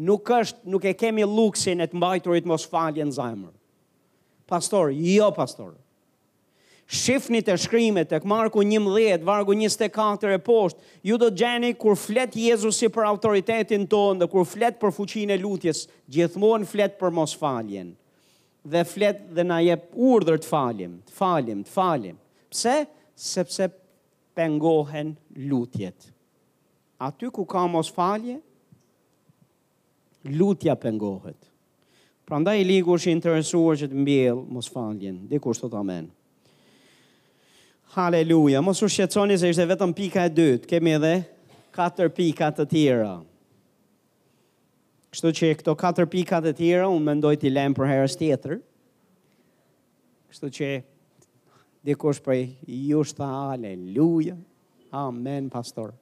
Nuk 0.08 0.30
është, 0.38 0.60
nuk 0.74 0.86
e 0.86 0.94
kemi 1.00 1.24
luksin 1.26 1.82
e 1.82 1.88
të 1.90 1.98
mbajturit 1.98 2.48
mos 2.50 2.66
falje 2.68 3.06
në 3.08 3.16
zajmër. 3.16 3.54
Pastor, 4.50 4.92
jo 4.94 5.30
pastor. 5.34 5.74
Shifni 6.86 7.40
të 7.42 7.56
shkrimet 7.64 8.12
e 8.14 8.20
këmarku 8.22 8.62
një 8.62 8.82
mëdhet, 8.86 9.24
vargu 9.26 9.56
një 9.58 9.72
stë 9.74 9.88
e 10.36 10.38
poshtë, 10.46 10.82
ju 11.10 11.18
do 11.18 11.32
të 11.32 11.40
gjeni 11.42 11.72
kur 11.82 11.96
flet 11.98 12.36
Jezusi 12.38 12.92
për 12.94 13.08
autoritetin 13.10 13.88
tonë 13.90 14.20
dhe 14.22 14.28
kur 14.30 14.46
flet 14.46 14.78
për 14.80 14.94
fuqin 14.94 15.34
e 15.34 15.38
lutjes, 15.42 15.88
gjithmon 16.08 16.66
flet 16.70 17.00
për 17.00 17.10
mos 17.10 17.34
faljen. 17.42 17.96
Dhe 18.62 18.84
flet 18.86 19.26
dhe 19.34 19.44
na 19.46 19.64
jep 19.66 19.90
urdhër 19.98 20.38
të 20.42 20.48
falim, 20.52 21.00
të 21.08 21.14
falim, 21.18 21.64
të 21.66 21.72
falim. 21.74 22.22
Pse? 22.52 22.76
Sepse 23.16 23.70
pengohen 24.36 25.16
lutjetë 25.38 26.14
aty 27.00 27.28
ku 27.32 27.46
ka 27.46 27.68
mos 27.68 27.88
falje, 27.92 28.40
lutja 30.24 30.76
pengohet. 30.76 31.38
Pra 32.26 32.40
nda 32.42 32.56
i 32.58 32.66
ligu 32.66 32.96
është 32.98 33.12
interesuar 33.14 33.78
që 33.78 33.90
të 33.92 34.00
mbjell 34.02 34.40
mos 34.50 34.70
faljen, 34.74 35.20
dhe 35.30 35.38
kur 35.40 35.54
sot 35.54 35.76
amen. 35.78 36.08
Haleluja, 37.96 38.64
mos 38.66 38.82
u 38.82 38.88
shqetsoni 38.90 39.38
se 39.38 39.52
ishte 39.54 39.68
vetëm 39.70 39.94
pika 39.96 40.24
e 40.28 40.32
dytë, 40.34 40.68
kemi 40.72 40.96
edhe 40.98 41.12
katër 41.76 42.10
pika 42.18 42.50
të 42.58 42.66
tjera. 42.72 43.14
Kështu 45.14 45.32
që 45.38 45.52
këto 45.62 45.76
katër 45.80 46.10
pika 46.12 46.42
të 46.44 46.56
tjera, 46.58 46.88
unë 46.92 47.08
mendoj 47.12 47.36
t'i 47.40 47.52
lem 47.54 47.76
për 47.78 47.88
herës 47.92 48.18
tjetër. 48.20 48.58
Kështu 50.34 50.50
që 50.58 50.72
dikush 51.88 52.24
për 52.26 52.42
ju 52.66 53.04
shtë 53.12 53.30
haleluja. 53.32 54.36
amen, 54.96 55.48
pastorë. 55.54 55.94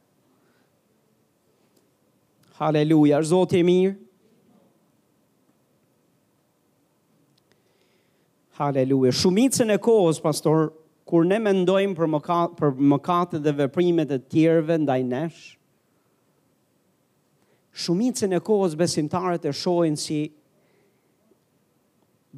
Haleluja, 2.64 3.18
është 3.20 3.34
zotë 3.34 3.58
e 3.60 3.64
mirë. 3.68 3.94
Haleluja, 8.56 9.12
shumicën 9.18 9.74
e 9.74 9.80
kohës, 9.84 10.22
pastor, 10.24 10.70
kur 11.10 11.26
ne 11.28 11.40
mendojmë 11.42 11.98
për, 11.98 12.08
mëka, 12.14 12.38
për 12.60 12.76
mëkatët 12.94 13.44
dhe 13.44 13.56
veprimet 13.58 14.14
e 14.16 14.20
tjerëve 14.32 14.78
ndaj 14.84 15.00
nesh, 15.10 15.42
shumicën 17.84 18.38
e 18.38 18.40
kohës 18.46 18.78
besimtarët 18.80 19.50
e 19.50 19.54
shojnë 19.60 20.00
si 20.04 20.20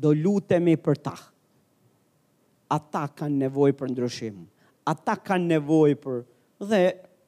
do 0.06 0.16
lutemi 0.18 0.78
për 0.86 1.02
ta. 1.06 1.16
Ata 2.80 3.06
kanë 3.20 3.44
nevoj 3.44 3.70
për 3.82 3.92
ndryshimë. 3.94 4.48
Ata 4.92 5.20
kanë 5.28 5.52
nevoj 5.52 5.92
për... 6.06 6.24
Dhe 6.72 6.80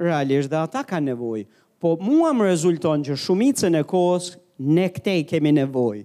realisht 0.04 0.50
dhe 0.52 0.58
ata 0.64 0.82
kanë 0.88 1.12
nevoj 1.12 1.44
po 1.78 1.96
mua 2.02 2.32
më 2.34 2.48
rezulton 2.50 3.04
që 3.06 3.18
shumicën 3.26 3.78
e 3.80 3.84
kohës 3.90 4.32
ne 4.58 4.88
këtej 4.94 5.24
kemi 5.30 5.52
nevoj 5.60 6.00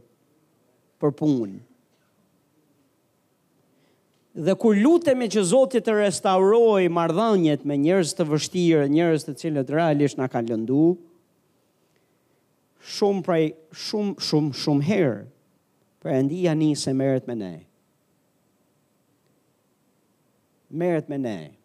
për 1.01 1.13
punë. 1.19 1.61
Dhe 4.45 4.55
kur 4.57 4.77
lutemi 4.81 5.27
që 5.29 5.43
Zotit 5.45 5.85
të 5.85 5.95
restauroj 5.99 6.87
mardhanjet 6.97 7.67
me 7.69 7.77
njërës 7.77 8.15
të 8.17 8.27
vështirë, 8.31 8.87
njërës 8.95 9.27
të 9.27 9.35
cilët 9.43 9.73
realisht 9.77 10.17
nga 10.17 10.29
kanë 10.33 10.55
lëndu, 10.55 10.87
shumë 12.97 13.25
prej, 13.27 13.43
shumë, 13.77 14.17
shumë, 14.29 14.55
shumë 14.63 14.87
herë, 14.89 15.19
për 16.05 16.15
endia 16.17 16.55
një 16.57 16.73
se 16.83 16.97
meret 16.97 17.29
me 17.29 17.37
ne. 17.41 17.53
Meret 20.73 21.11
me 21.13 21.19
ne. 21.21 21.29
me 21.29 21.37
ne. 21.41 21.62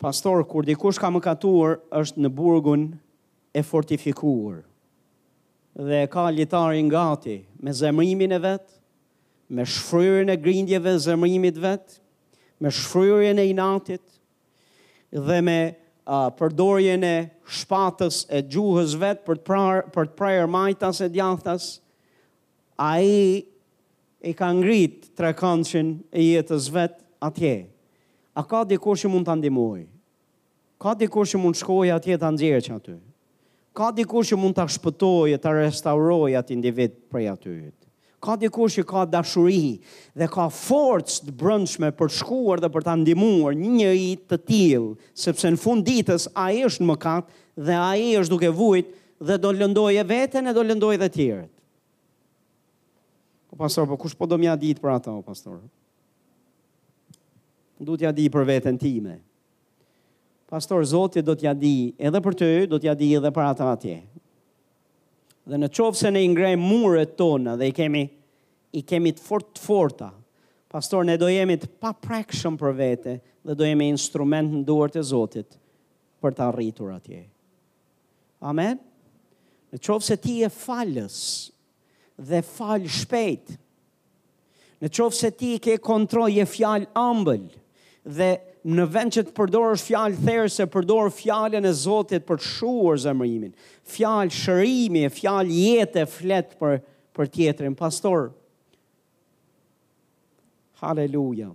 pastor, 0.00 0.42
kur 0.48 0.64
dikush 0.66 0.98
ka 0.98 1.10
mëkatuar, 1.12 1.76
është 2.00 2.24
në 2.24 2.30
burgun 2.32 2.84
e 3.52 3.62
fortifikuar. 3.66 4.62
Dhe 5.76 6.00
ka 6.10 6.26
litarin 6.34 6.88
gati 6.90 7.36
me 7.62 7.70
zemrimin 7.76 8.32
e 8.34 8.38
vetë, 8.42 8.72
me 9.54 9.64
shfryrën 9.66 10.30
e 10.32 10.38
grindjeve 10.40 10.96
zemrimit 11.04 11.60
vetë, 11.62 12.00
me 12.64 12.72
shfryrën 12.72 13.38
e 13.38 13.46
inatit, 13.52 14.02
dhe 15.14 15.38
me 15.44 15.58
përdorjen 16.40 17.04
e 17.06 17.14
shpatës 17.60 18.24
e 18.34 18.40
gjuhës 18.50 18.96
vetë 18.98 19.24
për 19.28 19.40
të 19.42 19.46
prar, 19.48 19.84
për 19.94 20.08
të 20.10 20.18
prajë 20.18 20.46
majtas 20.50 21.02
e 21.06 21.10
djathtas, 21.12 21.68
ai 22.80 23.44
e 24.26 24.32
ka 24.36 24.48
ngrit 24.58 25.10
tre 25.18 25.34
kançin 25.38 25.96
e 26.12 26.30
jetës 26.32 26.70
vet 26.74 26.98
atje. 27.22 27.58
A 28.40 28.44
ka 28.48 28.62
dikur 28.64 28.96
që 28.96 29.08
mund 29.12 29.28
të 29.28 29.34
ndimoj? 29.36 29.80
Ka 30.80 30.94
dikur 30.96 31.28
që 31.28 31.38
mund 31.42 31.58
shkoj 31.60 31.90
atje 31.92 32.16
të 32.22 32.28
ndjerë 32.32 32.62
që 32.66 32.72
aty? 32.78 32.94
Ka 33.76 33.90
dikur 33.94 34.24
që 34.24 34.36
mund 34.40 34.56
të 34.56 34.64
shpëtoj 34.78 35.34
e 35.36 35.40
të 35.44 35.52
restauroj 35.58 36.30
atë 36.40 36.54
individ 36.56 36.94
prej 37.12 37.26
aty? 37.34 37.56
Ka 38.24 38.36
dikur 38.40 38.70
që 38.72 38.84
ka 38.88 39.02
dashuri 39.12 39.74
dhe 40.20 40.28
ka 40.32 40.46
forcë 40.62 41.20
të 41.26 41.34
brëndshme 41.42 41.90
për 42.00 42.12
shkuar 42.16 42.62
dhe 42.64 42.70
për 42.72 42.86
të 42.88 42.94
ndimuar 43.02 43.58
një 43.60 43.92
i 43.98 44.08
të 44.32 44.38
tilë, 44.48 44.92
sepse 45.26 45.50
në 45.52 45.60
fund 45.66 45.84
ditës 45.88 46.26
a 46.32 46.48
e 46.56 46.62
është 46.70 46.84
në 46.86 46.90
mëkat 46.94 47.34
dhe 47.68 47.76
a 47.84 47.90
e 48.00 48.14
është 48.22 48.34
duke 48.38 48.54
vujt 48.62 48.94
dhe 49.28 49.36
do 49.44 49.50
lëndoj 49.60 49.90
e 50.00 50.06
vetën 50.14 50.48
e 50.52 50.56
do 50.60 50.64
lëndoj 50.64 50.94
dhe 51.04 51.10
tjerët. 51.18 51.52
Po 53.52 53.60
pastor, 53.60 53.84
po 53.92 54.00
kush 54.00 54.16
po 54.16 54.28
do 54.32 54.40
mja 54.40 54.56
ditë 54.64 54.80
për 54.80 54.96
ata, 54.96 55.12
po 55.12 55.20
pastor? 55.28 55.60
Po 55.60 55.60
pastor? 55.66 55.78
du 57.80 57.96
t'ja 57.96 58.12
di 58.12 58.26
për 58.28 58.44
vetën 58.46 58.76
time. 58.78 59.14
Pastor 60.50 60.82
Zotit 60.84 61.24
do 61.24 61.32
t'ja 61.38 61.52
di 61.56 61.92
edhe 61.98 62.20
për 62.22 62.36
të, 62.36 62.48
do 62.68 62.78
t'ja 62.82 62.92
di 62.98 63.12
edhe 63.16 63.30
për 63.32 63.44
ata 63.46 63.70
atje. 63.72 63.94
Dhe 65.48 65.58
në 65.62 65.70
qovë 65.72 65.98
se 66.00 66.10
ne 66.12 66.20
ingrej 66.26 66.56
muret 66.60 67.14
tonë 67.18 67.54
dhe 67.60 67.70
i 67.70 67.74
kemi, 67.74 68.02
i 68.76 68.82
kemi 68.86 69.14
të 69.16 69.22
fort 69.24 69.58
forta, 69.62 70.10
pastor, 70.70 71.04
ne 71.08 71.16
do 71.18 71.26
jemi 71.32 71.56
të 71.58 71.70
pa 71.80 71.94
prekshëm 71.96 72.58
për 72.60 72.76
vete 72.82 73.14
dhe 73.48 73.56
do 73.56 73.66
jemi 73.66 73.88
instrument 73.94 74.52
në 74.58 74.62
duart 74.68 75.00
e 75.00 75.02
Zotit 75.10 75.56
për 76.20 76.36
ta 76.36 76.50
rritur 76.52 76.92
atje. 76.98 77.22
Amen? 78.44 78.76
Në 79.72 79.80
qovë 79.86 80.04
se 80.10 80.18
ti 80.20 80.40
e 80.44 80.50
falës 80.52 81.16
dhe 82.20 82.42
falë 82.44 82.92
shpejt, 83.00 83.54
në 84.84 84.92
qovë 84.96 85.16
se 85.22 85.32
ti 85.38 85.54
ke 85.62 85.78
kontroj 85.84 86.28
je 86.36 86.44
fjalë 86.48 86.90
ambëllë, 86.96 87.59
dhe 88.04 88.28
në 88.64 88.84
vend 88.92 89.14
që 89.16 89.22
të 89.28 89.34
përdorësh 89.36 89.84
fjalë 89.90 90.20
therse, 90.24 90.66
përdor 90.72 91.10
fjalën 91.12 91.64
e 91.68 91.72
Zotit 91.76 92.24
për 92.28 92.40
të 92.40 92.46
shuar 92.46 92.98
zemrimin. 93.02 93.54
Fjalë 93.88 94.34
shërimi, 94.36 95.04
fjalë 95.12 95.56
jete 95.56 96.04
flet 96.08 96.54
për 96.60 96.80
për 97.16 97.26
tjetrin, 97.34 97.74
pastor. 97.76 98.28
Halleluja. 100.80 101.50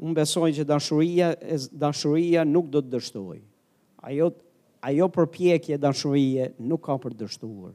Unë 0.00 0.16
besoj 0.16 0.48
që 0.56 0.64
dashuria 0.66 1.32
dashuria 1.78 2.44
nuk 2.48 2.70
do 2.72 2.80
të 2.82 2.94
dështojë. 2.94 3.42
Ajo 4.08 4.30
ajo 4.88 5.08
përpjekje 5.12 5.76
dashurie 5.78 6.48
nuk 6.64 6.82
ka 6.86 6.96
për 7.02 7.14
të 7.18 7.26
dështuar. 7.26 7.74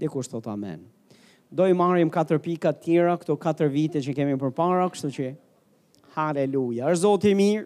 Dikush 0.00 0.30
thot 0.32 0.48
amen. 0.50 0.80
Do 1.54 1.66
i 1.70 1.74
marrim 1.76 2.10
katër 2.10 2.40
pika 2.42 2.72
të 2.74 2.82
tjera 2.88 3.12
këto 3.20 3.36
katër 3.38 3.68
vite 3.70 4.00
që 4.02 4.14
kemi 4.16 4.38
përpara, 4.40 4.88
kështu 4.90 5.12
që 5.18 5.28
Haleluja. 6.14 6.86
Është 6.92 7.02
Zoti 7.02 7.30
i 7.34 7.38
mirë? 7.38 7.64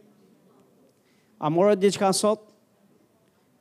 A 1.44 1.51
morët 1.53 1.80
diçka 1.84 2.09
sot? 2.16 2.46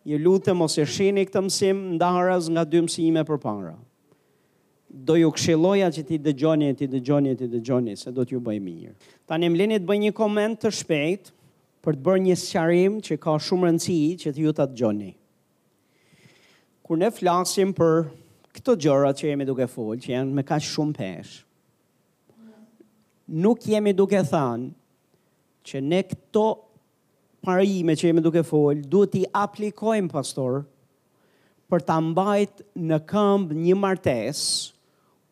Ju 0.07 0.17
lutë 0.23 0.53
mos 0.55 0.77
e 0.79 0.85
shini 0.87 1.25
këtë 1.27 1.41
mësim 1.47 1.79
ndarës 1.97 2.47
nga 2.55 2.63
dy 2.63 2.79
mësime 2.85 3.25
për 3.27 3.41
para. 3.43 3.73
Do 4.87 5.17
ju 5.19 5.27
këshiloja 5.35 5.89
që 5.93 6.03
ti 6.07 6.19
dëgjoni 6.23 6.69
ti 6.79 6.87
dëgjoni 6.93 7.33
ti 7.37 7.49
dëgjoni, 7.51 7.97
se 7.99 8.13
do 8.15 8.23
t'ju 8.23 8.39
bëjë 8.45 8.63
mirë. 8.63 8.93
Ta 9.27 9.35
ne 9.37 9.49
mlinit 9.51 9.83
bëjë 9.85 10.05
një 10.05 10.13
koment 10.15 10.55
të 10.63 10.71
shpejt 10.79 11.33
për 11.83 11.97
të 11.99 12.05
bërë 12.07 12.23
një 12.29 12.37
sëqarim 12.45 12.95
që 13.05 13.17
ka 13.25 13.35
shumë 13.43 13.67
rëndësi 13.67 13.97
që 14.23 14.33
t'ju 14.37 14.53
të 14.55 14.69
dëgjoni. 14.71 15.11
Kur 16.87 17.01
ne 17.03 17.11
flasim 17.11 17.75
për 17.75 18.07
këto 18.55 18.77
gjëra 18.87 19.11
që 19.13 19.33
jemi 19.33 19.45
duke 19.45 19.67
folë, 19.69 19.99
që 20.07 20.13
janë 20.15 20.37
me 20.39 20.47
ka 20.47 20.55
shumë 20.63 20.95
peshë, 21.01 21.43
nuk 23.27 23.59
jemi 23.59 23.91
duke 23.95 24.19
thënë 24.23 24.71
që 25.67 25.81
ne 25.83 25.99
këto 26.07 26.45
parime 27.43 27.93
që 27.99 28.09
jemi 28.11 28.23
duke 28.23 28.41
fol, 28.47 28.79
duhet 28.87 29.17
i 29.19 29.25
aplikojmë 29.35 30.11
pastor 30.11 30.61
për 31.67 31.83
ta 31.83 31.97
mbajt 32.03 32.61
në 32.87 33.01
këmbë 33.09 33.57
një 33.59 33.75
martesë 33.75 34.75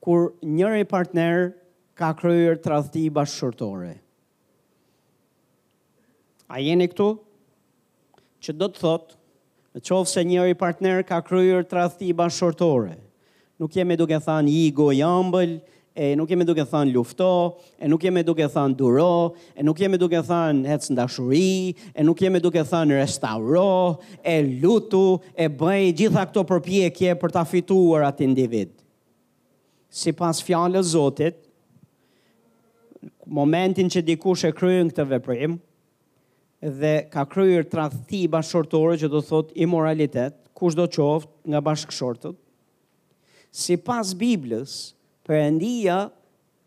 kur 0.06 0.28
njëri 0.44 0.84
partner 0.86 1.54
ka 1.98 2.10
kryer 2.20 2.60
tradhti 2.60 3.06
bashkëshortore. 3.16 3.94
A 6.52 6.60
jeni 6.62 6.90
këtu? 6.92 7.14
që 8.46 8.54
do 8.62 8.68
të 8.70 8.78
thotë, 8.84 9.16
në 9.74 9.82
qoftë 9.88 10.12
se 10.12 10.22
njëri 10.30 10.56
partner 10.60 11.00
ka 11.08 11.18
kryer 11.26 11.64
tradhti 11.66 12.12
bashkëshortore, 12.14 12.92
nuk 13.58 13.74
jemi 13.74 13.96
duke 13.98 14.20
thënë 14.22 14.52
i 14.52 14.68
gojëmbël, 14.78 15.56
e 15.96 16.12
nuk 16.20 16.28
jemi 16.28 16.44
duke 16.44 16.64
thënë 16.68 16.92
lufto, 16.92 17.30
e 17.80 17.88
nuk 17.88 18.02
jemi 18.04 18.20
duke 18.28 18.44
thënë 18.52 18.76
duro, 18.76 19.34
e 19.56 19.64
nuk 19.64 19.78
jemi 19.80 19.96
duke 19.98 20.20
thënë 20.28 20.68
hec 20.68 20.88
ndashuri, 20.92 21.70
e 21.96 22.04
nuk 22.04 22.20
jemi 22.20 22.42
duke 22.44 22.64
thënë 22.68 22.98
restauro, 23.00 24.02
e 24.20 24.34
lutu, 24.44 25.22
e 25.40 25.48
bëj 25.48 25.94
gjitha 26.02 26.26
këto 26.28 26.44
përpjekje 26.50 27.14
për 27.22 27.36
ta 27.38 27.46
fituar 27.48 28.04
atë 28.10 28.28
individ. 28.28 28.74
Si 29.88 30.12
pas 30.12 30.42
fjallës 30.44 30.90
zotit, 30.92 31.38
momentin 33.26 33.88
që 33.90 34.04
dikush 34.12 34.44
e 34.50 34.52
kryen 34.54 34.92
këtë 34.92 35.06
veprim, 35.14 35.56
dhe 36.60 36.94
ka 37.14 37.24
kryer 37.30 37.64
tradhti 37.72 38.26
bashkëshortore 38.36 39.00
që 39.00 39.08
do 39.16 39.22
thot 39.24 39.56
immoralitet, 39.56 40.36
kush 40.56 40.76
do 40.76 40.90
qoft 40.92 41.32
nga 41.48 41.64
bashkëshortët, 41.64 42.36
si 43.56 43.80
pas 43.80 44.12
Biblës, 44.12 44.76
përëndia 45.26 45.96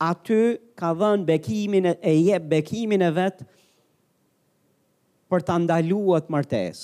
aty 0.07 0.39
ka 0.79 0.91
dhënë 0.99 1.27
bekimin 1.29 1.87
e, 1.93 1.95
e 2.03 2.13
jep 2.27 2.49
bekimin 2.51 3.05
e 3.07 3.11
vetë 3.17 3.47
për 5.31 5.45
të 5.47 5.57
ndaluat 5.65 6.31
martes. 6.33 6.81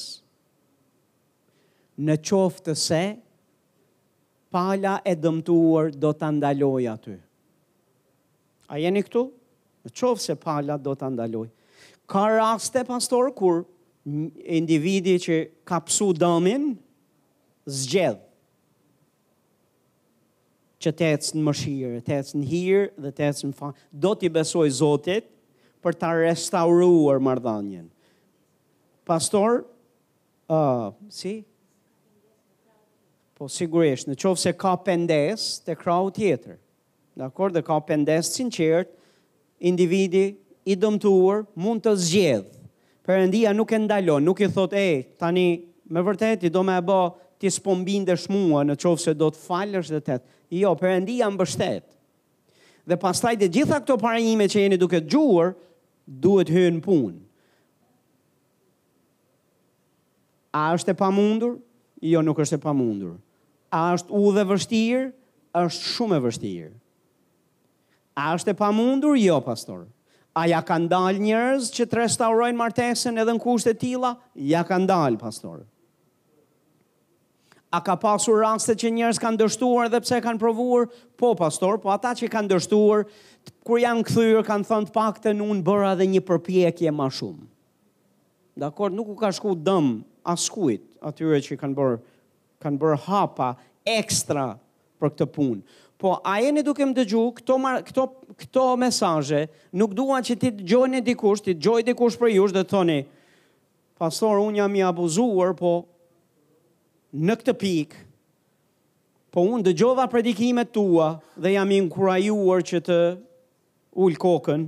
Në 2.05 2.17
qoftë 2.27 2.65
të 2.71 2.75
se, 2.81 3.03
pala 4.55 4.97
e 5.07 5.15
dëmtuar 5.19 5.93
do 6.03 6.11
të 6.15 6.29
ndaloj 6.39 6.85
aty. 6.93 7.15
A 8.73 8.79
jeni 8.83 9.03
këtu? 9.07 9.27
Në 9.87 9.95
qoftë 9.99 10.25
se 10.27 10.37
pala 10.41 10.77
do 10.81 10.95
të 10.99 11.11
ndaloj. 11.15 11.47
Ka 12.11 12.27
raste, 12.35 12.83
pastor, 12.89 13.33
kur 13.37 13.63
individi 14.55 15.15
që 15.25 15.39
ka 15.69 15.79
pësu 15.87 16.11
dëmin, 16.21 16.71
zgjedhë 17.81 18.23
që 20.85 20.93
të 20.99 21.07
ecë 21.15 21.37
në 21.39 21.45
mëshirë, 21.49 22.01
të 22.07 22.17
ecë 22.19 22.39
në 22.41 22.47
hirë 22.51 22.89
dhe 23.05 23.13
të 23.17 23.27
ecë 23.31 23.49
në 23.49 23.57
fanë. 23.57 23.79
Do 24.05 24.13
t'i 24.19 24.31
besoj 24.35 24.67
Zotit 24.81 25.31
për 25.85 25.97
t'a 26.01 26.11
restauruar 26.17 27.21
mardhanjen. 27.25 27.87
Pastor, 29.09 29.63
uh, 30.53 30.93
si? 31.13 31.35
Po, 33.35 33.49
sigurisht, 33.51 34.09
në 34.09 34.19
qovë 34.21 34.43
se 34.45 34.53
ka 34.61 34.75
pendes 34.87 35.49
të 35.67 35.75
krau 35.81 36.11
tjetër. 36.15 36.59
Dhe 37.19 37.29
dhe 37.55 37.63
ka 37.65 37.77
pendes 37.87 38.31
të 38.33 38.41
sinqert, 38.41 38.93
individi 39.61 40.29
i 40.65 40.75
dëmtuar 40.77 41.45
mund 41.63 41.85
të 41.85 41.93
zgjedh. 42.05 42.49
Perëndia 43.05 43.53
nuk 43.55 43.73
e 43.73 43.79
ndalon, 43.79 44.25
nuk 44.25 44.41
i 44.41 44.49
thot, 44.49 44.73
e, 44.73 44.87
tani, 45.21 45.45
me 45.93 46.01
vërtet, 46.03 46.43
i 46.49 46.51
do 46.51 46.63
me 46.65 46.79
e 46.79 46.85
bo, 46.85 46.99
ti 47.39 47.51
s'pombin 47.53 48.07
dhe 48.09 48.17
shmua 48.17 48.63
në 48.65 48.79
qovë 48.81 49.03
se 49.05 49.13
do 49.19 49.29
të 49.29 49.41
falësh 49.45 49.91
dhe 49.93 50.01
të 50.01 50.17
të 50.17 50.23
të 50.25 50.33
Jo, 50.59 50.75
përëndia 50.79 51.27
më 51.33 51.41
bështet. 51.41 51.87
Dhe 52.87 52.97
pas 53.01 53.19
taj 53.23 53.35
të 53.41 53.49
gjitha 53.55 53.79
këto 53.83 53.97
parajime 54.03 54.47
që 54.53 54.61
jeni 54.65 54.79
duke 54.81 55.01
gjuar, 55.11 55.55
duhet 56.25 56.51
hynë 56.53 56.83
punë. 56.85 57.19
A 60.55 60.69
është 60.77 60.93
e 60.93 60.99
pa 61.01 61.09
mundur? 61.11 61.57
Jo, 62.05 62.21
nuk 62.23 62.39
është 62.45 62.59
e 62.61 62.63
pa 62.63 62.75
mundur. 62.77 63.17
A 63.75 63.89
është 63.99 64.15
u 64.21 64.33
dhe 64.37 64.45
vështirë? 64.53 65.13
është 65.55 65.87
shumë 65.95 66.17
e 66.19 66.23
vështirë. 66.25 66.73
A 68.19 68.25
është 68.35 68.51
e 68.53 68.57
pa 68.59 68.73
mundur? 68.75 69.17
Jo, 69.19 69.41
pastor. 69.47 69.85
A 70.35 70.49
ja 70.51 70.59
kanë 70.67 70.91
dalë 70.91 71.23
njërës 71.23 71.69
që 71.77 71.87
të 71.87 71.99
restaurojnë 72.01 72.59
martesën 72.59 73.21
edhe 73.23 73.37
në 73.39 73.43
kushtet 73.45 73.79
tila? 73.79 74.17
Ja 74.51 74.65
kanë 74.67 74.91
dalë, 74.91 75.21
pastorë. 75.23 75.63
A 77.75 77.81
ka 77.83 77.97
pasur 77.99 78.39
raste 78.39 78.75
që 78.79 78.91
njerëz 78.95 79.19
kanë 79.19 79.41
dështuar 79.41 79.89
dhe 79.91 79.99
pse 80.05 80.21
kanë 80.23 80.39
provuar? 80.39 80.85
Po, 81.19 81.33
pastor, 81.35 81.81
po 81.83 81.91
ata 81.91 82.13
që 82.15 82.29
kanë 82.31 82.53
dështuar, 82.53 83.01
kur 83.67 83.81
janë 83.83 84.05
kthyer 84.07 84.45
kanë 84.47 84.69
thënë 84.69 84.91
të 84.91 84.95
paktën 84.95 85.41
unë 85.43 85.63
bëra 85.67 85.89
edhe 85.97 86.07
një 86.13 86.23
përpjekje 86.29 86.93
më 86.95 87.09
shumë. 87.19 87.47
Dakor, 88.63 88.93
nuk 88.95 89.11
u 89.11 89.17
ka 89.19 89.33
shku 89.35 89.57
dëm 89.67 89.89
askujt 90.37 90.85
atyre 91.03 91.41
që 91.47 91.59
kanë 91.65 91.79
bërë 91.81 91.99
kanë 92.63 92.79
bërë 92.85 93.01
hapa 93.09 93.49
ekstra 93.99 94.47
për 95.03 95.11
këtë 95.17 95.27
punë. 95.35 95.59
Po 95.99 96.15
a 96.25 96.37
jeni 96.45 96.63
duke 96.65 96.87
më 96.87 96.95
dëgju, 97.01 97.25
këto, 97.41 97.57
mar, 97.61 97.83
këto, 97.89 98.07
këto 98.45 98.69
mesaje, 98.85 99.49
nuk 99.77 99.97
duan 99.99 100.23
që 100.25 100.39
ti 100.45 100.53
të 100.61 100.69
gjojnë 100.71 101.01
e 101.01 101.05
dikush, 101.11 101.43
ti 101.43 101.57
të 101.59 101.65
gjojnë 101.67 101.89
dikush 101.91 102.17
për 102.23 102.31
jush 102.37 102.55
dhe 102.55 102.63
të 102.63 102.71
thoni, 102.77 102.97
pastor, 104.01 104.39
unë 104.47 104.63
jam 104.63 104.79
i 104.79 104.85
abuzuar, 104.87 105.53
po 105.59 105.77
në 107.15 107.37
këtë 107.41 107.53
pikë, 107.61 108.01
po 109.35 109.43
unë 109.47 109.69
dëgjova 109.69 110.05
predikimet 110.11 110.73
tua 110.75 111.13
dhe 111.43 111.53
jam 111.57 111.71
inkurajuar 111.77 112.63
që 112.67 112.81
të 112.89 112.97
ullë 114.03 114.21
kokën 114.23 114.65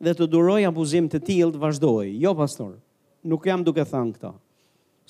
dhe 0.00 0.14
të 0.16 0.26
duroj 0.32 0.60
abuzim 0.68 1.08
të 1.12 1.20
tjilë 1.26 1.54
të 1.54 1.60
vazhdoj. 1.62 2.06
Jo, 2.20 2.32
pastor, 2.36 2.74
nuk 3.28 3.44
jam 3.48 3.64
duke 3.64 3.84
thënë 3.84 4.16
këta. 4.16 4.32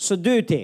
Së 0.00 0.18
dyti, 0.22 0.60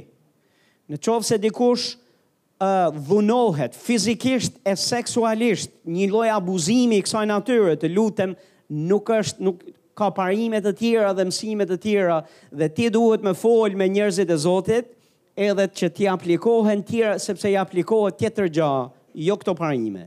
në 0.91 0.99
qovë 1.07 1.27
se 1.29 1.39
dikush 1.43 1.87
uh, 1.97 2.91
dhunohet 2.97 3.79
fizikisht 3.79 4.59
e 4.67 4.75
seksualisht 4.79 5.71
një 5.87 6.09
loj 6.15 6.31
abuzimi 6.35 6.99
i 7.03 7.07
kësaj 7.07 7.27
natyre 7.31 7.77
të 7.79 7.91
lutem 7.95 8.35
nuk 8.71 9.11
është, 9.15 9.43
nuk 9.47 9.63
ka 9.99 10.11
parimet 10.15 10.67
të 10.67 10.75
tjera 10.81 11.15
dhe 11.17 11.27
mësimet 11.31 11.71
të 11.75 11.81
tjera 11.87 12.21
dhe 12.51 12.71
ti 12.75 12.91
duhet 12.93 13.23
me 13.25 13.35
folj 13.39 13.79
me 13.79 13.87
njerëzit 13.91 14.31
e 14.35 14.41
Zotit, 14.41 14.96
edhe 15.37 15.67
që 15.69 15.89
ti 15.93 16.07
aplikohen 16.09 16.81
tjera, 16.89 17.19
sepse 17.21 17.51
i 17.53 17.57
aplikohet 17.61 18.17
tjetër 18.21 18.49
gja, 18.49 18.71
jo 19.15 19.35
këto 19.37 19.53
parime. 19.59 20.07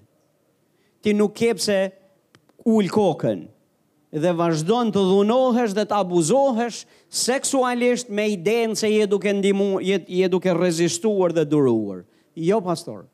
Ti 1.06 1.14
nuk 1.16 1.36
kepse 1.38 1.76
ullë 2.68 2.92
kokën, 2.92 3.44
dhe 4.22 4.32
vazhdojnë 4.38 4.92
të 4.96 5.04
dhunohesh 5.12 5.76
dhe 5.78 5.86
të 5.92 6.00
abuzohesh 6.02 6.80
seksualisht 7.24 8.10
me 8.18 8.26
i 8.34 8.40
denë 8.42 8.76
se 8.82 8.90
je 8.92 9.06
duke, 9.12 9.30
ndimu, 9.38 9.78
je, 9.86 10.00
je 10.22 10.30
duke 10.34 10.54
rezistuar 10.58 11.36
dhe 11.38 11.46
duruar. 11.46 12.02
Jo, 12.40 12.58
pastor, 12.66 13.06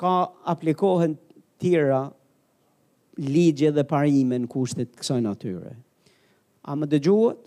ka 0.00 0.12
aplikohen 0.52 1.16
tjera 1.60 2.04
ligje 3.20 3.72
dhe 3.76 3.84
parime 3.88 4.36
në 4.42 4.50
kushtet 4.52 4.92
kësaj 5.00 5.18
natyre. 5.24 5.74
A 6.68 6.76
më 6.76 6.90
dëgjuhet? 6.92 7.40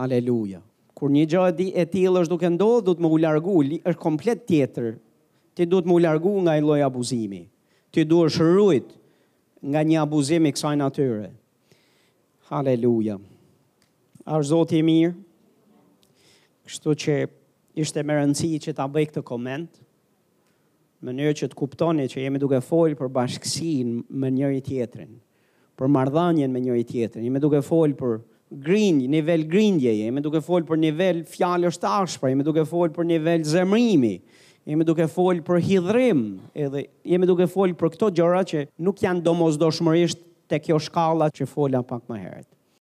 Haleluja 0.00 0.62
kur 1.00 1.08
një 1.16 1.24
gjë 1.32 1.70
e 1.80 1.84
tillë 1.88 2.20
është 2.26 2.34
duke 2.34 2.50
ndodhur, 2.52 2.82
duhet 2.84 3.00
më 3.00 3.08
u 3.08 3.18
largu, 3.24 3.54
është 3.88 4.02
komplet 4.02 4.42
tjetër. 4.48 4.90
Ti 5.56 5.64
duhet 5.66 5.88
më 5.88 5.94
u 5.96 6.02
largu 6.04 6.32
nga 6.44 6.58
ai 6.58 6.62
lloj 6.64 6.82
abuzimi. 6.84 7.42
Ti 7.90 8.04
duhesh 8.04 8.36
rujt 8.56 8.90
nga 9.64 9.80
një 9.84 10.02
abuzim 10.04 10.44
i 10.44 10.52
kësaj 10.52 10.76
natyre. 10.76 11.30
Haleluja. 12.52 13.16
Ar 14.28 14.44
Zoti 14.44 14.80
i 14.80 14.84
mirë. 14.84 15.14
Kështu 16.68 16.94
që 17.02 17.14
ishte 17.80 18.04
më 18.04 18.18
rëndësi 18.20 18.58
që 18.66 18.74
ta 18.76 18.84
bëj 18.92 19.06
këtë 19.10 19.22
koment, 19.26 19.70
mënyrë 21.04 21.34
që 21.40 21.48
të 21.48 21.56
kuptoni 21.58 22.04
që 22.12 22.26
jemi 22.26 22.38
duke 22.38 22.60
fol 22.62 22.92
për 22.98 23.08
bashkësinë 23.16 24.04
me 24.20 24.28
njëri 24.36 24.60
tjetrin, 24.68 25.16
për 25.80 25.88
mardhanjen 25.96 26.52
me 26.54 26.60
njëri 26.62 26.84
tjetrin, 26.92 27.24
jemi 27.26 27.40
duke 27.42 27.62
fol 27.64 27.96
për 28.02 28.20
grind, 28.50 29.02
nivel 29.10 29.44
grindje, 29.46 29.92
jemi 29.96 30.20
duke 30.24 30.40
folë 30.42 30.66
për 30.66 30.80
nivel 30.82 31.20
fjallë 31.30 31.70
është 31.70 31.90
ashpra, 32.02 32.30
jemi 32.32 32.46
duke 32.46 32.64
folë 32.66 32.92
për 32.96 33.06
nivel 33.06 33.44
zemrimi, 33.46 34.16
jemi 34.66 34.86
duke 34.88 35.06
folë 35.12 35.44
për 35.46 35.60
hidrim, 35.66 36.24
edhe 36.54 36.84
jemi 37.12 37.30
duke 37.30 37.46
folë 37.52 37.78
për 37.80 37.94
këto 37.94 38.10
gjëra 38.18 38.42
që 38.50 38.64
nuk 38.88 39.02
janë 39.06 39.22
domozdo 39.28 39.70
shmërisht 39.78 40.24
të 40.50 40.62
kjo 40.66 40.80
shkalla 40.82 41.30
që 41.30 41.46
folën 41.52 41.86
pak 41.92 42.08
më 42.10 42.22
herët. 42.24 42.50